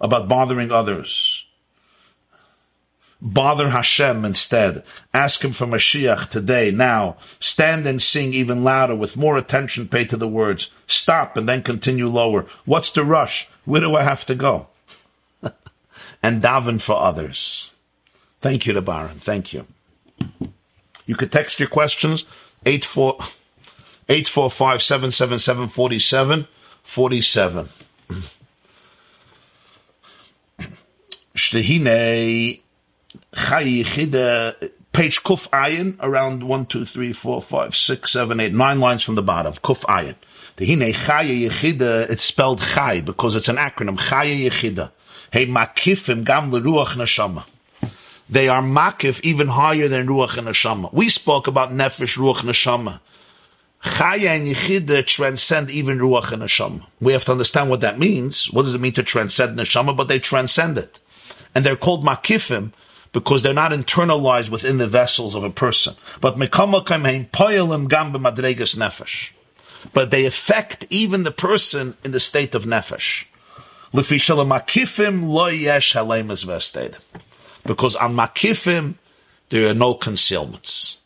About 0.00 0.26
bothering 0.26 0.72
others. 0.72 1.46
Bother 3.20 3.70
Hashem 3.70 4.24
instead. 4.24 4.82
Ask 5.14 5.44
Him 5.44 5.52
for 5.52 5.66
Mashiach 5.66 6.28
today, 6.28 6.72
now. 6.72 7.16
Stand 7.38 7.86
and 7.86 8.02
sing 8.02 8.34
even 8.34 8.64
louder 8.64 8.96
with 8.96 9.16
more 9.16 9.38
attention 9.38 9.86
paid 9.86 10.10
to 10.10 10.16
the 10.16 10.26
words. 10.26 10.68
Stop 10.86 11.36
and 11.36 11.48
then 11.48 11.62
continue 11.62 12.08
lower. 12.08 12.44
What's 12.64 12.90
the 12.90 13.04
rush? 13.04 13.46
Where 13.64 13.80
do 13.80 13.94
I 13.94 14.02
have 14.02 14.26
to 14.26 14.34
go? 14.34 14.66
And 16.24 16.42
daven 16.42 16.80
for 16.80 16.96
others. 16.96 17.70
Thank 18.40 18.66
you, 18.66 18.80
Baron. 18.80 19.18
Thank 19.18 19.52
you. 19.52 19.66
You 21.04 21.16
could 21.16 21.30
text 21.30 21.60
your 21.60 21.68
questions 21.68 22.24
845 22.64 24.82
777 24.82 26.48
47 26.82 27.68
Shtehine 31.36 32.60
Chai 33.34 33.82
page 34.92 35.22
Kuf 35.24 35.48
Ayin, 35.50 35.96
around 36.00 36.44
1, 36.44 36.66
2, 36.66 36.84
3, 36.86 37.12
4, 37.12 37.42
5, 37.42 37.76
6, 37.76 38.10
7, 38.10 38.40
8, 38.40 38.54
9 38.54 38.80
lines 38.80 39.02
from 39.02 39.16
the 39.16 39.22
bottom. 39.22 39.52
Kuf 39.54 39.84
Ayin. 39.84 40.14
Tehine 40.56 40.94
Chaya 40.94 41.48
Yechida, 41.48 42.08
it's 42.08 42.22
spelled 42.22 42.60
Chai 42.60 43.02
because 43.02 43.34
it's 43.34 43.48
an 43.48 43.56
acronym. 43.56 43.98
Chaya 43.98 44.46
Yechida. 44.46 44.92
Hey 45.34 45.46
Makifim 45.46 46.24
Gam 46.24 46.52
Leruach 46.52 46.94
Neshama 46.94 47.44
they 48.28 48.48
are 48.48 48.62
makif 48.62 49.20
even 49.22 49.48
higher 49.48 49.88
than 49.88 50.06
ruach 50.06 50.38
and 50.38 50.48
neshama. 50.48 50.92
We 50.92 51.08
spoke 51.08 51.46
about 51.46 51.72
nefesh, 51.72 52.16
ruach, 52.16 52.42
neshama. 52.42 53.00
Chaya 53.82 54.28
and 54.28 54.46
yichida 54.46 55.04
transcend 55.06 55.70
even 55.70 55.98
ruach 55.98 56.32
and 56.32 56.42
neshama. 56.42 56.86
We 57.00 57.12
have 57.12 57.24
to 57.26 57.32
understand 57.32 57.68
what 57.68 57.82
that 57.82 57.98
means. 57.98 58.50
What 58.50 58.62
does 58.62 58.74
it 58.74 58.80
mean 58.80 58.92
to 58.92 59.02
transcend 59.02 59.58
neshama? 59.58 59.96
But 59.96 60.08
they 60.08 60.18
transcend 60.18 60.78
it, 60.78 61.00
and 61.54 61.66
they're 61.66 61.76
called 61.76 62.04
makifim 62.04 62.72
because 63.12 63.42
they're 63.42 63.52
not 63.52 63.72
internalized 63.72 64.50
within 64.50 64.78
the 64.78 64.88
vessels 64.88 65.34
of 65.34 65.44
a 65.44 65.50
person. 65.50 65.94
But 66.20 66.36
poyelim 66.36 67.88
gam 67.88 68.12
nefesh. 68.12 69.32
But 69.92 70.10
they 70.10 70.24
affect 70.24 70.86
even 70.88 71.24
the 71.24 71.30
person 71.30 71.96
in 72.02 72.12
the 72.12 72.20
state 72.20 72.54
of 72.54 72.64
nefesh. 72.64 73.26
Lo 73.94 75.46
yesh 75.46 75.94
because 77.64 77.96
on 77.96 78.14
makifim 78.16 78.94
there 79.50 79.68
are 79.68 79.74
no 79.74 79.94
concealments. 79.94 80.96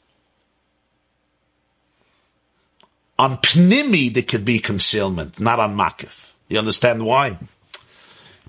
On 3.18 3.36
pnimi 3.36 4.14
there 4.14 4.22
could 4.22 4.47
be 4.47 4.59
concealment, 4.59 5.39
not 5.39 5.61
on 5.61 5.76
makif. 5.76 6.32
You 6.49 6.59
understand 6.59 7.05
why? 7.05 7.36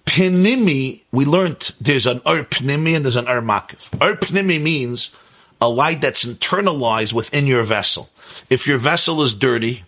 Pnimi, 0.05 1.01
we 1.11 1.25
learned 1.25 1.71
there's 1.81 2.05
an 2.05 2.21
ur 2.25 2.45
pnimi 2.45 2.95
and 2.95 3.03
there's 3.03 3.17
an 3.17 3.27
ur 3.27 3.41
makif. 3.41 3.93
Ur 4.01 4.15
pnimi 4.15 4.61
means 4.61 5.11
a 5.59 5.67
light 5.67 5.99
that's 5.99 6.23
internalized 6.23 7.11
within 7.11 7.45
your 7.45 7.63
vessel. 7.63 8.09
If 8.49 8.67
your 8.67 8.77
vessel 8.77 9.21
is 9.21 9.33
dirty 9.33 9.83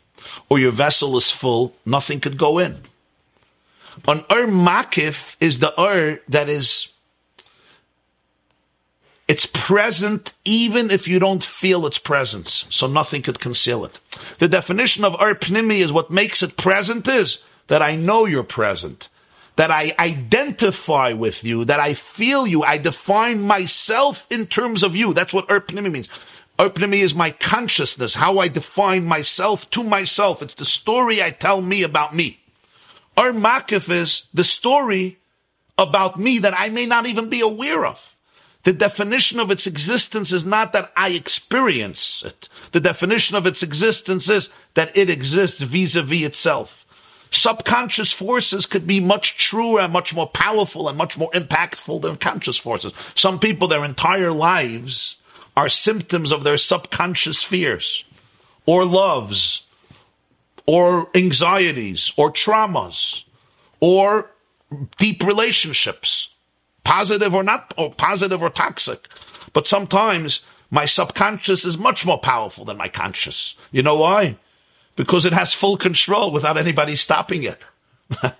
or 0.49 0.59
your 0.59 0.73
vessel 0.73 1.15
is 1.15 1.31
full, 1.31 1.73
nothing 1.85 2.19
could 2.19 2.37
go 2.37 2.59
in. 2.59 2.83
An 4.07 4.25
ur 4.31 4.47
makif 4.47 5.35
is 5.39 5.59
the 5.59 5.79
ur 5.79 6.19
that 6.27 6.49
is 6.49 6.91
it's 9.31 9.45
present 9.45 10.33
even 10.43 10.91
if 10.91 11.07
you 11.07 11.17
don't 11.17 11.41
feel 11.41 11.85
its 11.85 11.97
presence, 11.97 12.65
so 12.69 12.85
nothing 12.85 13.21
could 13.21 13.39
conceal 13.39 13.85
it. 13.85 13.97
The 14.39 14.49
definition 14.49 15.05
of 15.05 15.13
Ur 15.21 15.35
Pnimi 15.35 15.77
is 15.77 15.93
what 15.93 16.11
makes 16.11 16.43
it 16.43 16.57
present 16.57 17.07
is 17.07 17.39
that 17.67 17.81
I 17.81 17.95
know 17.95 18.25
you're 18.25 18.43
present, 18.43 19.07
that 19.55 19.71
I 19.71 19.95
identify 19.97 21.13
with 21.13 21.45
you, 21.45 21.63
that 21.63 21.79
I 21.79 21.93
feel 21.93 22.45
you, 22.45 22.63
I 22.63 22.77
define 22.77 23.39
myself 23.39 24.27
in 24.29 24.47
terms 24.47 24.83
of 24.83 24.97
you. 24.97 25.13
That's 25.13 25.31
what 25.31 25.49
Ur 25.49 25.61
Pnimi 25.61 25.89
means. 25.89 26.09
Ur 26.59 26.69
Pnimi 26.69 26.97
is 26.97 27.15
my 27.15 27.31
consciousness, 27.31 28.15
how 28.15 28.39
I 28.39 28.49
define 28.49 29.05
myself 29.05 29.69
to 29.69 29.81
myself. 29.81 30.41
It's 30.41 30.55
the 30.55 30.65
story 30.65 31.23
I 31.23 31.31
tell 31.31 31.61
me 31.61 31.83
about 31.83 32.13
me. 32.13 32.40
Ur 33.17 33.33
Makif 33.33 33.89
is 33.89 34.25
the 34.33 34.43
story 34.43 35.19
about 35.77 36.19
me 36.19 36.39
that 36.39 36.57
I 36.57 36.69
may 36.69 36.85
not 36.85 37.05
even 37.05 37.29
be 37.29 37.41
aware 37.41 37.85
of. 37.85 38.15
The 38.63 38.73
definition 38.73 39.39
of 39.39 39.49
its 39.49 39.65
existence 39.65 40.31
is 40.31 40.45
not 40.45 40.73
that 40.73 40.91
I 40.95 41.09
experience 41.09 42.23
it. 42.23 42.47
The 42.71 42.79
definition 42.79 43.35
of 43.35 43.47
its 43.47 43.63
existence 43.63 44.29
is 44.29 44.49
that 44.75 44.95
it 44.95 45.09
exists 45.09 45.61
vis-a-vis 45.61 46.21
itself. 46.21 46.85
Subconscious 47.31 48.11
forces 48.11 48.65
could 48.65 48.85
be 48.85 48.99
much 48.99 49.37
truer 49.37 49.79
and 49.79 49.93
much 49.93 50.13
more 50.13 50.27
powerful 50.27 50.89
and 50.89 50.97
much 50.97 51.17
more 51.17 51.31
impactful 51.31 52.01
than 52.01 52.17
conscious 52.17 52.57
forces. 52.57 52.93
Some 53.15 53.39
people, 53.39 53.67
their 53.67 53.85
entire 53.85 54.31
lives 54.31 55.17
are 55.55 55.69
symptoms 55.69 56.31
of 56.31 56.43
their 56.43 56.57
subconscious 56.57 57.41
fears 57.41 58.05
or 58.65 58.85
loves 58.85 59.63
or 60.65 61.09
anxieties 61.15 62.11
or 62.17 62.31
traumas 62.31 63.23
or 63.79 64.31
deep 64.97 65.23
relationships 65.23 66.29
positive 66.83 67.33
or 67.33 67.43
not, 67.43 67.73
or 67.77 67.93
positive 67.93 68.41
or 68.41 68.49
toxic. 68.49 69.07
But 69.53 69.67
sometimes 69.67 70.41
my 70.69 70.85
subconscious 70.85 71.65
is 71.65 71.77
much 71.77 72.05
more 72.05 72.19
powerful 72.19 72.65
than 72.65 72.77
my 72.77 72.87
conscious. 72.87 73.55
You 73.71 73.83
know 73.83 73.97
why? 73.97 74.37
Because 74.95 75.25
it 75.25 75.33
has 75.33 75.53
full 75.53 75.77
control 75.77 76.31
without 76.31 76.57
anybody 76.57 76.95
stopping 76.95 77.43
it. 77.43 77.63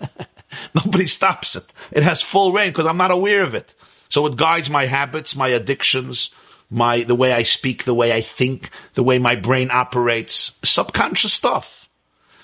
Nobody 0.76 1.07
stops 1.07 1.55
it. 1.55 1.72
It 1.91 2.03
has 2.03 2.22
full 2.22 2.51
reign 2.51 2.72
because 2.72 2.86
I'm 2.86 2.97
not 2.97 3.11
aware 3.11 3.43
of 3.43 3.55
it. 3.55 3.74
So 4.09 4.26
it 4.26 4.36
guides 4.36 4.69
my 4.69 4.86
habits, 4.86 5.36
my 5.36 5.47
addictions, 5.47 6.32
my, 6.69 7.03
the 7.03 7.15
way 7.15 7.32
I 7.32 7.43
speak, 7.43 7.86
the 7.86 7.93
way 7.93 8.11
I 8.11 8.22
think, 8.22 8.69
the 8.95 9.03
way 9.03 9.17
my 9.17 9.36
brain 9.36 9.69
operates. 9.72 10.51
Subconscious 10.63 11.32
stuff. 11.32 11.88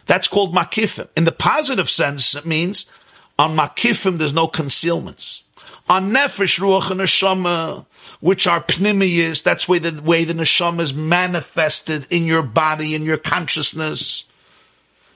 That's 0.07 0.27
called 0.27 0.55
makifim. 0.55 1.07
In 1.15 1.25
the 1.25 1.31
positive 1.31 1.89
sense, 1.89 2.35
it 2.35 2.45
means 2.45 2.85
on 3.37 3.55
makifim, 3.55 4.17
there's 4.17 4.33
no 4.33 4.47
concealments. 4.47 5.43
on 5.89 6.11
nefesh, 6.11 6.59
ruach, 6.59 6.91
and 6.91 6.99
neshama, 7.01 7.85
which 8.19 8.47
are 8.47 8.61
pnimiyas. 8.63 9.43
That's 9.43 9.67
way 9.67 9.79
the 9.79 10.01
way 10.01 10.23
the 10.23 10.33
neshama 10.33 10.81
is 10.81 10.93
manifested 10.93 12.07
in 12.09 12.25
your 12.25 12.43
body, 12.43 12.95
in 12.95 13.03
your 13.03 13.17
consciousness. 13.17 14.25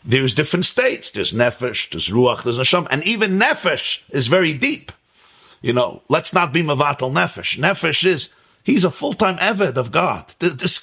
There's 0.03 0.33
different 0.33 0.65
states. 0.65 1.11
There's 1.11 1.33
nefesh, 1.33 1.91
there's 1.91 2.09
ruach, 2.09 2.43
there's 2.43 2.57
neshama, 2.57 2.87
and 2.89 3.03
even 3.03 3.39
nefesh 3.39 4.01
is 4.09 4.27
very 4.27 4.53
deep. 4.53 4.91
You 5.61 5.73
know, 5.73 6.01
let's 6.09 6.33
not 6.33 6.53
be 6.53 6.63
mavatal 6.63 7.11
nefesh. 7.11 7.57
Nefesh 7.59 8.05
is 8.05 8.29
he's 8.63 8.83
a 8.83 8.91
full 8.91 9.13
time 9.13 9.37
eved 9.37 9.77
of 9.77 9.91
God. 9.91 10.25
This, 10.39 10.81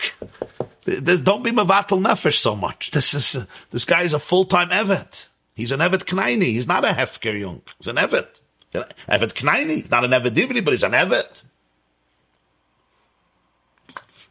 don't 1.22 1.42
be 1.42 1.50
mavatal 1.50 2.00
nefesh 2.00 2.38
so 2.38 2.56
much. 2.56 2.90
This 2.90 3.14
is 3.14 3.36
this 3.70 3.84
guy 3.84 4.02
is 4.02 4.12
a 4.12 4.18
full 4.18 4.44
time 4.44 4.70
eved. 4.70 5.26
He's 5.54 5.72
an 5.72 5.80
eved 5.80 6.04
knaini. 6.04 6.44
He's 6.44 6.66
not 6.66 6.84
a 6.84 6.88
hefker 6.88 7.38
young. 7.38 7.62
He's 7.78 7.88
an 7.88 7.96
eved. 7.96 8.28
Evet 8.72 9.34
Knaini. 9.34 9.76
He's 9.76 9.90
not 9.90 10.04
an 10.04 10.10
Evet 10.10 10.34
Divini, 10.34 10.64
but 10.64 10.72
he's 10.72 10.82
an 10.82 10.92
Evet. 10.92 11.42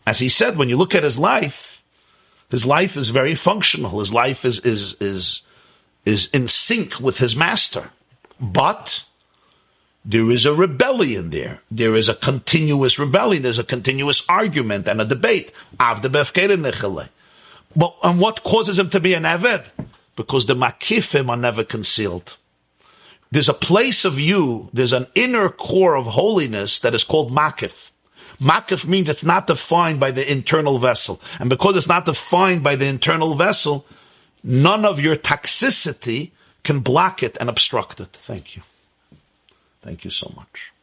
As 0.05 0.20
he 0.20 0.30
said, 0.30 0.58
when 0.58 0.70
you 0.70 0.78
look 0.78 0.95
at 0.95 1.03
his 1.03 1.18
life, 1.18 1.84
his 2.49 2.66
life 2.66 2.95
is 2.95 3.10
very 3.10 3.36
functional. 3.36 3.99
His 3.99 4.14
life 4.14 4.45
is, 4.45 4.60
is, 4.60 4.95
is, 5.01 5.41
is 6.05 6.28
in 6.28 6.47
sync 6.47 6.99
with 6.99 7.18
his 7.18 7.36
master. 7.36 7.89
But 8.39 9.03
there 10.08 10.32
is 10.32 10.45
a 10.45 10.53
rebellion 10.53 11.30
there. 11.30 11.62
There 11.70 11.95
is 11.95 12.10
a 12.10 12.16
continuous 12.16 12.97
rebellion. 12.97 13.43
There's 13.43 13.60
a 13.60 13.64
continuous 13.64 14.24
argument 14.28 14.88
and 14.88 15.01
a 15.01 15.05
debate. 15.05 15.51
But, 15.80 16.03
and 18.01 18.20
what 18.20 18.43
causes 18.43 18.80
him 18.80 18.89
to 18.89 18.99
be 18.99 19.14
an 19.14 19.24
Eved? 19.24 19.70
Because 20.16 20.47
the 20.47 20.55
makifim 20.55 21.30
are 21.30 21.38
never 21.38 21.64
concealed 21.64 22.38
there's 23.32 23.49
a 23.49 23.53
place 23.53 24.05
of 24.05 24.20
you, 24.20 24.70
there's 24.74 24.93
an 24.93 25.08
inner 25.16 25.49
core 25.49 25.95
of 25.95 26.05
holiness 26.05 26.80
that 26.80 26.95
is 26.95 27.03
called 27.03 27.32
makif. 27.32 27.91
Makif 28.39 28.88
means 28.88 29.10
it's 29.10 29.24
not 29.24 29.47
defined 29.47 29.99
by 29.99 30.12
the 30.12 30.30
internal 30.32 30.78
vessel. 30.78 31.20
And 31.39 31.49
because 31.49 31.76
it's 31.76 31.88
not 31.88 32.05
defined 32.05 32.64
by 32.64 32.76
the 32.76 32.86
internal 32.86 33.36
vessel, 33.36 33.86
none 34.43 34.86
of 34.86 34.99
your 34.99 35.16
toxicity 35.16 36.32
can 36.64 36.80
block 36.80 37.24
it 37.24 37.38
and 37.39 37.49
obstruct 37.49 37.99
it. 37.99 38.14
Thank 38.14 38.55
you. 38.55 38.62
Thank 39.88 40.03
you 40.03 40.11
so 40.11 40.29
much. 40.35 40.73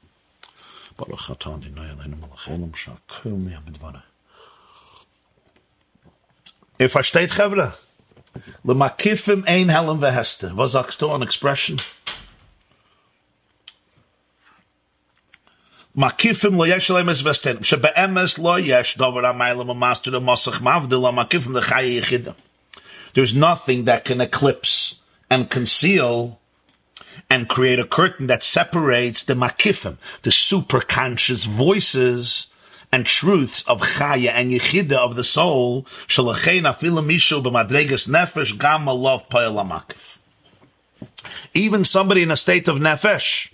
Ihr 6.78 6.90
versteht, 6.90 7.34
Chevre? 7.34 7.74
Le 8.62 8.74
makifim 8.74 9.44
ein 9.44 9.68
helen 9.68 10.00
veheste. 10.00 10.57
Was 10.57 10.72
sagst 10.72 11.02
du 11.02 11.11
an 11.11 11.20
expression? 11.20 11.78
makifim 15.94 16.57
lo 16.57 16.64
yesh 16.64 16.88
lemes 16.88 17.22
vestem 17.22 17.59
shebeemes 17.59 18.38
lo 18.38 18.57
yesh 18.57 18.94
dover 18.94 19.22
amaylam 19.22 19.76
master 19.78 20.11
the 20.11 20.20
mosach 20.20 20.61
mavdil 20.61 21.05
makifim 21.12 21.52
the 21.52 21.61
chaye 21.61 22.00
yichida 22.00 22.34
there's 23.12 23.32
nothing 23.32 23.84
that 23.84 24.05
can 24.05 24.20
eclipse 24.20 24.96
and 25.30 25.50
conceal 25.50 26.40
and 27.31 27.49
create 27.49 27.79
a 27.79 27.87
curtain 27.87 28.27
that 28.27 28.43
separates 28.43 29.22
the 29.22 29.35
makifim, 29.35 29.97
the 30.22 30.31
superconscious 30.31 31.47
voices 31.47 32.49
and 32.93 33.07
truths 33.07 33.62
of 33.62 33.81
chaya 33.81 34.31
and 34.31 34.51
yichida 34.53 34.93
of 34.93 35.16
the 35.16 35.25
soul. 35.25 35.87
Even 41.55 41.85
somebody 41.85 42.22
in 42.22 42.31
a 42.31 42.37
state 42.37 42.68
of 42.68 42.79
nefesh 42.79 43.51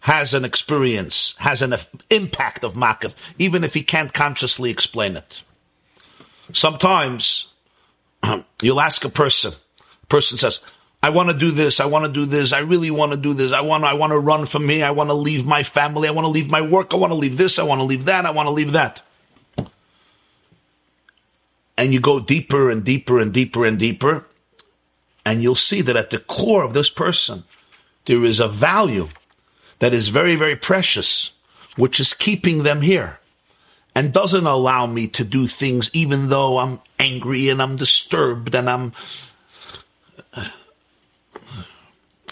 has 0.00 0.34
an 0.34 0.44
experience, 0.44 1.34
has 1.38 1.62
an 1.62 1.74
impact 2.10 2.62
of 2.62 2.74
makif, 2.74 3.14
even 3.38 3.64
if 3.64 3.72
he 3.72 3.82
can't 3.82 4.12
consciously 4.12 4.70
explain 4.70 5.16
it. 5.16 5.42
Sometimes 6.52 7.48
you'll 8.62 8.82
ask 8.82 9.02
a 9.04 9.08
person, 9.08 9.54
person 10.10 10.36
says, 10.36 10.60
I 11.04 11.10
want 11.10 11.28
to 11.28 11.36
do 11.36 11.50
this, 11.50 11.80
I 11.80 11.84
want 11.84 12.06
to 12.06 12.10
do 12.10 12.24
this, 12.24 12.54
I 12.54 12.60
really 12.60 12.90
want 12.90 13.12
to 13.12 13.18
do 13.18 13.34
this, 13.34 13.52
I 13.52 13.60
want, 13.60 13.84
I 13.84 13.92
want 13.92 14.14
to 14.14 14.18
run 14.18 14.46
from 14.46 14.64
me, 14.64 14.82
I 14.82 14.92
want 14.92 15.10
to 15.10 15.14
leave 15.14 15.44
my 15.44 15.62
family, 15.62 16.08
I 16.08 16.12
want 16.12 16.24
to 16.24 16.30
leave 16.30 16.48
my 16.48 16.62
work, 16.62 16.94
I 16.94 16.96
want 16.96 17.10
to 17.10 17.18
leave 17.18 17.36
this, 17.36 17.58
I 17.58 17.62
want 17.62 17.82
to 17.82 17.84
leave 17.84 18.06
that, 18.06 18.24
I 18.24 18.30
want 18.30 18.46
to 18.46 18.52
leave 18.52 18.72
that. 18.72 19.02
And 21.76 21.92
you 21.92 22.00
go 22.00 22.20
deeper 22.20 22.70
and 22.70 22.82
deeper 22.82 23.20
and 23.20 23.34
deeper 23.34 23.66
and 23.66 23.78
deeper, 23.78 24.24
and 25.26 25.42
you'll 25.42 25.56
see 25.56 25.82
that 25.82 25.94
at 25.94 26.08
the 26.08 26.20
core 26.20 26.64
of 26.64 26.72
this 26.72 26.88
person, 26.88 27.44
there 28.06 28.24
is 28.24 28.40
a 28.40 28.48
value 28.48 29.10
that 29.80 29.92
is 29.92 30.08
very, 30.08 30.36
very 30.36 30.56
precious, 30.56 31.32
which 31.76 32.00
is 32.00 32.14
keeping 32.14 32.62
them 32.62 32.80
here 32.80 33.18
and 33.94 34.10
doesn't 34.10 34.46
allow 34.46 34.86
me 34.86 35.08
to 35.08 35.24
do 35.24 35.48
things 35.48 35.90
even 35.92 36.30
though 36.30 36.56
I'm 36.56 36.80
angry 36.98 37.50
and 37.50 37.60
I'm 37.60 37.76
disturbed 37.76 38.54
and 38.54 38.70
I'm. 38.70 38.92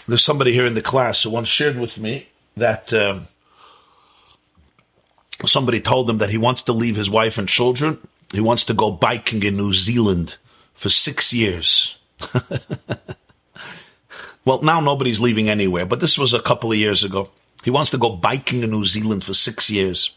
There's 0.07 0.23
somebody 0.23 0.53
here 0.53 0.65
in 0.65 0.73
the 0.73 0.81
class 0.81 1.23
who 1.23 1.29
once 1.29 1.47
shared 1.47 1.77
with 1.77 1.97
me 1.97 2.27
that 2.57 2.91
um, 2.93 3.27
somebody 5.45 5.79
told 5.79 6.09
him 6.09 6.17
that 6.19 6.29
he 6.29 6.37
wants 6.37 6.63
to 6.63 6.73
leave 6.73 6.95
his 6.95 7.09
wife 7.09 7.37
and 7.37 7.47
children. 7.47 8.05
He 8.33 8.41
wants 8.41 8.65
to 8.65 8.73
go 8.73 8.91
biking 8.91 9.43
in 9.43 9.57
New 9.57 9.73
Zealand 9.73 10.37
for 10.73 10.89
six 10.89 11.33
years. 11.33 11.95
Well, 14.45 14.61
now 14.61 14.81
nobody's 14.81 15.21
leaving 15.21 15.49
anywhere, 15.49 15.85
but 15.85 15.99
this 15.99 16.17
was 16.17 16.33
a 16.33 16.41
couple 16.41 16.71
of 16.71 16.77
years 16.77 17.03
ago. 17.03 17.29
He 17.63 17.69
wants 17.69 17.91
to 17.91 17.97
go 17.97 18.09
biking 18.09 18.63
in 18.63 18.71
New 18.71 18.83
Zealand 18.83 19.23
for 19.23 19.33
six 19.33 19.69
years. 19.69 20.11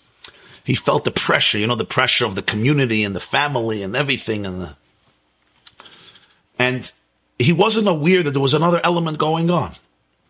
He 0.65 0.75
felt 0.75 1.05
the 1.05 1.13
pressure, 1.13 1.59
you 1.59 1.67
know, 1.69 1.77
the 1.77 1.85
pressure 1.85 2.25
of 2.25 2.35
the 2.35 2.43
community 2.43 3.05
and 3.05 3.15
the 3.15 3.21
family 3.21 3.85
and 3.85 3.95
everything 3.95 4.45
and 4.45 4.61
the, 4.63 4.77
and 6.59 6.91
he 7.39 7.53
wasn't 7.53 7.89
aware 7.89 8.23
that 8.23 8.31
there 8.31 8.41
was 8.41 8.55
another 8.55 8.81
element 8.85 9.19
going 9.19 9.51
on. 9.51 9.75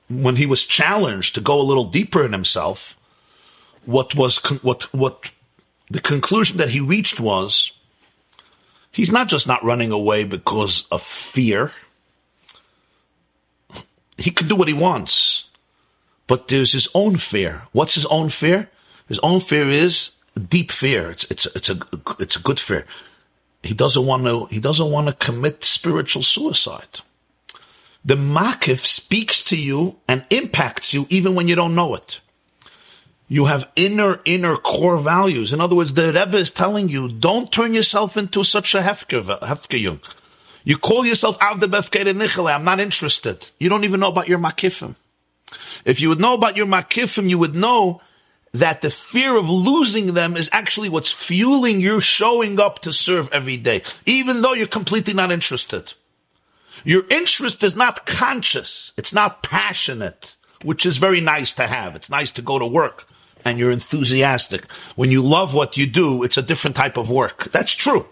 When 0.09 0.36
he 0.36 0.46
was 0.46 0.64
challenged 0.64 1.34
to 1.34 1.40
go 1.40 1.61
a 1.61 1.62
little 1.62 1.84
deeper 1.84 2.24
in 2.24 2.32
himself, 2.32 2.96
what 3.84 4.14
was, 4.14 4.38
what, 4.62 4.82
what 4.94 5.32
the 5.90 6.00
conclusion 6.00 6.59
that 6.59 6.70
he 6.70 6.80
reached 6.80 7.18
was, 7.18 7.72
he's 8.92 9.11
not 9.11 9.28
just 9.28 9.46
not 9.46 9.64
running 9.64 9.92
away 9.92 10.24
because 10.24 10.86
of 10.90 11.02
fear 11.02 11.72
he 14.18 14.30
can 14.30 14.48
do 14.48 14.57
what 14.57 14.68
he 14.68 14.74
wants, 14.74 15.44
but 16.26 16.48
there's 16.48 16.72
his 16.72 16.88
own 16.94 17.16
fear. 17.16 17.62
What's 17.72 17.94
his 17.94 18.07
own 18.07 18.28
fear? 18.28 18.70
His 19.09 19.18
own 19.20 19.40
fear 19.40 19.68
is 19.68 20.12
deep 20.48 20.72
fear. 20.72 21.11
It's 21.11 21.24
it's 21.30 21.46
it's 21.54 21.70
a 21.70 21.78
it's 22.18 22.36
a 22.36 22.42
good 22.42 22.59
fear. 22.59 22.86
He 23.66 23.74
doesn't 23.74 24.06
want 24.06 24.24
to 24.24 24.46
he 24.46 24.60
doesn't 24.60 24.90
want 24.90 25.08
to 25.08 25.12
commit 25.12 25.64
spiritual 25.64 26.22
suicide. 26.22 27.00
The 28.04 28.14
makif 28.14 28.84
speaks 28.84 29.40
to 29.44 29.56
you 29.56 29.96
and 30.06 30.24
impacts 30.30 30.94
you 30.94 31.06
even 31.08 31.34
when 31.34 31.48
you 31.48 31.56
don't 31.56 31.74
know 31.74 31.94
it. 31.94 32.20
You 33.28 33.46
have 33.46 33.68
inner, 33.74 34.20
inner 34.24 34.56
core 34.56 34.98
values. 34.98 35.52
In 35.52 35.60
other 35.60 35.74
words, 35.74 35.94
the 35.94 36.12
Rebbe 36.12 36.36
is 36.36 36.52
telling 36.52 36.88
you, 36.88 37.08
don't 37.08 37.50
turn 37.50 37.74
yourself 37.74 38.16
into 38.16 38.44
such 38.44 38.76
a 38.76 38.82
hefker 38.82 40.00
you 40.66 40.76
call 40.76 41.06
yourself 41.06 41.38
Avda 41.38 41.70
Befkere 41.70 42.12
Nichele. 42.12 42.52
I'm 42.52 42.64
not 42.64 42.80
interested. 42.80 43.50
You 43.60 43.68
don't 43.68 43.84
even 43.84 44.00
know 44.00 44.08
about 44.08 44.26
your 44.26 44.40
makifim. 44.40 44.96
If 45.84 46.00
you 46.00 46.08
would 46.08 46.18
know 46.18 46.34
about 46.34 46.56
your 46.56 46.66
makifim, 46.66 47.30
you 47.30 47.38
would 47.38 47.54
know 47.54 48.00
that 48.59 48.80
the 48.80 48.90
fear 48.90 49.36
of 49.36 49.48
losing 49.48 50.14
them 50.14 50.36
is 50.36 50.48
actually 50.52 50.88
what's 50.88 51.12
fueling 51.12 51.80
you 51.80 52.00
showing 52.00 52.61
up 52.61 52.80
to 52.80 52.92
serve 52.92 53.28
every 53.32 53.57
day, 53.57 53.82
even 54.04 54.42
though 54.42 54.54
you're 54.54 54.66
completely 54.66 55.14
not 55.14 55.32
interested. 55.32 55.92
Your 56.84 57.04
interest 57.11 57.64
is 57.64 57.74
not 57.74 58.07
conscious. 58.07 58.92
It's 58.96 59.12
not 59.12 59.42
passionate, 59.42 60.36
which 60.62 60.86
is 60.86 60.98
very 60.98 61.20
nice 61.20 61.52
to 61.54 61.66
have. 61.66 61.96
It's 61.96 62.11
nice 62.11 62.30
to 62.32 62.42
go 62.42 62.59
to 62.59 62.66
work 62.66 63.09
and 63.44 63.61
you're 63.61 63.70
enthusiastic. 63.70 64.70
When 64.96 65.12
you 65.12 65.22
love 65.22 65.54
what 65.54 65.76
you 65.76 65.86
do, 65.86 66.24
it's 66.24 66.36
a 66.36 66.42
different 66.42 66.76
type 66.76 66.96
of 66.96 67.09
work. 67.09 67.50
That's 67.52 67.72
true. 67.72 68.07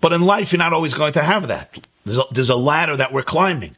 But 0.00 0.12
in 0.12 0.22
life, 0.22 0.52
you're 0.52 0.58
not 0.58 0.72
always 0.72 0.92
going 0.92 1.12
to 1.14 1.22
have 1.22 1.48
that. 1.48 1.78
There's 2.04 2.18
a, 2.18 2.24
there's 2.32 2.50
a 2.50 2.56
ladder 2.56 2.96
that 2.96 3.12
we're 3.12 3.22
climbing. 3.22 3.76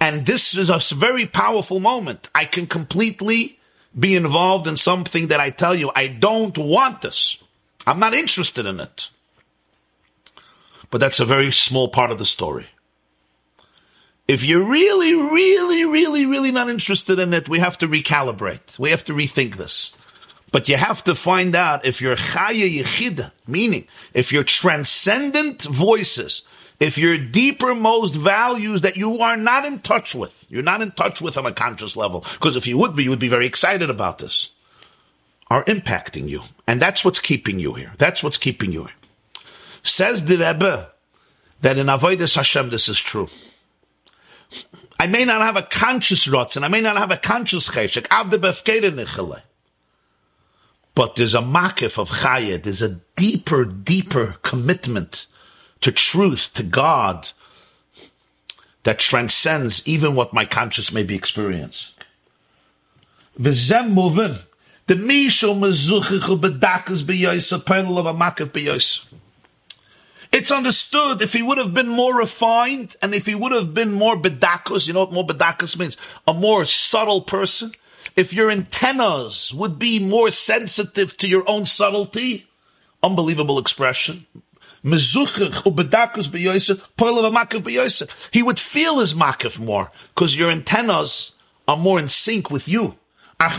And 0.00 0.24
this 0.24 0.54
is 0.56 0.70
a 0.70 0.78
very 0.94 1.26
powerful 1.26 1.78
moment. 1.78 2.30
I 2.34 2.46
can 2.46 2.66
completely 2.66 3.59
be 3.98 4.16
involved 4.16 4.66
in 4.66 4.76
something 4.76 5.28
that 5.28 5.40
I 5.40 5.50
tell 5.50 5.74
you, 5.74 5.90
I 5.94 6.06
don't 6.06 6.56
want 6.56 7.02
this. 7.02 7.36
I'm 7.86 7.98
not 7.98 8.14
interested 8.14 8.66
in 8.66 8.80
it. 8.80 9.10
But 10.90 10.98
that's 10.98 11.20
a 11.20 11.24
very 11.24 11.52
small 11.52 11.88
part 11.88 12.10
of 12.10 12.18
the 12.18 12.26
story. 12.26 12.66
If 14.28 14.44
you're 14.44 14.68
really, 14.68 15.14
really, 15.14 15.84
really, 15.84 16.26
really 16.26 16.52
not 16.52 16.70
interested 16.70 17.18
in 17.18 17.34
it, 17.34 17.48
we 17.48 17.58
have 17.58 17.78
to 17.78 17.88
recalibrate. 17.88 18.78
We 18.78 18.90
have 18.90 19.04
to 19.04 19.12
rethink 19.12 19.56
this. 19.56 19.96
But 20.52 20.68
you 20.68 20.76
have 20.76 21.04
to 21.04 21.14
find 21.14 21.54
out 21.54 21.84
if 21.84 22.00
you're 22.00 22.16
chaya 22.16 22.78
yechida, 22.78 23.32
meaning 23.46 23.86
if 24.14 24.32
your 24.32 24.44
transcendent 24.44 25.62
voices, 25.62 26.42
if 26.80 26.96
your 26.96 27.18
deeper 27.18 27.74
most 27.74 28.14
values 28.14 28.80
that 28.80 28.96
you 28.96 29.20
are 29.20 29.36
not 29.36 29.66
in 29.66 29.80
touch 29.80 30.14
with, 30.14 30.46
you're 30.48 30.62
not 30.62 30.80
in 30.80 30.90
touch 30.92 31.20
with 31.20 31.36
on 31.36 31.44
a 31.44 31.52
conscious 31.52 31.94
level, 31.94 32.24
because 32.32 32.56
if 32.56 32.66
you 32.66 32.78
would 32.78 32.96
be, 32.96 33.04
you 33.04 33.10
would 33.10 33.18
be 33.18 33.28
very 33.28 33.46
excited 33.46 33.90
about 33.90 34.18
this, 34.18 34.50
are 35.48 35.62
impacting 35.64 36.28
you. 36.28 36.42
And 36.66 36.80
that's 36.80 37.04
what's 37.04 37.20
keeping 37.20 37.58
you 37.58 37.74
here. 37.74 37.92
That's 37.98 38.22
what's 38.22 38.38
keeping 38.38 38.72
you 38.72 38.84
here. 38.84 38.94
Says 39.82 40.24
the 40.24 40.38
Rebbe 40.38 40.90
that 41.60 41.76
in 41.76 41.88
Avodah 41.88 42.34
Hashem 42.34 42.70
this 42.70 42.88
is 42.88 42.98
true. 42.98 43.28
I 44.98 45.06
may 45.06 45.24
not 45.24 45.42
have 45.42 45.56
a 45.56 45.62
conscious 45.62 46.26
and 46.26 46.64
I 46.64 46.68
may 46.68 46.80
not 46.80 46.96
have 46.96 47.10
a 47.10 47.16
conscious 47.16 47.68
cheshek, 47.68 48.06
but 50.94 51.16
there's 51.16 51.34
a 51.34 51.38
makif 51.38 51.98
of 51.98 52.10
chayah, 52.10 52.62
there's 52.62 52.82
a 52.82 53.00
deeper, 53.16 53.64
deeper 53.64 54.36
commitment 54.42 55.26
to 55.80 55.92
truth, 55.92 56.52
to 56.54 56.62
God, 56.62 57.28
that 58.82 58.98
transcends 58.98 59.86
even 59.86 60.14
what 60.14 60.32
my 60.32 60.44
conscious 60.44 60.92
may 60.92 61.02
be 61.02 61.14
experiencing. 61.14 61.94
The. 63.38 63.52
It's 70.32 70.50
understood 70.52 71.22
if 71.22 71.32
he 71.32 71.42
would 71.42 71.58
have 71.58 71.74
been 71.74 71.88
more 71.88 72.16
refined 72.16 72.96
and 73.02 73.14
if 73.14 73.26
he 73.26 73.34
would 73.34 73.52
have 73.52 73.74
been 73.74 73.92
more 73.92 74.16
bedakus, 74.16 74.86
you 74.86 74.92
know 74.92 75.00
what 75.00 75.12
more 75.12 75.26
bedakus 75.26 75.78
means? 75.78 75.96
A 76.26 76.34
more 76.34 76.64
subtle 76.64 77.22
person. 77.22 77.72
If 78.16 78.32
your 78.32 78.50
antennas 78.50 79.52
would 79.54 79.78
be 79.78 79.98
more 79.98 80.30
sensitive 80.30 81.16
to 81.18 81.28
your 81.28 81.48
own 81.48 81.66
subtlety, 81.66 82.46
unbelievable 83.02 83.58
expression. 83.58 84.26
He 84.82 84.88
would 88.42 88.58
feel 88.58 88.98
his 88.98 89.14
makif 89.14 89.58
more 89.58 89.90
because 90.14 90.36
your 90.36 90.50
antennas 90.50 91.32
are 91.68 91.76
more 91.76 91.98
in 91.98 92.08
sync 92.08 92.50
with 92.50 92.66
you. 92.68 92.96
But 93.38 93.56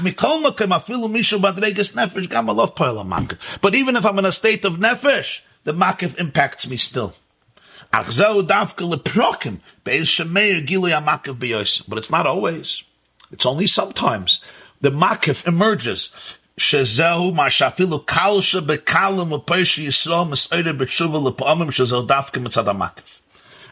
even 3.76 3.96
if 3.96 4.06
I'm 4.06 4.20
in 4.20 4.26
a 4.26 4.32
state 4.32 4.66
of 4.66 4.78
nefesh, 4.78 5.40
the 5.64 5.74
makif 5.74 6.20
impacts 6.20 6.68
me 6.68 6.78
still. 6.78 7.16
But 7.92 8.08
it's 11.98 12.10
not 12.10 12.28
always. 12.28 12.84
It's 13.32 13.46
only 13.46 13.68
sometimes. 13.68 14.42
The 14.82 14.92
makif 14.92 15.48
emerges. 15.48 16.38
Shezehu 16.60 17.34
mashafilu 17.34 18.06
kalsha 18.06 18.66
bekalim 18.66 19.38
u'peishi 19.38 19.86
yisrael 19.86 20.30
mis'ere 20.30 20.78
b'tshuva 20.78 21.22
l'pa'amim 21.22 21.70
shezehu 21.70 22.08
dafka 22.08 22.44
mitzad 22.44 22.66
makif. 22.78 23.22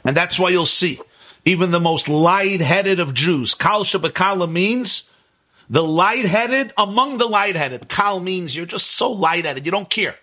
And 0.03 0.15
that's 0.15 0.39
why 0.39 0.49
you'll 0.49 0.65
see, 0.65 0.99
even 1.45 1.71
the 1.71 1.79
most 1.79 2.07
light-headed 2.07 2.99
of 2.99 3.13
Jews, 3.13 3.53
kalsha 3.53 4.01
bekalim 4.01 4.51
means 4.51 5.03
the 5.69 5.83
light-headed 5.83 6.73
among 6.77 7.17
the 7.17 7.27
light-headed. 7.27 7.89
Kal 7.89 8.19
means 8.19 8.55
you're 8.55 8.65
just 8.65 8.91
so 8.91 9.11
light-headed, 9.11 9.65
you 9.65 9.71
don't 9.71 9.89
care. 9.89 10.15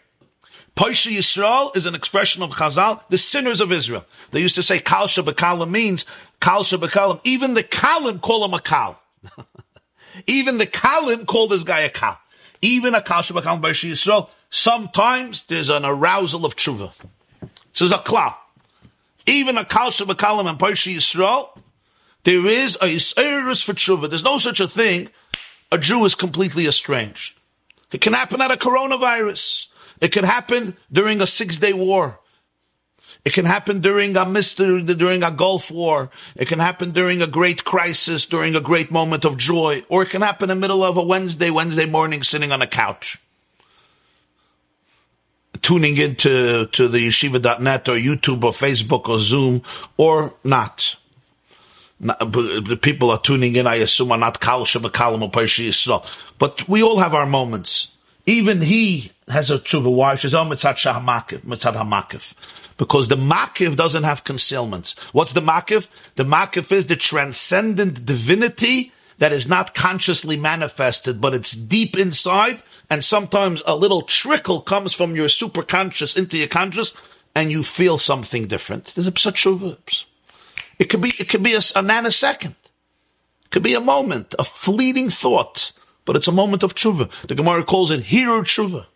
Paisha 0.77 1.11
Yisrael 1.11 1.75
is 1.75 1.87
an 1.87 1.95
expression 1.95 2.43
of 2.43 2.51
Chazal, 2.51 3.01
the 3.09 3.17
sinners 3.17 3.63
of 3.63 3.73
Israel. 3.73 4.05
They 4.33 4.41
used 4.41 4.57
to 4.57 4.63
say 4.63 4.79
Kal 4.79 5.07
Shabakalim 5.07 5.71
means 5.71 6.05
Kal 6.39 6.65
Shabakalim. 6.65 7.21
Even 7.25 7.55
the 7.55 7.63
Kalim 7.63 8.21
call 8.21 8.45
him 8.45 8.53
a 8.53 8.61
Kal. 8.61 9.01
Even 10.27 10.59
the 10.59 10.67
Kalim 10.67 11.25
call 11.25 11.49
this 11.49 11.65
guy 11.65 11.81
a 11.81 11.89
Kal. 11.89 12.19
Even 12.67 12.97
a 12.97 13.01
Kal 13.01 13.23
Shabakalim 13.23 13.61
Paisha 13.61 13.89
Yisrael, 13.89 14.29
sometimes 14.51 15.43
there's 15.43 15.69
an 15.69 15.85
arousal 15.85 16.45
of 16.45 16.57
tshuva. 16.57 16.91
This 17.41 17.81
is 17.81 17.93
a 17.93 17.99
Kla. 17.99 18.37
Even 19.25 19.57
a 19.57 19.65
Kal 19.65 19.91
Shabakalim 19.91 20.51
and 20.51 20.59
Paisha 20.59 20.93
Yisrael, 20.93 21.57
there 22.25 22.45
is 22.45 22.75
a 22.83 22.87
Yisraelus 22.87 23.63
for 23.63 23.73
tshuva. 23.73 24.09
There's 24.09 24.25
no 24.25 24.39
such 24.39 24.59
a 24.59 24.67
thing. 24.67 25.11
A 25.71 25.79
Jew 25.79 26.05
is 26.05 26.17
completely 26.17 26.67
estranged. 26.67 27.39
It 27.93 28.01
can 28.01 28.15
happen 28.15 28.41
at 28.41 28.51
a 28.51 28.57
coronavirus. 28.57 29.69
It 30.01 30.11
can 30.11 30.25
happen 30.25 30.77
during 30.91 31.23
a 31.23 31.27
six 31.29 31.59
day 31.59 31.73
war. 31.73 32.19
It 33.27 33.33
can 33.33 33.45
happen 33.45 33.81
during 33.81 34.17
a 34.17 34.25
mystery, 34.25 34.85
during 34.85 35.25
a 35.25 35.33
Gulf 35.33 35.69
War. 35.73 36.11
It 36.37 36.47
can 36.47 36.61
happen 36.61 36.93
during 36.93 37.23
a 37.23 37.27
great 37.27 37.65
crisis, 37.65 38.25
during 38.25 38.55
a 38.55 38.61
great 38.61 38.93
moment 38.93 39.25
of 39.25 39.37
joy, 39.37 39.83
or 39.89 40.05
it 40.05 40.11
can 40.11 40.23
happen 40.23 40.49
in 40.49 40.57
the 40.57 40.61
middle 40.61 40.85
of 40.85 40.97
a 40.97 41.03
Wednesday, 41.03 41.51
Wednesday 41.51 41.87
morning, 41.87 42.23
sitting 42.23 42.53
on 42.53 42.63
a 42.63 42.69
couch, 42.69 43.19
tuning 45.61 45.97
into 45.97 46.67
to 46.67 46.87
the 46.87 47.09
yeshiva.net 47.09 47.89
or 47.89 47.97
YouTube 47.97 48.45
or 48.45 48.53
Facebook 48.53 49.09
or 49.09 49.19
Zoom, 49.19 49.63
or 49.97 50.33
not. 50.45 50.95
the 51.99 52.79
people 52.81 53.11
are 53.11 53.21
tuning 53.21 53.57
in, 53.57 53.67
I 53.67 53.77
assume, 53.87 54.13
are 54.13 54.19
not 54.19 54.39
Kal 54.39 54.65
Shabakalam 54.65 55.23
or. 55.25 56.07
But 56.39 56.69
we 56.69 56.81
all 56.81 57.01
have 57.01 57.13
our 57.13 57.27
moments. 57.27 57.89
Even 58.25 58.61
he 58.61 59.11
has 59.27 59.51
a 59.51 59.59
tshuva. 59.59 59.93
Why? 59.93 60.15
She's 60.15 60.35
on 60.35 60.47
oh, 60.47 60.51
mitzad 60.51 60.75
shahamakif, 60.75 61.41
mitzad 61.41 61.75
hamakif. 61.75 62.35
Because 62.77 63.09
the 63.09 63.17
makif 63.17 63.77
doesn't 63.77 64.03
have 64.03 64.25
concealments. 64.25 64.95
What's 65.13 65.33
the 65.33 65.41
makif? 65.41 65.89
The 66.17 66.25
makif 66.25 66.73
is 66.73 66.87
the 66.87 66.97
transcendent 66.97 68.05
divinity 68.05 68.93
that 69.19 69.33
is 69.33 69.49
not 69.49 69.75
consciously 69.75 70.37
manifested, 70.37 71.21
but 71.21 71.35
it's 71.35 71.53
deep 71.53 71.97
inside, 71.99 72.63
and 72.91 73.03
sometimes 73.03 73.63
a 73.67 73.75
little 73.75 74.03
trickle 74.03 74.61
comes 74.61 74.95
from 74.95 75.17
your 75.17 75.29
superconscious 75.29 76.17
into 76.17 76.37
your 76.37 76.49
conscious, 76.49 76.93
and 77.35 77.51
you 77.51 77.63
feel 77.63 77.97
something 77.97 78.47
different. 78.47 78.95
There's 78.95 79.07
a 79.07 79.13
tshuva. 79.13 80.05
It 80.79 80.91
could 80.91 81.01
be, 81.01 81.13
it 81.19 81.31
could 81.31 81.43
be 81.43 81.55
a, 81.55 81.59
a 81.59 81.83
nanosecond. 81.83 82.55
It 83.45 83.51
could 83.51 83.63
be 83.63 83.75
a 83.75 83.81
moment, 83.81 84.35
a 84.39 84.45
fleeting 84.45 85.09
thought 85.09 85.73
but 86.07 86.17
it's 86.17 86.29
a 86.29 86.33
moment 86.33 86.63
of 86.63 86.75
tshuva. 86.75 87.11
The 87.27 87.35
Gemara 87.35 87.65
calls 87.65 87.91
it 87.91 88.05
hero 88.05 88.41
tshuva. 88.41 88.87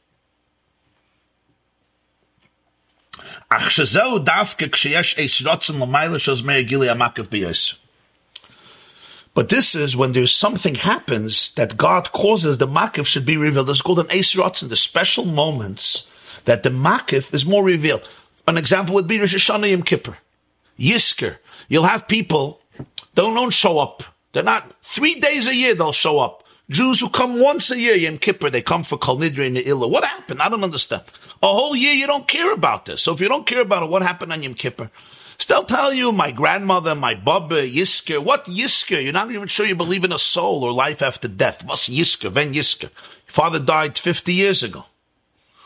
But 9.34 9.48
this 9.48 9.74
is 9.74 9.96
when 9.96 10.12
there's 10.12 10.32
something 10.32 10.74
happens 10.76 11.50
that 11.52 11.76
God 11.76 12.12
causes 12.12 12.58
the 12.58 12.66
makif 12.68 13.06
should 13.06 13.26
be 13.26 13.36
revealed. 13.36 13.68
Is 13.70 13.82
called 13.82 14.00
an 14.00 14.10
Eis 14.10 14.32
the 14.32 14.76
special 14.76 15.24
moments 15.24 16.06
that 16.44 16.62
the 16.62 16.70
makif 16.70 17.32
is 17.34 17.44
more 17.44 17.64
revealed. 17.64 18.08
An 18.46 18.56
example 18.56 18.94
would 18.94 19.06
be 19.06 19.18
Rosh 19.18 19.34
Hashanah 19.34 19.70
Yom 19.70 19.82
Kippur. 19.82 20.16
Yisker. 20.78 21.36
You'll 21.68 21.84
have 21.84 22.08
people, 22.08 22.60
they 23.14 23.22
don't 23.22 23.50
show 23.52 23.78
up. 23.78 24.02
They're 24.32 24.42
not, 24.42 24.72
three 24.82 25.20
days 25.20 25.46
a 25.46 25.54
year 25.54 25.74
they'll 25.74 25.92
show 25.92 26.18
up. 26.18 26.39
Jews 26.70 27.00
who 27.00 27.10
come 27.10 27.40
once 27.40 27.72
a 27.72 27.78
year, 27.78 27.96
Yom 27.96 28.18
Kippur, 28.18 28.48
they 28.48 28.62
come 28.62 28.84
for 28.84 28.96
Kol 28.96 29.18
Nidre 29.18 29.44
and 29.44 29.58
Illa. 29.58 29.88
What 29.88 30.04
happened? 30.04 30.40
I 30.40 30.48
don't 30.48 30.62
understand. 30.62 31.02
A 31.42 31.48
whole 31.48 31.74
year 31.74 31.92
you 31.94 32.06
don't 32.06 32.28
care 32.28 32.52
about 32.52 32.84
this. 32.84 33.02
So 33.02 33.12
if 33.12 33.20
you 33.20 33.28
don't 33.28 33.44
care 33.46 33.60
about 33.60 33.82
it, 33.82 33.90
what 33.90 34.02
happened 34.02 34.32
on 34.32 34.42
Yom 34.42 34.54
Kippur? 34.54 34.88
Still 35.36 35.64
tell 35.64 35.92
you, 35.92 36.12
my 36.12 36.30
grandmother, 36.30 36.94
my 36.94 37.14
baba, 37.14 37.66
Yisker. 37.66 38.22
What 38.22 38.44
Yisker? 38.44 39.02
You're 39.02 39.12
not 39.12 39.32
even 39.32 39.48
sure 39.48 39.66
you 39.66 39.74
believe 39.74 40.04
in 40.04 40.12
a 40.12 40.18
soul 40.18 40.62
or 40.62 40.72
life 40.72 41.02
after 41.02 41.26
death. 41.26 41.64
What's 41.64 41.88
Yisker? 41.88 42.30
Ven 42.30 42.52
Yisker. 42.52 42.82
Your 42.82 42.90
Father 43.26 43.58
died 43.58 43.98
50 43.98 44.32
years 44.32 44.62
ago. 44.62 44.84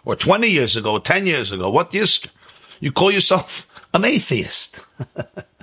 Or 0.06 0.16
20 0.16 0.48
years 0.48 0.76
ago, 0.76 0.92
or 0.92 1.00
10 1.00 1.26
years 1.26 1.52
ago. 1.52 1.68
What 1.70 1.90
Yisker? 1.90 2.28
You 2.80 2.92
call 2.92 3.10
yourself 3.10 3.66
an 3.92 4.04
atheist. 4.04 4.78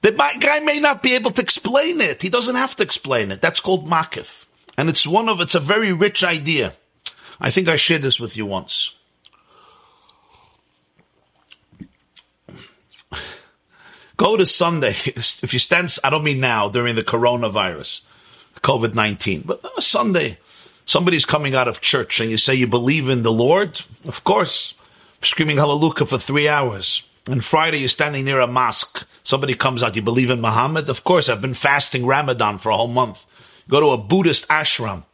The 0.00 0.12
guy 0.12 0.60
may 0.60 0.78
not 0.78 1.02
be 1.02 1.14
able 1.14 1.32
to 1.32 1.42
explain 1.42 2.00
it. 2.00 2.22
He 2.22 2.28
doesn't 2.28 2.54
have 2.54 2.76
to 2.76 2.82
explain 2.82 3.32
it. 3.32 3.40
That's 3.40 3.60
called 3.60 3.88
makif. 3.88 4.46
And 4.76 4.88
it's 4.88 5.06
one 5.06 5.28
of, 5.28 5.40
it's 5.40 5.56
a 5.56 5.60
very 5.60 5.92
rich 5.92 6.22
idea. 6.22 6.74
I 7.40 7.50
think 7.50 7.68
I 7.68 7.76
shared 7.76 8.02
this 8.02 8.20
with 8.20 8.36
you 8.36 8.46
once. 8.46 8.94
Go 14.16 14.36
to 14.36 14.46
Sunday. 14.46 14.94
If 15.16 15.52
you 15.52 15.58
stand, 15.58 15.96
I 16.04 16.10
don't 16.10 16.22
mean 16.22 16.38
now 16.40 16.68
during 16.68 16.94
the 16.94 17.02
coronavirus, 17.02 18.02
COVID 18.62 18.94
19, 18.94 19.42
but 19.42 19.64
uh, 19.64 19.80
Sunday, 19.80 20.38
somebody's 20.86 21.24
coming 21.24 21.56
out 21.56 21.66
of 21.66 21.80
church 21.80 22.20
and 22.20 22.30
you 22.30 22.36
say 22.36 22.54
you 22.54 22.68
believe 22.68 23.08
in 23.08 23.22
the 23.22 23.32
Lord. 23.32 23.82
Of 24.04 24.22
course, 24.22 24.74
screaming 25.22 25.56
hallelujah 25.56 26.06
for 26.06 26.18
three 26.18 26.48
hours. 26.48 27.02
And 27.28 27.44
Friday, 27.44 27.78
you're 27.78 27.88
standing 27.88 28.24
near 28.24 28.40
a 28.40 28.46
mosque. 28.46 29.06
Somebody 29.22 29.54
comes 29.54 29.82
out, 29.82 29.96
you 29.96 30.02
believe 30.02 30.30
in 30.30 30.40
Muhammad? 30.40 30.88
Of 30.88 31.04
course, 31.04 31.28
I've 31.28 31.42
been 31.42 31.54
fasting 31.54 32.06
Ramadan 32.06 32.56
for 32.56 32.70
a 32.70 32.76
whole 32.76 32.88
month. 32.88 33.26
Go 33.68 33.80
to 33.80 33.88
a 33.88 33.98
Buddhist 33.98 34.48
ashram. 34.48 35.04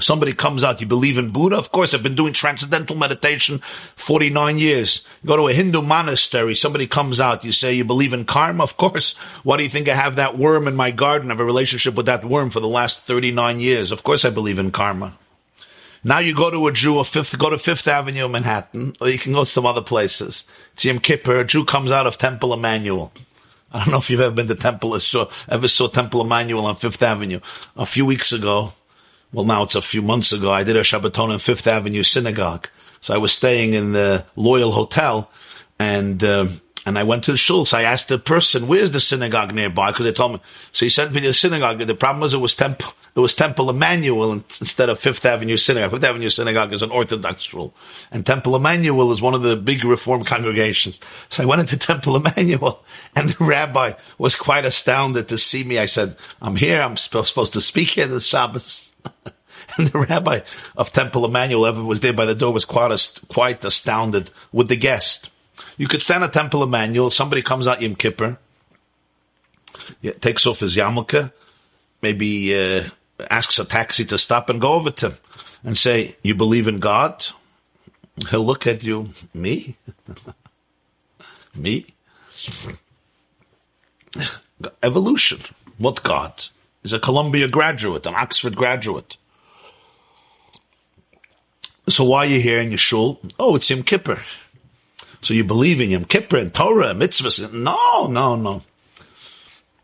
Somebody 0.00 0.32
comes 0.32 0.64
out, 0.64 0.80
you 0.80 0.86
believe 0.86 1.16
in 1.16 1.30
Buddha? 1.30 1.56
Of 1.56 1.72
course, 1.72 1.94
I've 1.94 2.02
been 2.02 2.14
doing 2.14 2.32
transcendental 2.32 2.96
meditation 2.96 3.62
49 3.96 4.58
years. 4.58 5.02
Go 5.24 5.36
to 5.36 5.48
a 5.48 5.54
Hindu 5.54 5.80
monastery, 5.82 6.54
somebody 6.54 6.86
comes 6.86 7.18
out, 7.18 7.44
you 7.44 7.52
say 7.52 7.72
you 7.74 7.84
believe 7.84 8.12
in 8.12 8.24
karma? 8.24 8.62
Of 8.62 8.76
course. 8.76 9.14
Why 9.42 9.56
do 9.56 9.62
you 9.62 9.70
think 9.70 9.88
I 9.88 9.94
have 9.94 10.16
that 10.16 10.36
worm 10.36 10.68
in 10.68 10.76
my 10.76 10.90
garden? 10.90 11.30
I 11.30 11.34
have 11.34 11.40
a 11.40 11.44
relationship 11.44 11.94
with 11.94 12.06
that 12.06 12.24
worm 12.24 12.50
for 12.50 12.60
the 12.60 12.68
last 12.68 13.04
39 13.04 13.60
years. 13.60 13.90
Of 13.90 14.02
course 14.02 14.24
I 14.24 14.30
believe 14.30 14.58
in 14.58 14.70
karma. 14.70 15.16
Now 16.04 16.18
you 16.18 16.34
go 16.34 16.50
to 16.50 16.66
a 16.66 16.72
Jew, 16.72 16.98
a 16.98 17.04
fifth, 17.04 17.36
go 17.38 17.50
to 17.50 17.58
Fifth 17.58 17.88
Avenue, 17.88 18.28
Manhattan, 18.28 18.94
or 19.00 19.08
you 19.08 19.18
can 19.18 19.32
go 19.32 19.44
some 19.44 19.66
other 19.66 19.82
places. 19.82 20.46
It's 20.74 20.84
Yom 20.84 20.98
Kippur, 21.00 21.40
a 21.40 21.44
Jew 21.44 21.64
comes 21.64 21.90
out 21.90 22.06
of 22.06 22.18
Temple 22.18 22.50
Emanu-El. 22.50 23.12
I 23.72 23.80
don't 23.80 23.90
know 23.90 23.98
if 23.98 24.08
you've 24.08 24.20
ever 24.20 24.34
been 24.34 24.46
to 24.48 24.54
Temple, 24.54 24.94
or 24.94 25.28
ever 25.48 25.68
saw 25.68 25.88
Temple 25.88 26.24
Emanu-El 26.24 26.64
on 26.64 26.76
Fifth 26.76 27.02
Avenue. 27.02 27.40
A 27.76 27.86
few 27.86 28.06
weeks 28.06 28.32
ago, 28.32 28.72
well 29.32 29.44
now 29.44 29.64
it's 29.64 29.74
a 29.74 29.82
few 29.82 30.02
months 30.02 30.32
ago, 30.32 30.50
I 30.52 30.64
did 30.64 30.76
a 30.76 30.82
Shabbaton 30.82 31.32
in 31.32 31.38
Fifth 31.38 31.66
Avenue 31.66 32.02
Synagogue. 32.02 32.68
So 33.00 33.14
I 33.14 33.18
was 33.18 33.32
staying 33.32 33.74
in 33.74 33.92
the 33.92 34.24
Loyal 34.36 34.72
Hotel, 34.72 35.30
and 35.78 36.22
uh, 36.22 36.48
and 36.86 36.96
I 36.96 37.02
went 37.02 37.24
to 37.24 37.32
the 37.32 37.36
shul. 37.36 37.66
I 37.72 37.82
asked 37.82 38.08
the 38.08 38.18
person, 38.18 38.68
"Where's 38.68 38.92
the 38.92 39.00
synagogue 39.00 39.52
nearby?" 39.52 39.90
Because 39.90 40.04
they 40.04 40.12
told 40.12 40.34
me. 40.34 40.40
So 40.70 40.86
he 40.86 40.90
sent 40.90 41.12
me 41.12 41.20
to 41.20 41.26
the 41.26 41.34
synagogue. 41.34 41.80
The 41.80 41.94
problem 41.96 42.20
was 42.20 42.32
it 42.32 42.38
was 42.38 42.54
Temple. 42.54 42.94
It 43.16 43.20
was 43.20 43.34
Temple 43.34 43.66
Emanu-El 43.66 44.32
instead 44.32 44.88
of 44.88 45.00
Fifth 45.00 45.26
Avenue 45.26 45.56
Synagogue. 45.56 45.90
Fifth 45.90 46.04
Avenue 46.04 46.30
Synagogue 46.30 46.72
is 46.72 46.82
an 46.82 46.90
Orthodox 46.92 47.42
shul, 47.42 47.74
and 48.12 48.24
Temple 48.24 48.52
Emanu-El 48.52 49.10
is 49.10 49.20
one 49.20 49.34
of 49.34 49.42
the 49.42 49.56
big 49.56 49.84
Reform 49.84 50.24
congregations. 50.24 51.00
So 51.28 51.42
I 51.42 51.46
went 51.46 51.60
into 51.60 51.76
Temple 51.86 52.20
Emanu-El, 52.20 52.84
and 53.16 53.30
the 53.30 53.44
rabbi 53.44 53.94
was 54.16 54.36
quite 54.36 54.64
astounded 54.64 55.28
to 55.28 55.38
see 55.38 55.64
me. 55.64 55.78
I 55.78 55.86
said, 55.86 56.16
"I'm 56.40 56.54
here. 56.54 56.80
I'm 56.80 56.96
supposed 56.96 57.52
to 57.52 57.60
speak 57.60 57.90
here 57.90 58.06
this 58.06 58.26
Shabbos." 58.26 58.92
and 59.76 59.88
the 59.88 59.98
rabbi 59.98 60.40
of 60.76 60.92
Temple 60.92 61.28
Emanu-El, 61.28 61.66
ever 61.66 61.82
was 61.82 61.98
there 61.98 62.12
by 62.12 62.26
the 62.26 62.34
door, 62.36 62.52
was 62.52 62.64
quite 62.64 63.18
quite 63.26 63.64
astounded 63.64 64.30
with 64.52 64.68
the 64.68 64.76
guest. 64.76 65.30
You 65.76 65.88
could 65.88 66.02
stand 66.02 66.24
at 66.24 66.32
Temple 66.32 66.66
Emanu-El, 66.66 67.10
somebody 67.10 67.42
comes 67.42 67.66
out 67.66 67.82
Yom 67.82 67.96
Kippur, 67.96 68.38
takes 70.20 70.46
off 70.46 70.60
his 70.60 70.76
yarmulke, 70.76 71.32
maybe 72.00 72.58
uh, 72.58 72.84
asks 73.30 73.58
a 73.58 73.64
taxi 73.64 74.04
to 74.06 74.18
stop 74.18 74.48
and 74.48 74.60
go 74.60 74.72
over 74.72 74.90
to 74.90 75.10
him 75.10 75.18
and 75.64 75.76
say, 75.76 76.16
you 76.22 76.34
believe 76.34 76.68
in 76.68 76.78
God? 76.78 77.26
He'll 78.30 78.44
look 78.44 78.66
at 78.66 78.82
you, 78.84 79.10
me? 79.34 79.76
me? 81.54 81.86
Evolution. 84.82 85.40
What 85.76 86.02
God? 86.02 86.46
He's 86.82 86.94
a 86.94 86.98
Columbia 86.98 87.48
graduate, 87.48 88.06
an 88.06 88.14
Oxford 88.14 88.56
graduate. 88.56 89.16
So 91.88 92.04
why 92.04 92.20
are 92.20 92.26
you 92.26 92.40
here 92.40 92.60
in 92.60 92.70
your 92.70 92.78
shul? 92.78 93.20
Oh, 93.38 93.56
it's 93.56 93.68
Yom 93.68 93.82
Kippur. 93.82 94.20
So 95.20 95.34
you 95.34 95.44
believe 95.44 95.80
in 95.80 95.90
Yom 95.90 96.04
Kippur 96.04 96.36
and 96.36 96.52
Torah 96.52 96.88
and 96.88 97.00
mitzvahs? 97.00 97.52
No, 97.52 98.06
no, 98.06 98.36
no. 98.36 98.62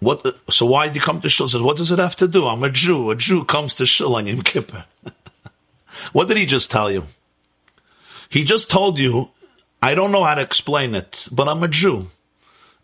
What? 0.01 0.37
So 0.51 0.67
why 0.67 0.87
did 0.87 0.97
you 0.97 1.01
come 1.01 1.21
to 1.21 1.29
shul? 1.29 1.49
Says, 1.49 1.63
what 1.63 1.77
does 1.77 1.91
it 1.91 1.99
have 1.99 2.17
to 2.17 2.29
do? 2.29 2.47
I'm 2.47 2.65
a 2.65 2.71
Jew. 2.71 3.11
A 3.11 3.17
Jew 3.17 3.45
comes 3.45 3.75
to 3.77 3.87
shul 3.87 4.17
on 4.17 4.27
Yom 4.27 4.43
Kippur. 4.43 4.85
what 6.13 6.29
did 6.29 6.37
he 6.37 6.47
just 6.47 6.71
tell 6.71 6.91
you? 6.91 7.05
He 8.29 8.45
just 8.45 8.71
told 8.71 8.99
you, 8.99 9.29
I 9.83 9.95
don't 9.95 10.13
know 10.13 10.25
how 10.25 10.35
to 10.35 10.41
explain 10.41 10.95
it, 10.95 11.29
but 11.31 11.49
I'm 11.49 11.63
a 11.63 11.69
Jew. 11.69 12.11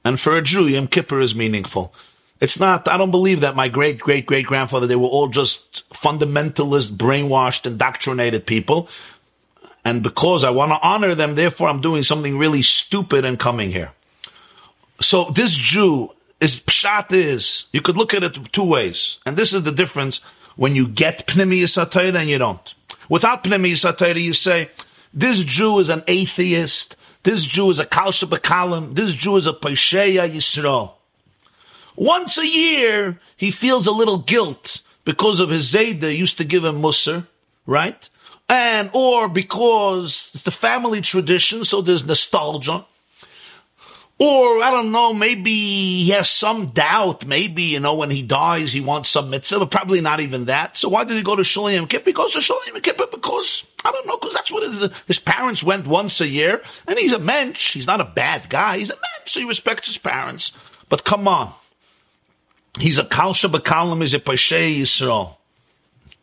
And 0.05 0.19
for 0.19 0.37
a 0.37 0.43
Jew, 0.43 0.69
Yom 0.69 0.89
Kippur 0.89 1.21
is 1.21 1.35
meaningful. 1.35 1.93
It's 2.41 2.61
not, 2.61 2.87
I 2.87 2.97
don't 2.97 3.11
believe 3.11 3.41
that 3.41 3.57
my 3.57 3.69
great, 3.69 3.99
great, 3.99 4.27
great 4.27 4.47
grandfather, 4.47 4.87
they 4.87 4.97
were 4.97 5.09
all 5.09 5.29
just 5.29 5.89
fundamentalist, 5.91 6.89
brainwashed, 6.97 7.67
indoctrinated 7.67 8.47
people. 8.47 8.89
And 9.89 10.03
because 10.03 10.45
I 10.45 10.51
want 10.51 10.71
to 10.71 10.79
honor 10.87 11.15
them, 11.15 11.35
therefore 11.35 11.67
I'm 11.71 11.81
doing 11.81 12.03
something 12.03 12.37
really 12.37 12.61
stupid 12.61 13.25
and 13.25 13.39
coming 13.39 13.71
here. 13.71 13.91
So 15.01 15.25
this 15.31 15.55
Jew 15.55 16.11
is 16.41 16.61
pshat 16.61 17.11
is, 17.11 17.69
you 17.73 17.81
could 17.81 17.97
look 17.97 18.13
at 18.13 18.23
it 18.23 18.53
two 18.53 18.65
ways. 18.65 19.17
And 19.25 19.35
this 19.35 19.55
is 19.55 19.63
the 19.63 19.73
difference 19.73 20.21
when 20.57 20.75
you 20.75 20.89
get 20.89 21.27
Pnimiyas 21.27 21.79
and 22.15 22.29
you 22.29 22.37
don't. 22.37 22.75
Without 23.09 23.45
Pnimiyas 23.45 24.23
you 24.23 24.35
say, 24.35 24.71
this 25.15 25.43
Jew 25.43 25.79
is 25.79 25.89
an 25.89 26.05
atheist, 26.07 26.95
this 27.23 27.47
Jew 27.47 27.71
is 27.71 27.81
a 27.81 27.87
Kalsha 27.87 28.29
Bakalim, 28.29 28.95
this 28.95 29.15
Jew 29.15 29.37
is 29.37 29.47
a 29.47 29.55
Pesheya 29.55 30.29
Yisrael. 30.29 30.93
Once 31.97 32.37
a 32.37 32.47
year, 32.47 33.19
he 33.39 33.51
feels 33.51 33.87
a 33.87 33.93
little 33.93 34.19
guilt 34.19 34.83
because 35.07 35.41
of 35.41 35.49
his 35.49 35.73
Zayda 35.73 36.15
used 36.15 36.37
to 36.37 36.45
give 36.45 36.63
him 36.63 36.83
Musr, 36.83 37.27
right? 37.65 38.11
And 38.49 38.91
or 38.93 39.29
because 39.29 40.31
it's 40.35 40.45
the 40.45 40.51
family 40.51 41.01
tradition, 41.01 41.65
so 41.65 41.83
there's 41.83 42.07
nostalgia. 42.07 42.85
Or, 44.21 44.61
I 44.63 44.73
don't 44.73 44.91
know, 44.91 45.15
maybe 45.15 45.53
he 45.53 46.11
has 46.11 46.29
some 46.29 46.69
doubt. 46.69 47.25
Maybe, 47.25 47.63
you 47.63 47.79
know, 47.79 47.95
when 47.95 48.11
he 48.11 48.23
dies, 48.23 48.73
he 48.73 48.81
wants 48.81 49.11
some 49.11 49.31
mitzvah, 49.31 49.61
but 49.61 49.71
probably 49.71 50.01
not 50.01 50.19
even 50.19 50.47
that. 50.47 50.77
So 50.77 50.89
why 50.89 51.05
did 51.05 51.17
he 51.17 51.23
go 51.23 51.37
to 51.37 51.43
Shulim 51.43 51.89
Kippur? 51.89 52.07
Because 52.07 52.33
to 52.33 52.41
Shulim 52.41 52.83
Kippur 52.83 53.07
because, 53.13 53.65
I 53.85 53.93
don't 53.93 54.09
know, 54.09 54.17
because 54.17 54.35
that's 54.35 54.51
what 54.51 54.65
his, 54.65 54.91
his 55.07 55.21
parents 55.21 55.63
went 55.63 55.87
once 55.87 56.21
a 56.21 56.27
year, 56.27 56.63
and 56.89 56.99
he's 56.99 57.13
a 57.13 57.21
mensch. 57.21 57.75
He's 57.75 57.87
not 57.87 58.01
a 58.01 58.05
bad 58.05 58.51
guy. 58.51 58.79
He's 58.79 58.91
a 58.91 58.95
mensch, 58.95 59.33
so 59.33 59.39
he 59.39 59.47
respects 59.47 59.87
his 59.87 59.99
parents. 59.99 60.51
But 60.89 61.05
come 61.05 61.29
on. 61.29 61.53
He's 62.81 62.99
a 62.99 63.05
Kalsha 63.05 63.49
Bakalim, 63.49 64.01
he's 64.01 64.15
a 64.15 64.21
Peshe 64.21 64.79
Yisrael. 64.79 65.37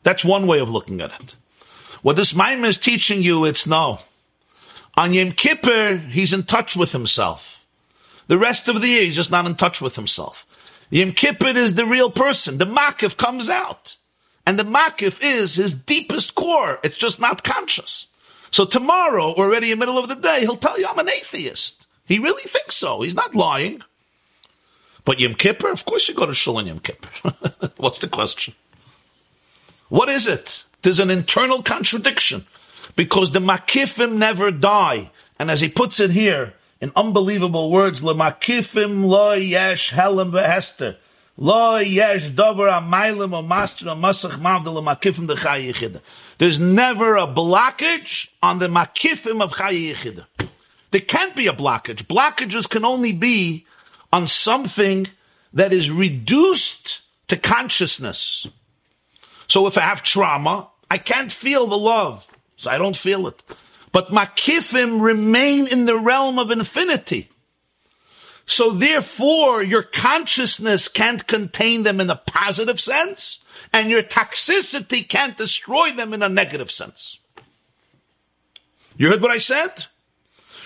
That's 0.03 0.25
one 0.25 0.47
way 0.47 0.59
of 0.59 0.69
looking 0.69 0.99
at 0.99 1.11
it. 1.11 1.35
What 2.05 2.17
this 2.17 2.35
Maimon 2.35 2.65
is 2.65 2.77
teaching 2.77 3.23
you, 3.23 3.45
it's 3.45 3.65
no. 3.65 3.97
On 4.95 5.11
Yom 5.11 5.31
Kippur, 5.31 5.97
he's 5.97 6.33
in 6.33 6.43
touch 6.43 6.75
with 6.75 6.91
himself. 6.91 7.65
The 8.27 8.37
rest 8.37 8.67
of 8.67 8.79
the 8.79 8.89
year, 8.89 9.01
he's 9.05 9.15
just 9.15 9.31
not 9.31 9.47
in 9.47 9.55
touch 9.55 9.81
with 9.81 9.95
himself. 9.95 10.45
Yom 10.91 11.13
Kippur 11.13 11.57
is 11.57 11.73
the 11.73 11.87
real 11.87 12.11
person. 12.11 12.59
The 12.59 12.67
Makif 12.67 13.17
comes 13.17 13.49
out. 13.49 13.97
And 14.45 14.59
the 14.59 14.63
Makif 14.63 15.19
is 15.19 15.55
his 15.55 15.73
deepest 15.73 16.35
core. 16.35 16.77
It's 16.83 16.95
just 16.95 17.19
not 17.19 17.43
conscious. 17.43 18.05
So 18.51 18.65
tomorrow, 18.65 19.33
already 19.33 19.71
in 19.71 19.79
the 19.79 19.85
middle 19.87 19.97
of 19.97 20.07
the 20.07 20.13
day, 20.13 20.41
he'll 20.41 20.57
tell 20.57 20.79
you, 20.79 20.85
I'm 20.85 20.99
an 20.99 21.09
atheist. 21.09 21.87
He 22.05 22.19
really 22.19 22.43
thinks 22.43 22.75
so. 22.75 23.01
He's 23.01 23.15
not 23.15 23.33
lying. 23.33 23.81
But 25.05 25.19
Yom 25.19 25.33
Kippur, 25.33 25.71
of 25.71 25.85
course 25.85 26.07
you 26.07 26.13
go 26.13 26.27
to 26.27 26.35
Shul 26.35 26.57
on 26.57 26.67
Yom 26.67 26.81
Kippur. 26.81 27.33
What's 27.77 27.97
the 27.97 28.07
question? 28.07 28.53
What 29.89 30.09
is 30.09 30.27
it? 30.27 30.65
There's 30.85 30.99
an 30.99 31.09
internal 31.09 31.63
contradiction 31.63 32.45
because 32.95 33.31
the 33.31 33.39
makifim 33.39 34.17
never 34.17 34.51
die. 34.51 35.09
And 35.39 35.49
as 35.49 35.59
he 35.59 35.67
puts 35.67 35.99
it 35.99 36.11
here 36.11 36.53
in 36.79 36.91
unbelievable 36.95 37.71
words, 37.71 38.03
le 38.03 38.13
makifim 38.13 39.03
lo 39.03 39.33
yesh 39.33 39.93
helam 39.93 40.31
vehester. 40.31 40.97
Lo 41.37 41.77
yesh 41.77 42.29
dover 42.29 42.67
amaylim 42.67 43.33
o 43.33 43.41
master 43.41 43.89
o 43.89 43.95
masach 43.95 44.37
mavdel 44.39 44.79
makifim 44.83 45.25
de 45.25 45.35
chay 45.35 45.99
There's 46.37 46.59
never 46.59 47.15
a 47.15 47.25
blockage 47.25 48.27
on 48.43 48.59
the 48.59 48.67
makifim 48.67 49.41
of 49.41 49.57
chay 49.57 49.95
There 50.91 51.01
can't 51.01 51.35
be 51.35 51.47
a 51.47 51.53
blockage. 51.53 52.03
Blockages 52.03 52.69
can 52.69 52.85
only 52.85 53.11
be 53.11 53.65
on 54.13 54.27
something 54.27 55.07
that 55.51 55.73
is 55.73 55.89
reduced 55.89 57.01
to 57.29 57.37
consciousness. 57.37 58.45
So 59.47 59.67
if 59.67 59.77
I 59.77 59.81
have 59.81 60.03
trauma, 60.03 60.69
I 60.89 60.97
can't 60.97 61.31
feel 61.31 61.67
the 61.67 61.77
love, 61.77 62.27
so 62.57 62.69
I 62.69 62.77
don't 62.77 62.95
feel 62.95 63.27
it. 63.27 63.41
But 63.91 64.09
makifim 64.09 65.01
remain 65.01 65.67
in 65.67 65.85
the 65.85 65.97
realm 65.97 66.37
of 66.37 66.51
infinity. 66.51 67.29
So 68.45 68.71
therefore, 68.71 69.63
your 69.63 69.83
consciousness 69.83 70.87
can't 70.87 71.25
contain 71.25 71.83
them 71.83 71.99
in 71.99 72.09
a 72.09 72.15
positive 72.15 72.79
sense, 72.79 73.39
and 73.73 73.89
your 73.89 74.03
toxicity 74.03 75.07
can't 75.07 75.35
destroy 75.35 75.91
them 75.91 76.13
in 76.13 76.21
a 76.21 76.29
negative 76.29 76.69
sense. 76.69 77.17
You 78.97 79.09
heard 79.09 79.21
what 79.21 79.31
I 79.31 79.39
said? 79.39 79.87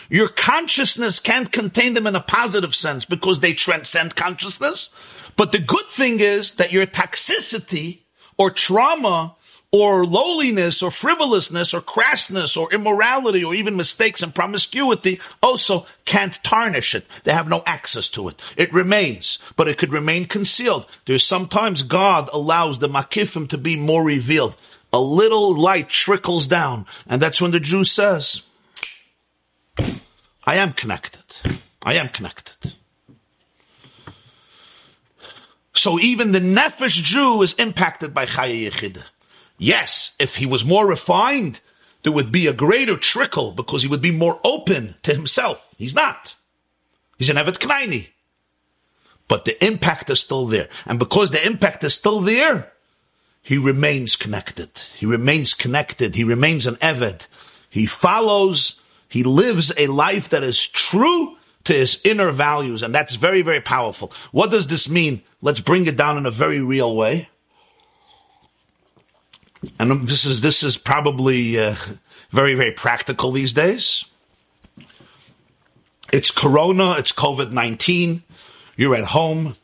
Your 0.09 0.27
consciousness 0.27 1.19
can't 1.19 1.51
contain 1.51 1.93
them 1.93 2.07
in 2.07 2.15
a 2.15 2.21
positive 2.21 2.75
sense 2.75 3.05
because 3.05 3.39
they 3.39 3.53
transcend 3.53 4.15
consciousness. 4.15 4.89
But 5.35 5.51
the 5.51 5.59
good 5.59 5.85
thing 5.87 6.19
is 6.19 6.53
that 6.55 6.71
your 6.71 6.85
toxicity 6.85 7.99
or 8.37 8.49
trauma 8.49 9.35
or 9.71 10.03
lowliness 10.03 10.81
or 10.81 10.89
frivolousness 10.89 11.73
or 11.73 11.81
crassness 11.81 12.57
or 12.57 12.73
immorality 12.73 13.43
or 13.43 13.53
even 13.53 13.75
mistakes 13.75 14.23
and 14.23 14.33
promiscuity 14.33 15.19
also 15.43 15.85
can't 16.05 16.43
tarnish 16.43 16.95
it. 16.95 17.05
They 17.23 17.33
have 17.33 17.47
no 17.47 17.61
access 17.65 18.09
to 18.09 18.29
it. 18.29 18.41
It 18.57 18.73
remains, 18.73 19.37
but 19.55 19.67
it 19.67 19.77
could 19.77 19.91
remain 19.91 20.25
concealed. 20.25 20.87
There's 21.05 21.23
sometimes 21.23 21.83
God 21.83 22.29
allows 22.33 22.79
the 22.79 22.89
makifim 22.89 23.47
to 23.49 23.57
be 23.57 23.75
more 23.75 24.03
revealed. 24.03 24.55
A 24.91 24.99
little 24.99 25.55
light 25.55 25.87
trickles 25.89 26.47
down, 26.47 26.87
and 27.07 27.21
that's 27.21 27.39
when 27.39 27.51
the 27.51 27.59
Jew 27.59 27.83
says, 27.83 28.41
I 29.77 30.55
am 30.55 30.73
connected. 30.73 31.21
I 31.83 31.93
am 31.93 32.09
connected. 32.09 32.73
So 35.73 35.99
even 35.99 36.31
the 36.31 36.39
Nefesh 36.39 37.03
Jew 37.03 37.43
is 37.43 37.53
impacted 37.53 38.15
by 38.15 38.25
Chaya. 38.25 39.03
Yes, 39.59 40.13
if 40.17 40.37
he 40.37 40.45
was 40.45 40.65
more 40.65 40.87
refined, 40.87 41.59
there 42.03 42.13
would 42.13 42.31
be 42.31 42.47
a 42.47 42.53
greater 42.53 42.97
trickle 42.97 43.51
because 43.51 43.83
he 43.83 43.89
would 43.89 44.01
be 44.01 44.11
more 44.11 44.39
open 44.43 44.95
to 45.03 45.13
himself. 45.13 45.75
He's 45.77 45.93
not. 45.93 46.35
He's 47.17 47.29
an 47.29 47.35
Evet 47.35 47.59
Knaini. 47.59 48.07
But 49.27 49.45
the 49.45 49.63
impact 49.63 50.09
is 50.09 50.19
still 50.19 50.47
there. 50.47 50.69
And 50.85 50.97
because 50.97 51.29
the 51.29 51.45
impact 51.45 51.83
is 51.83 51.93
still 51.93 52.21
there, 52.21 52.71
he 53.43 53.57
remains 53.57 54.15
connected. 54.15 54.69
He 54.95 55.05
remains 55.05 55.53
connected. 55.53 56.15
He 56.15 56.23
remains 56.23 56.65
an 56.65 56.77
Eved. 56.77 57.27
He 57.69 57.85
follows, 57.85 58.79
he 59.07 59.23
lives 59.23 59.71
a 59.77 59.87
life 59.87 60.29
that 60.29 60.41
is 60.41 60.65
true 60.65 61.35
to 61.65 61.73
his 61.73 61.99
inner 62.03 62.31
values, 62.31 62.81
and 62.81 62.95
that's 62.95 63.15
very, 63.15 63.41
very 63.41 63.61
powerful. 63.61 64.11
What 64.31 64.49
does 64.51 64.67
this 64.67 64.89
mean? 64.89 65.21
Let's 65.41 65.59
bring 65.59 65.85
it 65.85 65.97
down 65.97 66.17
in 66.17 66.25
a 66.25 66.31
very 66.31 66.63
real 66.63 66.95
way. 66.95 67.29
And 69.77 70.07
this 70.07 70.25
is 70.25 70.41
this 70.41 70.63
is 70.63 70.77
probably 70.77 71.59
uh, 71.59 71.75
very, 72.31 72.53
very 72.53 72.71
practical 72.71 73.31
these 73.31 73.53
days. 73.53 74.05
It's 76.11 76.31
Corona, 76.31 76.93
it's 76.93 77.11
COVID 77.11 77.51
19. 77.51 78.23
You're 78.77 78.95
at 78.95 79.05
home. 79.05 79.55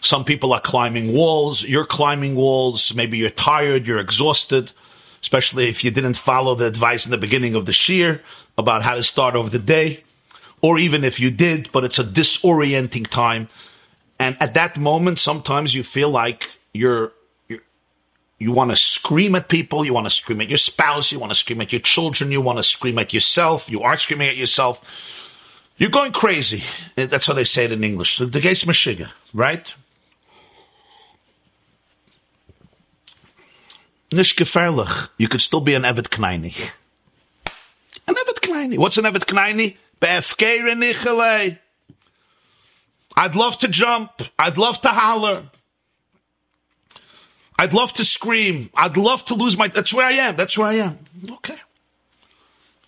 Some 0.00 0.24
people 0.24 0.52
are 0.52 0.60
climbing 0.60 1.12
walls. 1.12 1.62
You're 1.62 1.84
climbing 1.84 2.34
walls. 2.34 2.94
Maybe 2.94 3.18
you're 3.18 3.30
tired, 3.30 3.86
you're 3.86 3.98
exhausted, 3.98 4.72
especially 5.20 5.68
if 5.68 5.84
you 5.84 5.90
didn't 5.90 6.16
follow 6.16 6.54
the 6.54 6.66
advice 6.66 7.04
in 7.04 7.10
the 7.10 7.18
beginning 7.18 7.54
of 7.54 7.66
the 7.66 7.72
shear 7.72 8.22
about 8.56 8.82
how 8.82 8.94
to 8.94 9.02
start 9.02 9.34
over 9.34 9.50
the 9.50 9.58
day. 9.58 10.04
Or 10.62 10.78
even 10.78 11.04
if 11.04 11.20
you 11.20 11.30
did, 11.30 11.70
but 11.72 11.84
it's 11.84 11.98
a 11.98 12.04
disorienting 12.04 13.06
time. 13.06 13.48
And 14.18 14.36
at 14.40 14.54
that 14.54 14.76
moment, 14.76 15.18
sometimes 15.18 15.74
you 15.74 15.82
feel 15.82 16.10
like 16.10 16.50
you're 16.72 17.12
you 18.40 18.52
want 18.52 18.70
to 18.70 18.76
scream 18.76 19.34
at 19.34 19.48
people, 19.48 19.84
you 19.84 19.92
want 19.92 20.06
to 20.06 20.10
scream 20.10 20.40
at 20.40 20.48
your 20.48 20.56
spouse, 20.56 21.12
you 21.12 21.18
want 21.18 21.30
to 21.30 21.38
scream 21.38 21.60
at 21.60 21.72
your 21.72 21.82
children, 21.82 22.32
you 22.32 22.40
want 22.40 22.58
to 22.58 22.62
scream 22.62 22.98
at 22.98 23.12
yourself, 23.12 23.70
you 23.70 23.82
are 23.82 23.96
screaming 23.98 24.28
at 24.28 24.36
yourself. 24.36 24.82
You're 25.76 25.90
going 25.90 26.12
crazy. 26.12 26.64
Eh, 26.96 27.06
that's 27.06 27.26
how 27.26 27.34
they 27.34 27.44
say 27.44 27.66
it 27.66 27.72
in 27.72 27.84
English. 27.84 28.16
The 28.18 28.40
Geis 28.40 28.64
Meshiga, 28.64 29.10
right? 29.34 29.72
Nish 34.10 34.34
gefährlich. 34.36 35.10
You 35.18 35.28
could 35.28 35.42
still 35.42 35.60
be 35.60 35.74
an 35.74 35.84
Evet 35.84 36.08
Kneini. 36.10 36.54
An 38.08 38.14
Evet 38.16 38.40
Kneini. 38.40 38.78
What's 38.78 38.96
an 38.96 39.04
Evet 39.04 39.26
Kneini? 39.26 39.76
Be'efkeire 40.00 40.74
nichele. 40.74 41.58
I'd 43.16 43.36
love 43.36 43.58
to 43.58 43.68
jump. 43.68 44.22
I'd 44.38 44.56
love 44.56 44.80
to 44.80 44.88
holler. 44.88 45.44
I'd 47.60 47.74
love 47.74 47.92
to 47.94 48.06
scream. 48.06 48.70
I'd 48.74 48.96
love 48.96 49.22
to 49.26 49.34
lose 49.34 49.58
my. 49.58 49.68
That's 49.68 49.92
where 49.92 50.06
I 50.06 50.12
am. 50.12 50.34
That's 50.34 50.56
where 50.56 50.68
I 50.68 50.76
am. 50.76 50.98
Okay. 51.30 51.58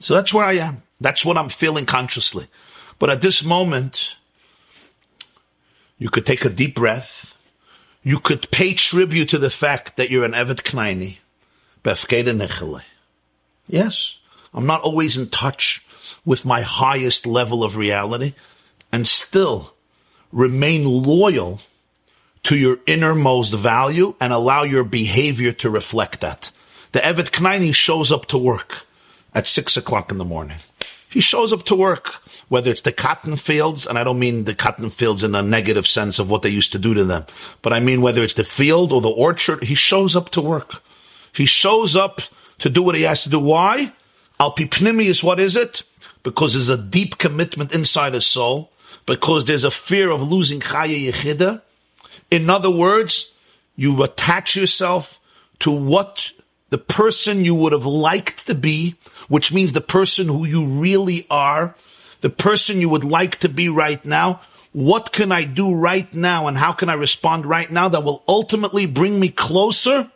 So 0.00 0.14
that's 0.14 0.32
where 0.32 0.46
I 0.46 0.54
am. 0.54 0.82
That's 0.98 1.26
what 1.26 1.36
I'm 1.36 1.50
feeling 1.50 1.84
consciously. 1.84 2.48
But 2.98 3.10
at 3.10 3.20
this 3.20 3.44
moment, 3.44 4.16
you 5.98 6.08
could 6.08 6.24
take 6.24 6.46
a 6.46 6.48
deep 6.48 6.74
breath. 6.74 7.36
You 8.02 8.18
could 8.18 8.50
pay 8.50 8.72
tribute 8.72 9.28
to 9.28 9.38
the 9.38 9.50
fact 9.50 9.96
that 9.98 10.08
you're 10.08 10.24
an 10.24 10.32
Evet 10.32 10.62
Knaini. 10.62 11.18
Yes. 13.68 14.16
I'm 14.54 14.66
not 14.66 14.80
always 14.80 15.18
in 15.18 15.28
touch 15.28 15.84
with 16.24 16.46
my 16.46 16.62
highest 16.62 17.26
level 17.26 17.62
of 17.62 17.76
reality 17.76 18.32
and 18.90 19.06
still 19.06 19.74
remain 20.32 20.84
loyal 20.84 21.60
to 22.44 22.56
your 22.56 22.78
innermost 22.86 23.54
value 23.54 24.14
and 24.20 24.32
allow 24.32 24.62
your 24.62 24.84
behavior 24.84 25.52
to 25.52 25.70
reflect 25.70 26.20
that. 26.20 26.50
The 26.92 27.00
Evet 27.00 27.30
Knaini 27.30 27.74
shows 27.74 28.10
up 28.10 28.26
to 28.26 28.38
work 28.38 28.86
at 29.34 29.46
six 29.46 29.76
o'clock 29.76 30.10
in 30.10 30.18
the 30.18 30.24
morning. 30.24 30.58
He 31.08 31.20
shows 31.20 31.52
up 31.52 31.64
to 31.64 31.74
work, 31.74 32.14
whether 32.48 32.70
it's 32.70 32.80
the 32.80 32.92
cotton 32.92 33.36
fields, 33.36 33.86
and 33.86 33.98
I 33.98 34.04
don't 34.04 34.18
mean 34.18 34.44
the 34.44 34.54
cotton 34.54 34.88
fields 34.88 35.22
in 35.22 35.34
a 35.34 35.42
negative 35.42 35.86
sense 35.86 36.18
of 36.18 36.30
what 36.30 36.40
they 36.40 36.48
used 36.48 36.72
to 36.72 36.78
do 36.78 36.94
to 36.94 37.04
them, 37.04 37.26
but 37.60 37.72
I 37.72 37.80
mean 37.80 38.00
whether 38.00 38.22
it's 38.22 38.34
the 38.34 38.44
field 38.44 38.92
or 38.92 39.02
the 39.02 39.10
orchard, 39.10 39.62
he 39.64 39.74
shows 39.74 40.16
up 40.16 40.30
to 40.30 40.40
work. 40.40 40.82
He 41.34 41.44
shows 41.44 41.96
up 41.96 42.22
to 42.60 42.70
do 42.70 42.82
what 42.82 42.94
he 42.94 43.02
has 43.02 43.24
to 43.24 43.28
do. 43.28 43.38
Why? 43.38 43.92
Alpipnimi 44.40 45.04
is 45.04 45.22
what 45.22 45.38
is 45.38 45.54
it? 45.54 45.82
Because 46.22 46.54
there's 46.54 46.70
a 46.70 46.78
deep 46.78 47.18
commitment 47.18 47.72
inside 47.72 48.14
his 48.14 48.26
soul, 48.26 48.72
because 49.04 49.44
there's 49.44 49.64
a 49.64 49.70
fear 49.70 50.10
of 50.10 50.22
losing 50.22 50.60
Chaya 50.60 51.10
Yechida, 51.10 51.60
in 52.32 52.48
other 52.48 52.70
words, 52.70 53.30
you 53.76 54.02
attach 54.02 54.56
yourself 54.56 55.20
to 55.58 55.70
what 55.70 56.32
the 56.70 56.78
person 56.78 57.44
you 57.44 57.54
would 57.54 57.72
have 57.72 57.84
liked 57.84 58.46
to 58.46 58.54
be, 58.54 58.94
which 59.28 59.52
means 59.52 59.72
the 59.72 59.82
person 59.82 60.28
who 60.28 60.46
you 60.46 60.64
really 60.64 61.26
are, 61.28 61.74
the 62.22 62.30
person 62.30 62.80
you 62.80 62.88
would 62.88 63.04
like 63.04 63.40
to 63.40 63.50
be 63.50 63.68
right 63.68 64.02
now. 64.06 64.40
What 64.72 65.12
can 65.12 65.30
I 65.30 65.44
do 65.44 65.74
right 65.74 66.12
now 66.14 66.46
and 66.46 66.56
how 66.56 66.72
can 66.72 66.88
I 66.88 66.94
respond 66.94 67.44
right 67.44 67.70
now 67.70 67.90
that 67.90 68.02
will 68.02 68.24
ultimately 68.26 68.86
bring 68.86 69.20
me 69.20 69.28
closer 69.28 70.10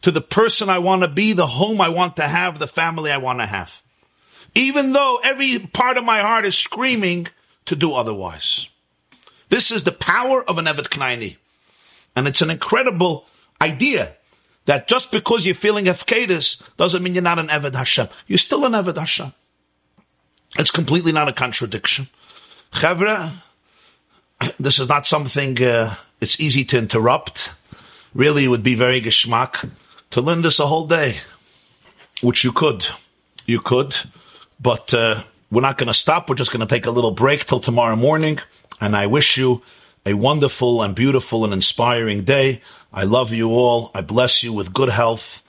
to 0.00 0.10
the 0.10 0.22
person 0.22 0.70
I 0.70 0.78
want 0.78 1.02
to 1.02 1.08
be, 1.08 1.34
the 1.34 1.46
home 1.46 1.82
I 1.82 1.90
want 1.90 2.16
to 2.16 2.26
have, 2.26 2.58
the 2.58 2.66
family 2.66 3.12
I 3.12 3.18
want 3.18 3.40
to 3.40 3.46
have? 3.46 3.82
Even 4.54 4.94
though 4.94 5.20
every 5.22 5.58
part 5.58 5.98
of 5.98 6.04
my 6.04 6.20
heart 6.20 6.46
is 6.46 6.56
screaming 6.56 7.28
to 7.66 7.76
do 7.76 7.92
otherwise. 7.92 8.68
This 9.50 9.70
is 9.70 9.82
the 9.82 9.92
power 9.92 10.42
of 10.42 10.56
an 10.56 10.64
Evet 10.64 10.88
Knaini. 10.88 11.36
And 12.18 12.26
it's 12.26 12.42
an 12.42 12.50
incredible 12.50 13.26
idea 13.62 14.16
that 14.64 14.88
just 14.88 15.12
because 15.12 15.46
you're 15.46 15.54
feeling 15.54 15.84
Efkedis 15.84 16.60
doesn't 16.76 17.00
mean 17.00 17.14
you're 17.14 17.22
not 17.22 17.38
an 17.38 17.46
Eved 17.46 17.76
Hashem. 17.76 18.08
You're 18.26 18.38
still 18.38 18.64
an 18.64 18.72
Eved 18.72 18.96
Hashem. 18.96 19.32
It's 20.58 20.72
completely 20.72 21.12
not 21.12 21.28
a 21.28 21.32
contradiction. 21.32 22.08
Chevra, 22.72 23.34
this 24.58 24.80
is 24.80 24.88
not 24.88 25.06
something 25.06 25.62
uh, 25.62 25.94
it's 26.20 26.40
easy 26.40 26.64
to 26.64 26.78
interrupt. 26.78 27.52
Really, 28.14 28.46
it 28.46 28.48
would 28.48 28.64
be 28.64 28.74
very 28.74 29.00
geschmack 29.00 29.70
to 30.10 30.20
learn 30.20 30.42
this 30.42 30.58
a 30.58 30.66
whole 30.66 30.88
day, 30.88 31.18
which 32.20 32.42
you 32.42 32.50
could. 32.50 32.84
You 33.46 33.60
could, 33.60 33.94
but 34.58 34.92
uh, 34.92 35.22
we're 35.52 35.60
not 35.60 35.78
going 35.78 35.86
to 35.86 35.94
stop. 35.94 36.28
We're 36.28 36.34
just 36.34 36.50
going 36.50 36.66
to 36.66 36.74
take 36.74 36.86
a 36.86 36.90
little 36.90 37.12
break 37.12 37.46
till 37.46 37.60
tomorrow 37.60 37.94
morning. 37.94 38.40
And 38.80 38.96
I 38.96 39.06
wish 39.06 39.36
you 39.36 39.62
a 40.08 40.14
wonderful 40.14 40.82
and 40.82 40.94
beautiful 40.94 41.44
and 41.44 41.52
inspiring 41.52 42.24
day. 42.24 42.62
I 42.90 43.04
love 43.04 43.30
you 43.30 43.50
all. 43.50 43.90
I 43.94 44.00
bless 44.00 44.42
you 44.42 44.54
with 44.54 44.72
good 44.72 44.88
health. 44.88 45.42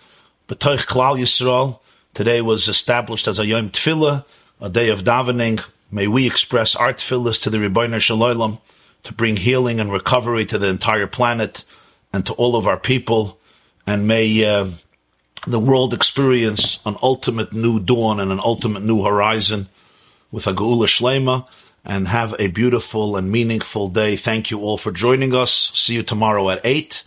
B'toich 0.49 0.85
Klal 0.85 1.17
Yisrael. 1.17 1.79
Today 2.13 2.41
was 2.41 2.67
established 2.67 3.29
as 3.29 3.39
a 3.39 3.45
Yom 3.45 3.69
Tefillah, 3.69 4.25
a 4.59 4.69
day 4.69 4.89
of 4.89 5.05
davening. 5.05 5.63
May 5.89 6.07
we 6.07 6.27
express 6.27 6.75
our 6.75 6.91
tefillahs 6.93 7.41
to 7.43 7.49
the 7.49 7.57
Rebbeinu 7.57 8.01
Shalom 8.01 8.57
to 9.03 9.13
bring 9.13 9.37
healing 9.37 9.79
and 9.79 9.93
recovery 9.93 10.45
to 10.47 10.57
the 10.57 10.67
entire 10.67 11.07
planet 11.07 11.63
and 12.11 12.25
to 12.25 12.33
all 12.33 12.57
of 12.57 12.67
our 12.67 12.77
people. 12.77 13.39
And 13.87 14.09
may 14.09 14.43
uh, 14.43 14.71
the 15.47 15.59
world 15.61 15.93
experience 15.93 16.81
an 16.85 16.97
ultimate 17.01 17.53
new 17.53 17.79
dawn 17.79 18.19
and 18.19 18.33
an 18.33 18.41
ultimate 18.43 18.83
new 18.83 19.05
horizon 19.05 19.69
with 20.33 20.47
a 20.47 20.53
Geula 20.53 20.87
Shlema 20.87 21.47
and 21.85 22.07
have 22.07 22.35
a 22.39 22.47
beautiful 22.47 23.17
and 23.17 23.31
meaningful 23.31 23.87
day. 23.87 24.15
Thank 24.15 24.51
you 24.51 24.59
all 24.59 24.77
for 24.77 24.91
joining 24.91 25.33
us. 25.33 25.71
See 25.73 25.95
you 25.95 26.03
tomorrow 26.03 26.49
at 26.49 26.61
8. 26.63 27.03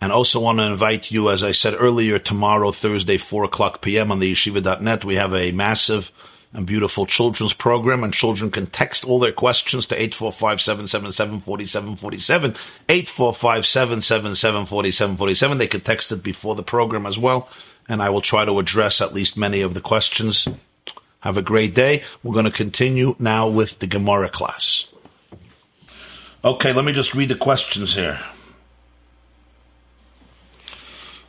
And 0.00 0.12
also 0.12 0.40
want 0.40 0.58
to 0.58 0.64
invite 0.64 1.10
you, 1.10 1.30
as 1.30 1.42
I 1.42 1.52
said 1.52 1.74
earlier, 1.78 2.18
tomorrow, 2.18 2.72
Thursday, 2.72 3.16
4 3.16 3.44
o'clock 3.44 3.80
p.m. 3.80 4.12
on 4.12 4.18
the 4.18 4.32
yeshiva.net. 4.32 5.04
We 5.04 5.14
have 5.14 5.32
a 5.32 5.52
massive 5.52 6.12
and 6.52 6.66
beautiful 6.66 7.06
children's 7.06 7.52
program, 7.52 8.04
and 8.04 8.14
children 8.14 8.50
can 8.50 8.66
text 8.66 9.04
all 9.04 9.18
their 9.18 9.32
questions 9.32 9.86
to 9.86 9.98
845-777-4747, 9.98 12.56
845-777-4747. 12.88 15.58
They 15.58 15.66
can 15.66 15.80
text 15.80 16.12
it 16.12 16.22
before 16.22 16.54
the 16.54 16.62
program 16.62 17.06
as 17.06 17.18
well, 17.18 17.48
and 17.88 18.00
I 18.00 18.10
will 18.10 18.20
try 18.20 18.44
to 18.44 18.60
address 18.60 19.00
at 19.00 19.14
least 19.14 19.36
many 19.36 19.62
of 19.62 19.74
the 19.74 19.80
questions 19.80 20.46
have 21.24 21.38
a 21.38 21.42
great 21.42 21.74
day. 21.74 22.04
We're 22.22 22.34
going 22.34 22.44
to 22.44 22.50
continue 22.50 23.16
now 23.18 23.48
with 23.48 23.78
the 23.78 23.86
Gemara 23.86 24.28
class. 24.28 24.86
Okay, 26.44 26.74
let 26.74 26.84
me 26.84 26.92
just 26.92 27.14
read 27.14 27.30
the 27.30 27.34
questions 27.34 27.94
here. 27.94 28.20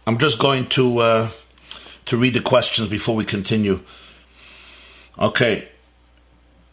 I'm 0.05 0.17
just 0.17 0.37
going 0.37 0.67
to 0.69 0.99
uh, 0.99 1.29
to 2.07 2.17
read 2.17 2.33
the 2.33 2.41
questions 2.41 2.89
before 2.89 3.15
we 3.15 3.23
continue. 3.23 3.79
Okay, 5.17 5.69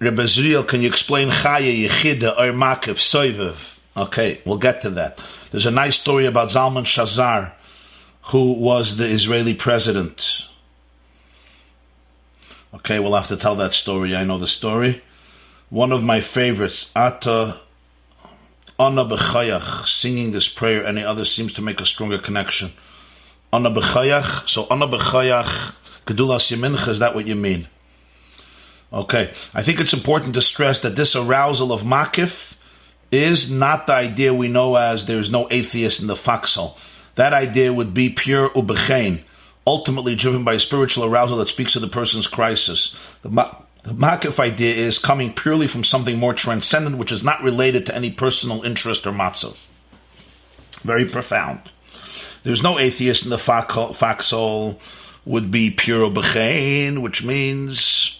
Rebbe 0.01 0.25
Zriel, 0.25 0.67
can 0.67 0.83
you 0.83 0.89
explain 0.89 1.31
Chaya 1.31 1.87
Yechida 1.87 2.33
or 2.33 2.53
Makiv 2.53 2.99
Soiviv? 2.99 3.79
Okay, 3.97 4.41
we'll 4.45 4.59
get 4.59 4.83
to 4.83 4.91
that. 4.91 5.21
There's 5.53 5.67
a 5.67 5.71
nice 5.71 5.95
story 5.95 6.27
about 6.27 6.49
Zalman 6.49 6.87
Shazar, 6.87 7.53
who 8.23 8.55
was 8.55 8.97
the 8.97 9.07
Israeli 9.07 9.55
president. 9.55 10.49
Okay, 12.75 12.99
we'll 12.99 13.15
have 13.15 13.29
to 13.29 13.37
tell 13.37 13.55
that 13.57 13.75
story. 13.75 14.17
I 14.17 14.25
know 14.25 14.39
the 14.39 14.47
story. 14.47 15.03
One 15.69 15.93
of 15.93 16.03
my 16.03 16.21
favorites, 16.21 16.91
Ata 16.97 17.61
Ana 18.79 19.05
B'koach, 19.05 19.87
singing 19.87 20.33
this 20.33 20.49
prayer, 20.49 20.85
any 20.85 21.05
other 21.05 21.25
seems 21.25 21.53
to 21.55 21.63
make 21.63 21.81
a 21.81 21.87
stronger 21.87 22.19
connection. 22.19 22.73
Ana 23.53 23.71
B'koach, 23.71 24.49
so 24.49 24.67
Ana 24.71 24.89
B'koach, 24.89 25.77
Gedula 26.07 26.39
Simincha, 26.39 26.89
is 26.89 26.99
that 26.99 27.15
what 27.15 27.27
you 27.27 27.37
mean? 27.37 27.69
Okay, 28.93 29.33
I 29.55 29.63
think 29.63 29.79
it's 29.79 29.93
important 29.93 30.35
to 30.35 30.41
stress 30.41 30.79
that 30.81 30.97
this 30.97 31.15
arousal 31.15 31.73
of 31.73 31.83
Makif 31.83 32.57
is 33.11 33.51
not 33.51 33.87
the 33.87 33.95
idea 33.95 34.35
we 34.35 34.49
know 34.49 34.77
as 34.77 35.05
there's 35.05 35.31
no 35.31 35.47
atheist 35.51 36.01
in 36.01 36.07
the 36.07 36.17
foxhole. 36.17 36.79
that 37.15 37.35
idea 37.35 37.73
would 37.73 37.93
be 37.93 38.09
pure 38.09 38.49
ubechain, 38.51 39.21
ultimately 39.67 40.15
driven 40.15 40.45
by 40.45 40.57
spiritual 40.57 41.05
arousal 41.05 41.39
that 41.39 41.49
speaks 41.49 41.73
to 41.73 41.81
the 41.81 41.89
person's 41.89 42.27
crisis. 42.27 42.97
The, 43.23 43.31
ma- 43.31 43.55
the 43.85 43.95
makif 43.95 44.41
idea 44.41 44.75
is 44.75 44.99
coming 44.99 45.33
purely 45.33 45.67
from 45.67 45.85
something 45.85 46.19
more 46.19 46.35
transcendent, 46.35 46.99
which 46.99 47.13
is 47.13 47.23
not 47.23 47.43
related 47.43 47.87
to 47.87 47.95
any 47.95 48.11
personal 48.11 48.63
interest 48.63 49.07
or 49.07 49.13
matzav. 49.13 49.69
Very 50.83 51.05
profound. 51.05 51.71
There's 52.43 52.63
no 52.63 52.79
atheist 52.79 53.25
in 53.25 53.31
the 53.31 53.39
Foxhole 53.39 54.81
would 55.25 55.51
be 55.51 55.71
pure 55.71 56.11
bechain, 56.11 57.01
which 57.01 57.25
means 57.25 58.19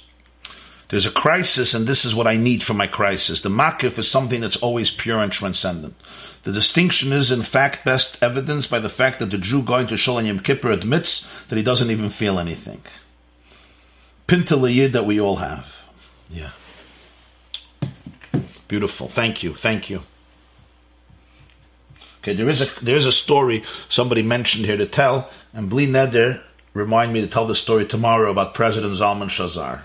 there's 0.93 1.07
a 1.07 1.11
crisis, 1.11 1.73
and 1.73 1.87
this 1.87 2.05
is 2.05 2.15
what 2.15 2.27
I 2.27 2.37
need 2.37 2.63
for 2.63 2.75
my 2.75 2.87
crisis. 2.87 3.41
The 3.41 3.49
makif 3.49 3.99
is 3.99 4.11
something 4.11 4.43
that's 4.43 4.59
always 4.59 4.91
pure 4.91 5.21
and 5.21 5.33
transcendent. 5.33 5.95
The 6.43 6.53
distinction 6.53 7.15
is, 7.15 7.33
in 7.33 7.41
fact, 7.41 7.83
best 7.83 8.23
evidenced 8.23 8.69
by 8.69 8.79
the 8.79 8.91
fact 8.91 9.19
that 9.19 9.31
the 9.31 9.39
Jew 9.39 9.63
going 9.63 9.87
to 9.87 9.97
Shul 9.97 10.21
Yom 10.21 10.41
Kippur 10.41 10.71
admits 10.71 11.27
that 11.49 11.57
he 11.57 11.63
doesn't 11.63 11.91
even 11.91 12.11
feel 12.11 12.39
anything. 12.39 12.83
Pinta 14.27 14.55
yid 14.71 14.93
that 14.93 15.07
we 15.07 15.19
all 15.19 15.37
have. 15.37 15.83
Yeah. 16.29 16.51
Beautiful. 18.69 19.09
Thank 19.09 19.43
you. 19.43 19.55
Thank 19.55 19.89
you. 19.89 20.03
Okay, 22.19 22.35
there 22.35 22.51
is 22.51 22.61
a 22.61 22.69
there 22.83 22.99
is 22.99 23.07
a 23.07 23.13
story 23.13 23.65
somebody 23.89 24.23
mentioned 24.23 24.67
here 24.67 24.77
to 24.77 24.85
tell, 24.85 25.31
and 25.55 25.71
Bli 25.71 25.87
Neder 25.87 26.43
remind 26.75 27.15
me 27.15 27.23
to 27.23 27.29
tell 27.29 27.47
the 27.47 27.55
story 27.55 27.87
tomorrow 27.87 28.31
about 28.31 28.53
President 28.53 28.93
Zalman 28.93 29.31
Shazar. 29.31 29.85